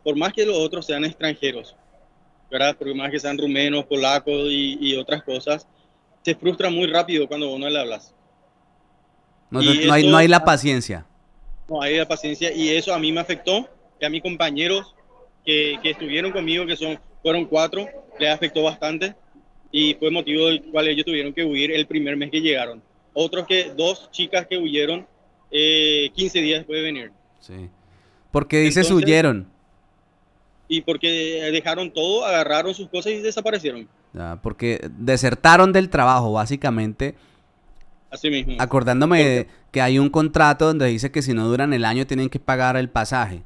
por 0.02 0.16
más 0.16 0.32
que 0.32 0.46
los 0.46 0.56
otros 0.56 0.86
sean 0.86 1.04
extranjeros, 1.04 1.76
¿verdad? 2.50 2.74
Por 2.76 2.92
más 2.94 3.10
que 3.10 3.20
sean 3.20 3.38
rumenos, 3.38 3.84
polacos 3.84 4.48
y, 4.48 4.96
otras 4.96 5.22
cosas, 5.22 5.68
se 6.22 6.34
frustra 6.34 6.70
muy 6.70 6.86
rápido 6.86 7.28
cuando 7.28 7.52
uno 7.52 7.68
le 7.68 7.78
hablas. 7.78 8.14
No, 9.50 9.60
hay, 9.60 10.08
no 10.08 10.16
hay 10.16 10.28
la 10.28 10.44
paciencia. 10.44 11.06
No 11.68 11.82
hay 11.82 11.98
la 11.98 12.08
paciencia 12.08 12.50
y 12.50 12.70
eso 12.70 12.94
a 12.94 12.98
mí 12.98 13.12
me 13.12 13.20
afectó, 13.20 13.68
y 14.00 14.04
a 14.04 14.10
mis 14.10 14.22
compañeros 14.22 14.94
que, 15.44 15.78
que 15.82 15.90
estuvieron 15.90 16.32
conmigo, 16.32 16.64
que 16.66 16.76
son, 16.76 16.98
fueron 17.22 17.44
cuatro, 17.44 17.86
les 18.18 18.30
afectó 18.30 18.62
bastante 18.62 19.14
y 19.70 19.94
fue 19.94 20.10
motivo 20.10 20.46
del 20.46 20.62
cual 20.64 20.88
ellos 20.88 21.04
tuvieron 21.04 21.32
que 21.32 21.44
huir 21.44 21.72
el 21.72 21.86
primer 21.86 22.16
mes 22.16 22.30
que 22.30 22.40
llegaron. 22.40 22.82
Otros 23.14 23.46
que, 23.46 23.72
dos 23.76 24.10
chicas 24.10 24.46
que 24.46 24.58
huyeron 24.58 25.06
eh, 25.50 26.10
15 26.14 26.40
días 26.40 26.60
después 26.60 26.78
de 26.78 26.82
venir. 26.82 27.12
Sí. 27.40 27.68
¿Por 28.30 28.48
qué 28.48 28.60
dices 28.60 28.90
huyeron? 28.90 29.48
Y 30.68 30.80
porque 30.80 31.08
dejaron 31.52 31.90
todo, 31.90 32.24
agarraron 32.24 32.74
sus 32.74 32.88
cosas 32.88 33.12
y 33.12 33.18
desaparecieron. 33.18 33.88
porque 34.42 34.80
desertaron 34.98 35.72
del 35.72 35.90
trabajo, 35.90 36.32
básicamente. 36.32 37.14
Así 38.10 38.30
mismo. 38.30 38.56
Acordándome 38.58 39.46
que 39.70 39.80
hay 39.80 39.98
un 39.98 40.08
contrato 40.08 40.66
donde 40.66 40.86
dice 40.86 41.10
que 41.10 41.22
si 41.22 41.34
no 41.34 41.46
duran 41.46 41.72
el 41.72 41.84
año 41.84 42.06
tienen 42.06 42.30
que 42.30 42.38
pagar 42.38 42.76
el 42.76 42.88
pasaje. 42.88 43.42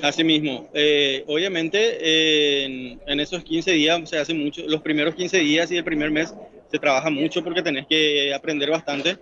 Así 0.00 0.24
mismo, 0.24 0.70
eh, 0.72 1.22
obviamente 1.26 2.64
en, 2.64 3.20
esos 3.20 3.44
15 3.44 3.72
días 3.72 4.08
se 4.08 4.18
hace 4.18 4.32
mucho, 4.32 4.62
los 4.66 4.80
primeros 4.80 5.14
15 5.14 5.38
días 5.38 5.70
y 5.70 5.76
el 5.76 5.84
primer 5.84 6.10
mes 6.10 6.34
se 6.72 6.78
trabaja 6.78 7.10
mucho 7.10 7.44
porque 7.44 7.62
tenés 7.62 7.86
que 7.86 8.32
aprender 8.34 8.70
bastante. 8.70 9.18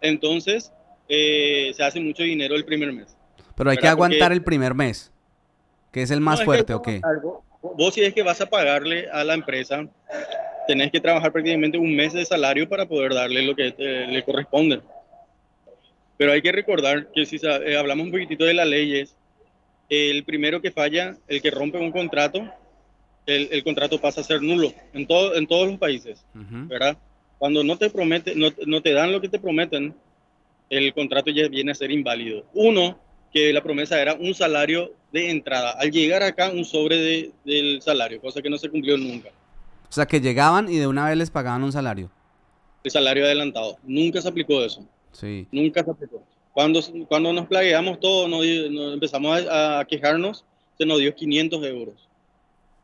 Entonces, 0.00 0.72
eh, 1.08 1.72
se 1.74 1.84
hace 1.84 2.00
mucho 2.00 2.24
dinero 2.24 2.56
el 2.56 2.64
primer 2.64 2.92
mes. 2.92 3.16
Pero 3.54 3.70
hay 3.70 3.76
que 3.76 3.86
aguantar 3.86 4.32
el 4.32 4.42
primer 4.42 4.74
mes, 4.74 5.12
que 5.92 6.02
es 6.02 6.10
el 6.10 6.20
más 6.20 6.42
fuerte, 6.44 6.74
¿o 6.74 6.82
qué? 6.82 7.00
Vos 7.62 7.94
si 7.94 8.02
es 8.02 8.12
que 8.12 8.22
vas 8.22 8.40
a 8.40 8.46
pagarle 8.46 9.08
a 9.10 9.24
la 9.24 9.34
empresa, 9.34 9.86
tenés 10.66 10.90
que 10.90 11.00
trabajar 11.00 11.32
prácticamente 11.32 11.78
un 11.78 11.94
mes 11.94 12.12
de 12.12 12.24
salario 12.24 12.68
para 12.68 12.86
poder 12.86 13.14
darle 13.14 13.42
lo 13.42 13.54
que 13.54 13.74
le 13.78 14.22
corresponde. 14.24 14.80
Pero 16.16 16.32
hay 16.32 16.42
que 16.42 16.52
recordar 16.52 17.08
que 17.12 17.26
si 17.26 17.36
eh, 17.36 17.76
hablamos 17.76 18.06
un 18.06 18.12
poquitito 18.12 18.44
de 18.44 18.54
las 18.54 18.66
leyes, 18.66 19.16
el 19.88 20.24
primero 20.24 20.60
que 20.60 20.72
falla, 20.72 21.16
el 21.28 21.40
que 21.40 21.50
rompe 21.50 21.78
un 21.78 21.92
contrato, 21.92 22.42
el, 23.26 23.64
contrato 23.64 24.00
pasa 24.00 24.20
a 24.20 24.24
ser 24.24 24.40
nulo 24.40 24.72
en, 24.92 25.06
todo, 25.06 25.34
en 25.34 25.46
todos 25.46 25.68
los 25.68 25.78
países, 25.78 26.24
¿verdad? 26.34 26.96
Cuando 27.38 27.62
no 27.62 27.76
te, 27.76 27.90
promete, 27.90 28.34
no, 28.34 28.80
te 28.80 28.92
dan 28.92 29.12
lo 29.12 29.20
que 29.20 29.28
te 29.28 29.38
prometen, 29.38 29.94
el 30.70 30.94
contrato 30.94 31.30
ya 31.30 31.48
viene 31.48 31.72
a 31.72 31.74
ser 31.74 31.90
inválido. 31.90 32.44
Uno, 32.54 32.98
que 33.32 33.52
la 33.52 33.62
promesa 33.62 34.00
era 34.00 34.14
un 34.14 34.34
salario 34.34 34.92
de 35.12 35.30
entrada. 35.30 35.72
Al 35.72 35.90
llegar 35.90 36.22
acá, 36.22 36.50
un 36.50 36.64
sobre 36.64 37.30
del 37.44 37.82
salario, 37.82 38.20
cosa 38.20 38.40
que 38.40 38.48
no 38.48 38.56
se 38.56 38.70
cumplió 38.70 38.96
nunca. 38.96 39.30
O 39.88 39.92
sea, 39.92 40.06
que 40.06 40.20
llegaban 40.20 40.68
y 40.70 40.76
de 40.76 40.86
una 40.86 41.06
vez 41.06 41.16
les 41.16 41.30
pagaban 41.30 41.62
un 41.62 41.72
salario. 41.72 42.10
El 42.82 42.90
salario 42.90 43.24
adelantado. 43.24 43.78
Nunca 43.84 44.20
se 44.22 44.28
aplicó 44.28 44.64
eso. 44.64 44.86
Sí. 45.12 45.46
Nunca 45.50 45.84
se 45.84 45.90
aplicó. 45.90 46.22
Cuando, 46.52 46.80
cuando 47.08 47.32
nos 47.34 47.46
plagueamos 47.46 48.00
todos, 48.00 48.30
nos, 48.30 48.44
empezamos 48.94 49.46
a, 49.50 49.84
quejarnos, 49.86 50.44
se 50.78 50.86
nos 50.86 50.98
dio 50.98 51.14
500 51.14 51.64
euros. 51.66 52.05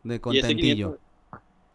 De 0.03 0.21
contentillo. 0.21 0.99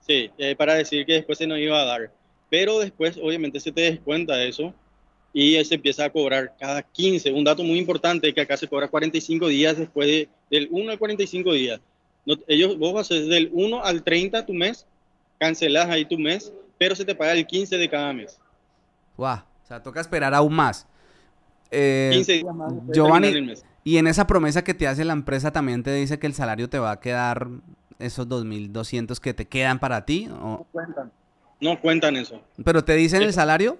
sí, 0.05 0.29
eh, 0.37 0.55
para 0.55 0.75
decir 0.75 1.05
que 1.05 1.13
después 1.13 1.37
se 1.37 1.47
nos 1.47 1.59
iba 1.59 1.79
a 1.79 1.85
dar. 1.85 2.11
Pero 2.49 2.79
después, 2.79 3.17
obviamente, 3.21 3.59
se 3.59 3.71
te 3.71 3.81
descuenta 3.81 4.41
eso 4.43 4.73
y 5.33 5.63
se 5.63 5.75
empieza 5.75 6.05
a 6.05 6.09
cobrar 6.09 6.55
cada 6.59 6.81
15. 6.81 7.31
Un 7.31 7.43
dato 7.43 7.63
muy 7.63 7.77
importante 7.77 8.27
es 8.29 8.33
que 8.33 8.41
acá 8.41 8.57
se 8.57 8.67
cobra 8.67 8.87
45 8.87 9.47
días 9.47 9.77
después 9.77 10.07
de, 10.07 10.29
del 10.49 10.67
1 10.71 10.91
al 10.91 10.99
45 10.99 11.53
días. 11.53 11.79
ellos, 12.47 12.77
vos 12.77 12.99
haces 12.99 13.27
del 13.27 13.49
1 13.53 13.83
al 13.83 14.03
30 14.03 14.45
tu 14.45 14.53
mes, 14.53 14.85
cancelas 15.39 15.89
ahí 15.89 16.05
tu 16.05 16.17
mes, 16.17 16.51
pero 16.77 16.95
se 16.95 17.05
te 17.05 17.15
paga 17.15 17.33
el 17.33 17.45
15 17.45 17.77
de 17.77 17.89
cada 17.89 18.13
mes. 18.13 18.39
Guau, 19.15 19.37
o 19.37 19.67
sea, 19.67 19.83
toca 19.83 20.01
esperar 20.01 20.33
aún 20.33 20.53
más. 20.53 20.87
15 21.69 21.71
eh, 21.71 22.23
días 22.25 22.55
más. 22.55 22.73
Giovanni, 22.93 23.53
y 23.83 23.97
en 23.97 24.07
esa 24.07 24.27
promesa 24.27 24.63
que 24.63 24.73
te 24.73 24.87
hace 24.87 25.05
la 25.05 25.13
empresa 25.13 25.51
también 25.51 25.83
te 25.83 25.93
dice 25.93 26.19
que 26.19 26.27
el 26.27 26.33
salario 26.33 26.69
te 26.69 26.79
va 26.79 26.91
a 26.91 26.99
quedar 26.99 27.47
esos 27.99 28.27
2.200 28.27 29.19
que 29.19 29.33
te 29.33 29.45
quedan 29.45 29.79
para 29.79 30.05
ti. 30.05 30.27
¿o? 30.31 30.35
No 30.35 30.67
cuentan. 30.71 31.11
No 31.59 31.81
cuentan 31.81 32.15
eso. 32.15 32.41
¿Pero 32.63 32.83
te 32.83 32.95
dicen 32.95 33.21
el 33.21 33.33
salario? 33.33 33.79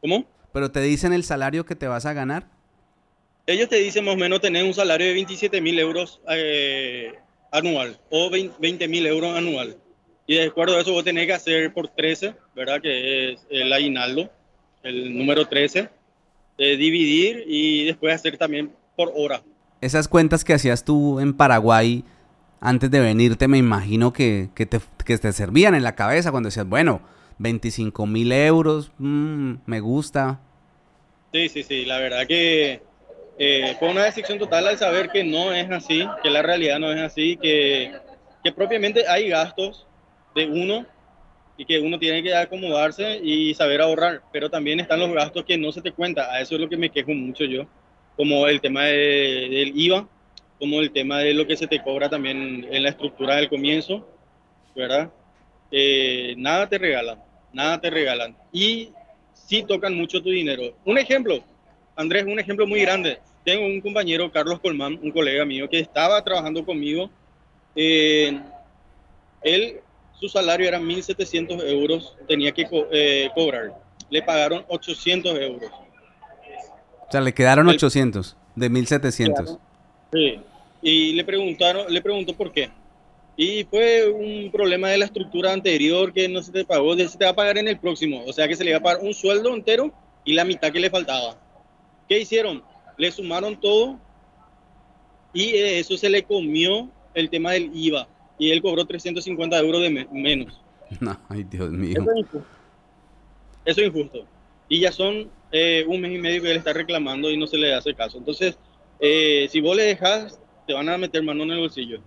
¿Cómo? 0.00 0.24
¿Pero 0.52 0.70
te 0.70 0.80
dicen 0.80 1.12
el 1.12 1.24
salario 1.24 1.64
que 1.64 1.76
te 1.76 1.86
vas 1.86 2.06
a 2.06 2.12
ganar? 2.12 2.46
Ellos 3.46 3.68
te 3.68 3.76
dicen 3.76 4.04
más 4.04 4.14
o 4.14 4.18
menos 4.18 4.40
tener 4.40 4.64
un 4.64 4.74
salario 4.74 5.06
de 5.06 5.12
27 5.12 5.60
mil 5.60 5.78
euros 5.78 6.20
eh, 6.28 7.14
anual 7.50 7.98
o 8.10 8.30
20 8.30 8.88
mil 8.88 9.06
euros 9.06 9.36
anual. 9.36 9.76
Y 10.26 10.36
de 10.36 10.44
acuerdo 10.44 10.76
a 10.76 10.80
eso 10.80 10.92
vos 10.92 11.04
tenés 11.04 11.26
que 11.26 11.34
hacer 11.34 11.72
por 11.72 11.88
13, 11.88 12.34
¿verdad? 12.54 12.80
Que 12.80 13.32
es 13.32 13.46
el 13.50 13.72
aguinaldo, 13.72 14.30
el 14.82 15.16
número 15.16 15.46
13, 15.46 15.90
de 16.56 16.76
dividir 16.76 17.44
y 17.46 17.84
después 17.84 18.14
hacer 18.14 18.38
también 18.38 18.72
por 18.96 19.12
hora. 19.14 19.42
Esas 19.80 20.08
cuentas 20.08 20.44
que 20.44 20.54
hacías 20.54 20.84
tú 20.84 21.20
en 21.20 21.34
Paraguay 21.34 22.04
antes 22.64 22.90
de 22.90 22.98
venirte, 22.98 23.46
me 23.46 23.58
imagino 23.58 24.12
que, 24.12 24.48
que, 24.54 24.64
te, 24.64 24.80
que 25.04 25.18
te 25.18 25.32
servían 25.32 25.74
en 25.74 25.84
la 25.84 25.94
cabeza 25.94 26.30
cuando 26.30 26.48
decías, 26.48 26.66
bueno, 26.66 27.02
25 27.38 28.06
mil 28.06 28.32
euros, 28.32 28.90
mm, 28.98 29.54
me 29.66 29.80
gusta. 29.80 30.40
Sí, 31.32 31.50
sí, 31.50 31.62
sí, 31.62 31.84
la 31.84 31.98
verdad 31.98 32.26
que 32.26 32.80
eh, 33.38 33.76
fue 33.78 33.90
una 33.90 34.04
decisión 34.04 34.38
total 34.38 34.66
al 34.66 34.78
saber 34.78 35.10
que 35.10 35.24
no 35.24 35.52
es 35.52 35.70
así, 35.70 36.08
que 36.22 36.30
la 36.30 36.40
realidad 36.40 36.78
no 36.78 36.90
es 36.90 37.02
así, 37.02 37.36
que, 37.36 37.92
que 38.42 38.52
propiamente 38.52 39.06
hay 39.06 39.28
gastos 39.28 39.86
de 40.34 40.46
uno 40.46 40.86
y 41.58 41.66
que 41.66 41.80
uno 41.80 41.98
tiene 41.98 42.22
que 42.22 42.34
acomodarse 42.34 43.20
y 43.22 43.52
saber 43.54 43.82
ahorrar, 43.82 44.22
pero 44.32 44.48
también 44.48 44.80
están 44.80 45.00
los 45.00 45.12
gastos 45.12 45.44
que 45.44 45.58
no 45.58 45.70
se 45.70 45.82
te 45.82 45.92
cuenta, 45.92 46.32
a 46.32 46.40
eso 46.40 46.54
es 46.54 46.62
lo 46.62 46.68
que 46.70 46.78
me 46.78 46.90
quejo 46.90 47.12
mucho 47.12 47.44
yo, 47.44 47.66
como 48.16 48.46
el 48.46 48.62
tema 48.62 48.84
del 48.84 49.72
IVA, 49.74 50.08
como 50.64 50.80
el 50.80 50.92
tema 50.92 51.18
de 51.18 51.34
lo 51.34 51.46
que 51.46 51.58
se 51.58 51.66
te 51.66 51.82
cobra 51.82 52.08
también 52.08 52.66
en 52.70 52.82
la 52.82 52.88
estructura 52.88 53.36
del 53.36 53.50
comienzo, 53.50 54.08
¿verdad? 54.74 55.10
Eh, 55.70 56.34
nada 56.38 56.66
te 56.66 56.78
regalan, 56.78 57.22
nada 57.52 57.78
te 57.78 57.90
regalan. 57.90 58.34
Y 58.50 58.88
sí 59.34 59.62
tocan 59.62 59.94
mucho 59.94 60.22
tu 60.22 60.30
dinero. 60.30 60.74
Un 60.86 60.96
ejemplo, 60.96 61.44
Andrés, 61.94 62.24
un 62.24 62.40
ejemplo 62.40 62.66
muy 62.66 62.80
grande. 62.80 63.18
Tengo 63.44 63.66
un 63.66 63.82
compañero, 63.82 64.32
Carlos 64.32 64.58
Colmán, 64.60 64.98
un 65.02 65.10
colega 65.10 65.44
mío, 65.44 65.68
que 65.68 65.80
estaba 65.80 66.24
trabajando 66.24 66.64
conmigo. 66.64 67.10
Eh, 67.76 68.40
él, 69.42 69.80
su 70.18 70.30
salario 70.30 70.66
era 70.66 70.80
1.700 70.80 71.62
euros, 71.68 72.16
tenía 72.26 72.52
que 72.52 72.66
eh, 72.90 73.28
cobrar. 73.34 73.74
Le 74.08 74.22
pagaron 74.22 74.64
800 74.68 75.38
euros. 75.40 75.70
O 75.70 77.10
sea, 77.10 77.20
le 77.20 77.34
quedaron 77.34 77.68
800 77.68 78.34
de 78.56 78.70
1.700. 78.70 79.58
Sí. 80.10 80.40
Y 80.84 81.14
le 81.14 81.24
preguntaron, 81.24 81.86
le 81.88 82.02
preguntó 82.02 82.36
por 82.36 82.52
qué. 82.52 82.70
Y 83.38 83.64
fue 83.64 84.06
un 84.06 84.50
problema 84.52 84.90
de 84.90 84.98
la 84.98 85.06
estructura 85.06 85.52
anterior 85.52 86.12
que 86.12 86.28
no 86.28 86.42
se 86.42 86.52
te 86.52 86.64
pagó, 86.66 86.94
se 86.94 87.16
te 87.16 87.24
va 87.24 87.30
a 87.30 87.34
pagar 87.34 87.56
en 87.56 87.66
el 87.66 87.78
próximo. 87.78 88.22
O 88.26 88.32
sea 88.34 88.46
que 88.46 88.54
se 88.54 88.62
le 88.62 88.70
iba 88.70 88.78
a 88.78 88.82
pagar 88.82 89.02
un 89.02 89.14
sueldo 89.14 89.54
entero 89.54 89.92
y 90.26 90.34
la 90.34 90.44
mitad 90.44 90.70
que 90.70 90.78
le 90.78 90.90
faltaba. 90.90 91.40
¿Qué 92.06 92.20
hicieron? 92.20 92.62
Le 92.98 93.10
sumaron 93.10 93.58
todo 93.58 93.98
y 95.32 95.54
eso 95.54 95.96
se 95.96 96.10
le 96.10 96.22
comió 96.22 96.90
el 97.14 97.30
tema 97.30 97.52
del 97.52 97.70
IVA. 97.74 98.06
Y 98.38 98.50
él 98.50 98.60
cobró 98.60 98.84
350 98.84 99.58
euros 99.58 99.80
de 99.80 100.06
menos. 100.12 100.60
No, 101.00 101.18
ay 101.30 101.44
Dios 101.44 101.70
mío. 101.70 101.94
Eso 101.96 102.10
es 102.12 102.18
injusto. 102.18 102.46
Eso 103.64 103.80
es 103.80 103.86
injusto. 103.86 104.26
Y 104.68 104.80
ya 104.80 104.92
son 104.92 105.30
eh, 105.50 105.86
un 105.88 106.02
mes 106.02 106.12
y 106.12 106.18
medio 106.18 106.42
que 106.42 106.50
él 106.50 106.58
está 106.58 106.74
reclamando 106.74 107.30
y 107.30 107.38
no 107.38 107.46
se 107.46 107.56
le 107.56 107.74
hace 107.74 107.94
caso. 107.94 108.18
Entonces, 108.18 108.58
eh, 109.00 109.48
si 109.50 109.60
vos 109.60 109.76
le 109.76 109.84
dejas, 109.84 110.38
te 110.66 110.72
van 110.72 110.88
a 110.88 110.98
meter 110.98 111.22
mano 111.22 111.42
en 111.44 111.50
el 111.50 111.60
bolsillo. 111.60 112.00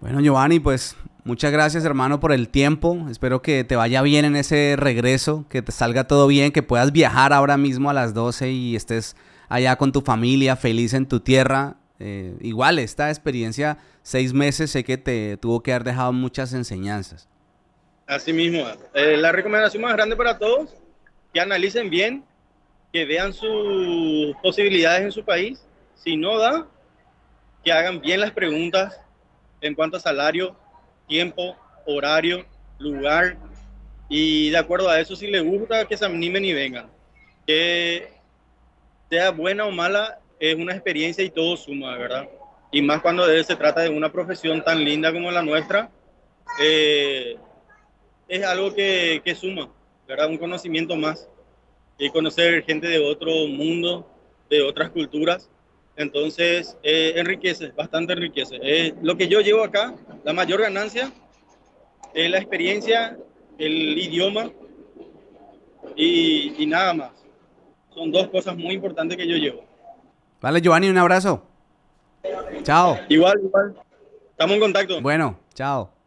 Bueno, 0.00 0.20
Giovanni, 0.20 0.60
pues 0.60 0.96
muchas 1.24 1.52
gracias 1.52 1.84
hermano 1.84 2.20
por 2.20 2.32
el 2.32 2.48
tiempo. 2.48 3.06
Espero 3.10 3.42
que 3.42 3.64
te 3.64 3.76
vaya 3.76 4.02
bien 4.02 4.24
en 4.24 4.36
ese 4.36 4.76
regreso, 4.76 5.46
que 5.48 5.62
te 5.62 5.72
salga 5.72 6.06
todo 6.06 6.26
bien, 6.26 6.52
que 6.52 6.62
puedas 6.62 6.92
viajar 6.92 7.32
ahora 7.32 7.56
mismo 7.56 7.90
a 7.90 7.94
las 7.94 8.14
12 8.14 8.50
y 8.50 8.76
estés 8.76 9.16
allá 9.48 9.76
con 9.76 9.92
tu 9.92 10.02
familia, 10.02 10.56
feliz 10.56 10.94
en 10.94 11.06
tu 11.06 11.20
tierra. 11.20 11.76
Eh, 11.98 12.36
igual, 12.40 12.78
esta 12.78 13.08
experiencia, 13.08 13.78
seis 14.02 14.32
meses, 14.32 14.70
sé 14.70 14.84
que 14.84 14.98
te 14.98 15.36
tuvo 15.38 15.62
que 15.62 15.72
haber 15.72 15.84
dejado 15.84 16.12
muchas 16.12 16.52
enseñanzas. 16.52 17.28
Así 18.06 18.32
mismo. 18.32 18.64
Eh, 18.94 19.16
la 19.16 19.32
recomendación 19.32 19.82
más 19.82 19.94
grande 19.94 20.14
para 20.14 20.38
todos, 20.38 20.74
que 21.32 21.40
analicen 21.40 21.90
bien, 21.90 22.24
que 22.92 23.04
vean 23.04 23.32
sus 23.32 24.36
posibilidades 24.42 25.02
en 25.02 25.12
su 25.12 25.24
país. 25.24 25.64
Si 25.96 26.16
no 26.16 26.38
da, 26.38 26.66
que 27.66 27.72
hagan 27.72 28.00
bien 28.00 28.20
las 28.20 28.30
preguntas 28.30 29.00
en 29.60 29.74
cuanto 29.74 29.96
a 29.96 30.00
salario, 30.00 30.54
tiempo, 31.08 31.56
horario, 31.84 32.46
lugar. 32.78 33.36
Y 34.08 34.50
de 34.50 34.58
acuerdo 34.58 34.88
a 34.88 35.00
eso, 35.00 35.16
si 35.16 35.26
les 35.26 35.42
gusta, 35.42 35.84
que 35.84 35.96
se 35.96 36.06
animen 36.06 36.44
y 36.44 36.52
vengan. 36.52 36.88
Que 37.44 38.12
sea 39.10 39.32
buena 39.32 39.66
o 39.66 39.72
mala, 39.72 40.20
es 40.38 40.54
una 40.54 40.74
experiencia 40.74 41.24
y 41.24 41.30
todo 41.30 41.56
suma, 41.56 41.98
¿verdad? 41.98 42.28
Y 42.70 42.82
más 42.82 43.02
cuando 43.02 43.26
se 43.26 43.56
trata 43.56 43.80
de 43.80 43.88
una 43.88 44.12
profesión 44.12 44.62
tan 44.62 44.84
linda 44.84 45.12
como 45.12 45.32
la 45.32 45.42
nuestra, 45.42 45.90
eh, 46.62 47.36
es 48.28 48.44
algo 48.44 48.72
que, 48.74 49.22
que 49.24 49.34
suma, 49.34 49.72
¿verdad? 50.06 50.28
Un 50.28 50.38
conocimiento 50.38 50.94
más. 50.94 51.28
Y 51.98 52.10
conocer 52.10 52.62
gente 52.62 52.86
de 52.86 53.00
otro 53.00 53.32
mundo, 53.48 54.08
de 54.48 54.62
otras 54.62 54.90
culturas, 54.90 55.50
entonces, 55.96 56.76
eh, 56.82 57.14
enriquece, 57.16 57.68
bastante 57.68 58.12
enriquece. 58.12 58.58
Eh, 58.62 58.94
lo 59.02 59.16
que 59.16 59.28
yo 59.28 59.40
llevo 59.40 59.64
acá, 59.64 59.94
la 60.24 60.32
mayor 60.32 60.60
ganancia, 60.60 61.10
es 62.14 62.30
la 62.30 62.38
experiencia, 62.38 63.16
el 63.58 63.98
idioma 63.98 64.50
y, 65.96 66.66
nada 66.66 66.92
más. 66.92 67.10
Son 67.94 68.12
dos 68.12 68.28
cosas 68.28 68.56
muy 68.56 68.74
importantes 68.74 69.16
que 69.16 69.26
yo 69.26 69.36
llevo. 69.36 69.64
Vale, 70.40 70.60
Giovanni, 70.60 70.88
un 70.88 70.98
abrazo. 70.98 71.42
Chao. 72.62 72.98
Igual, 73.08 73.40
igual. 73.42 73.74
Estamos 74.30 74.54
en 74.54 74.60
contacto. 74.60 75.00
Bueno, 75.00 75.38
chao. 75.54 75.95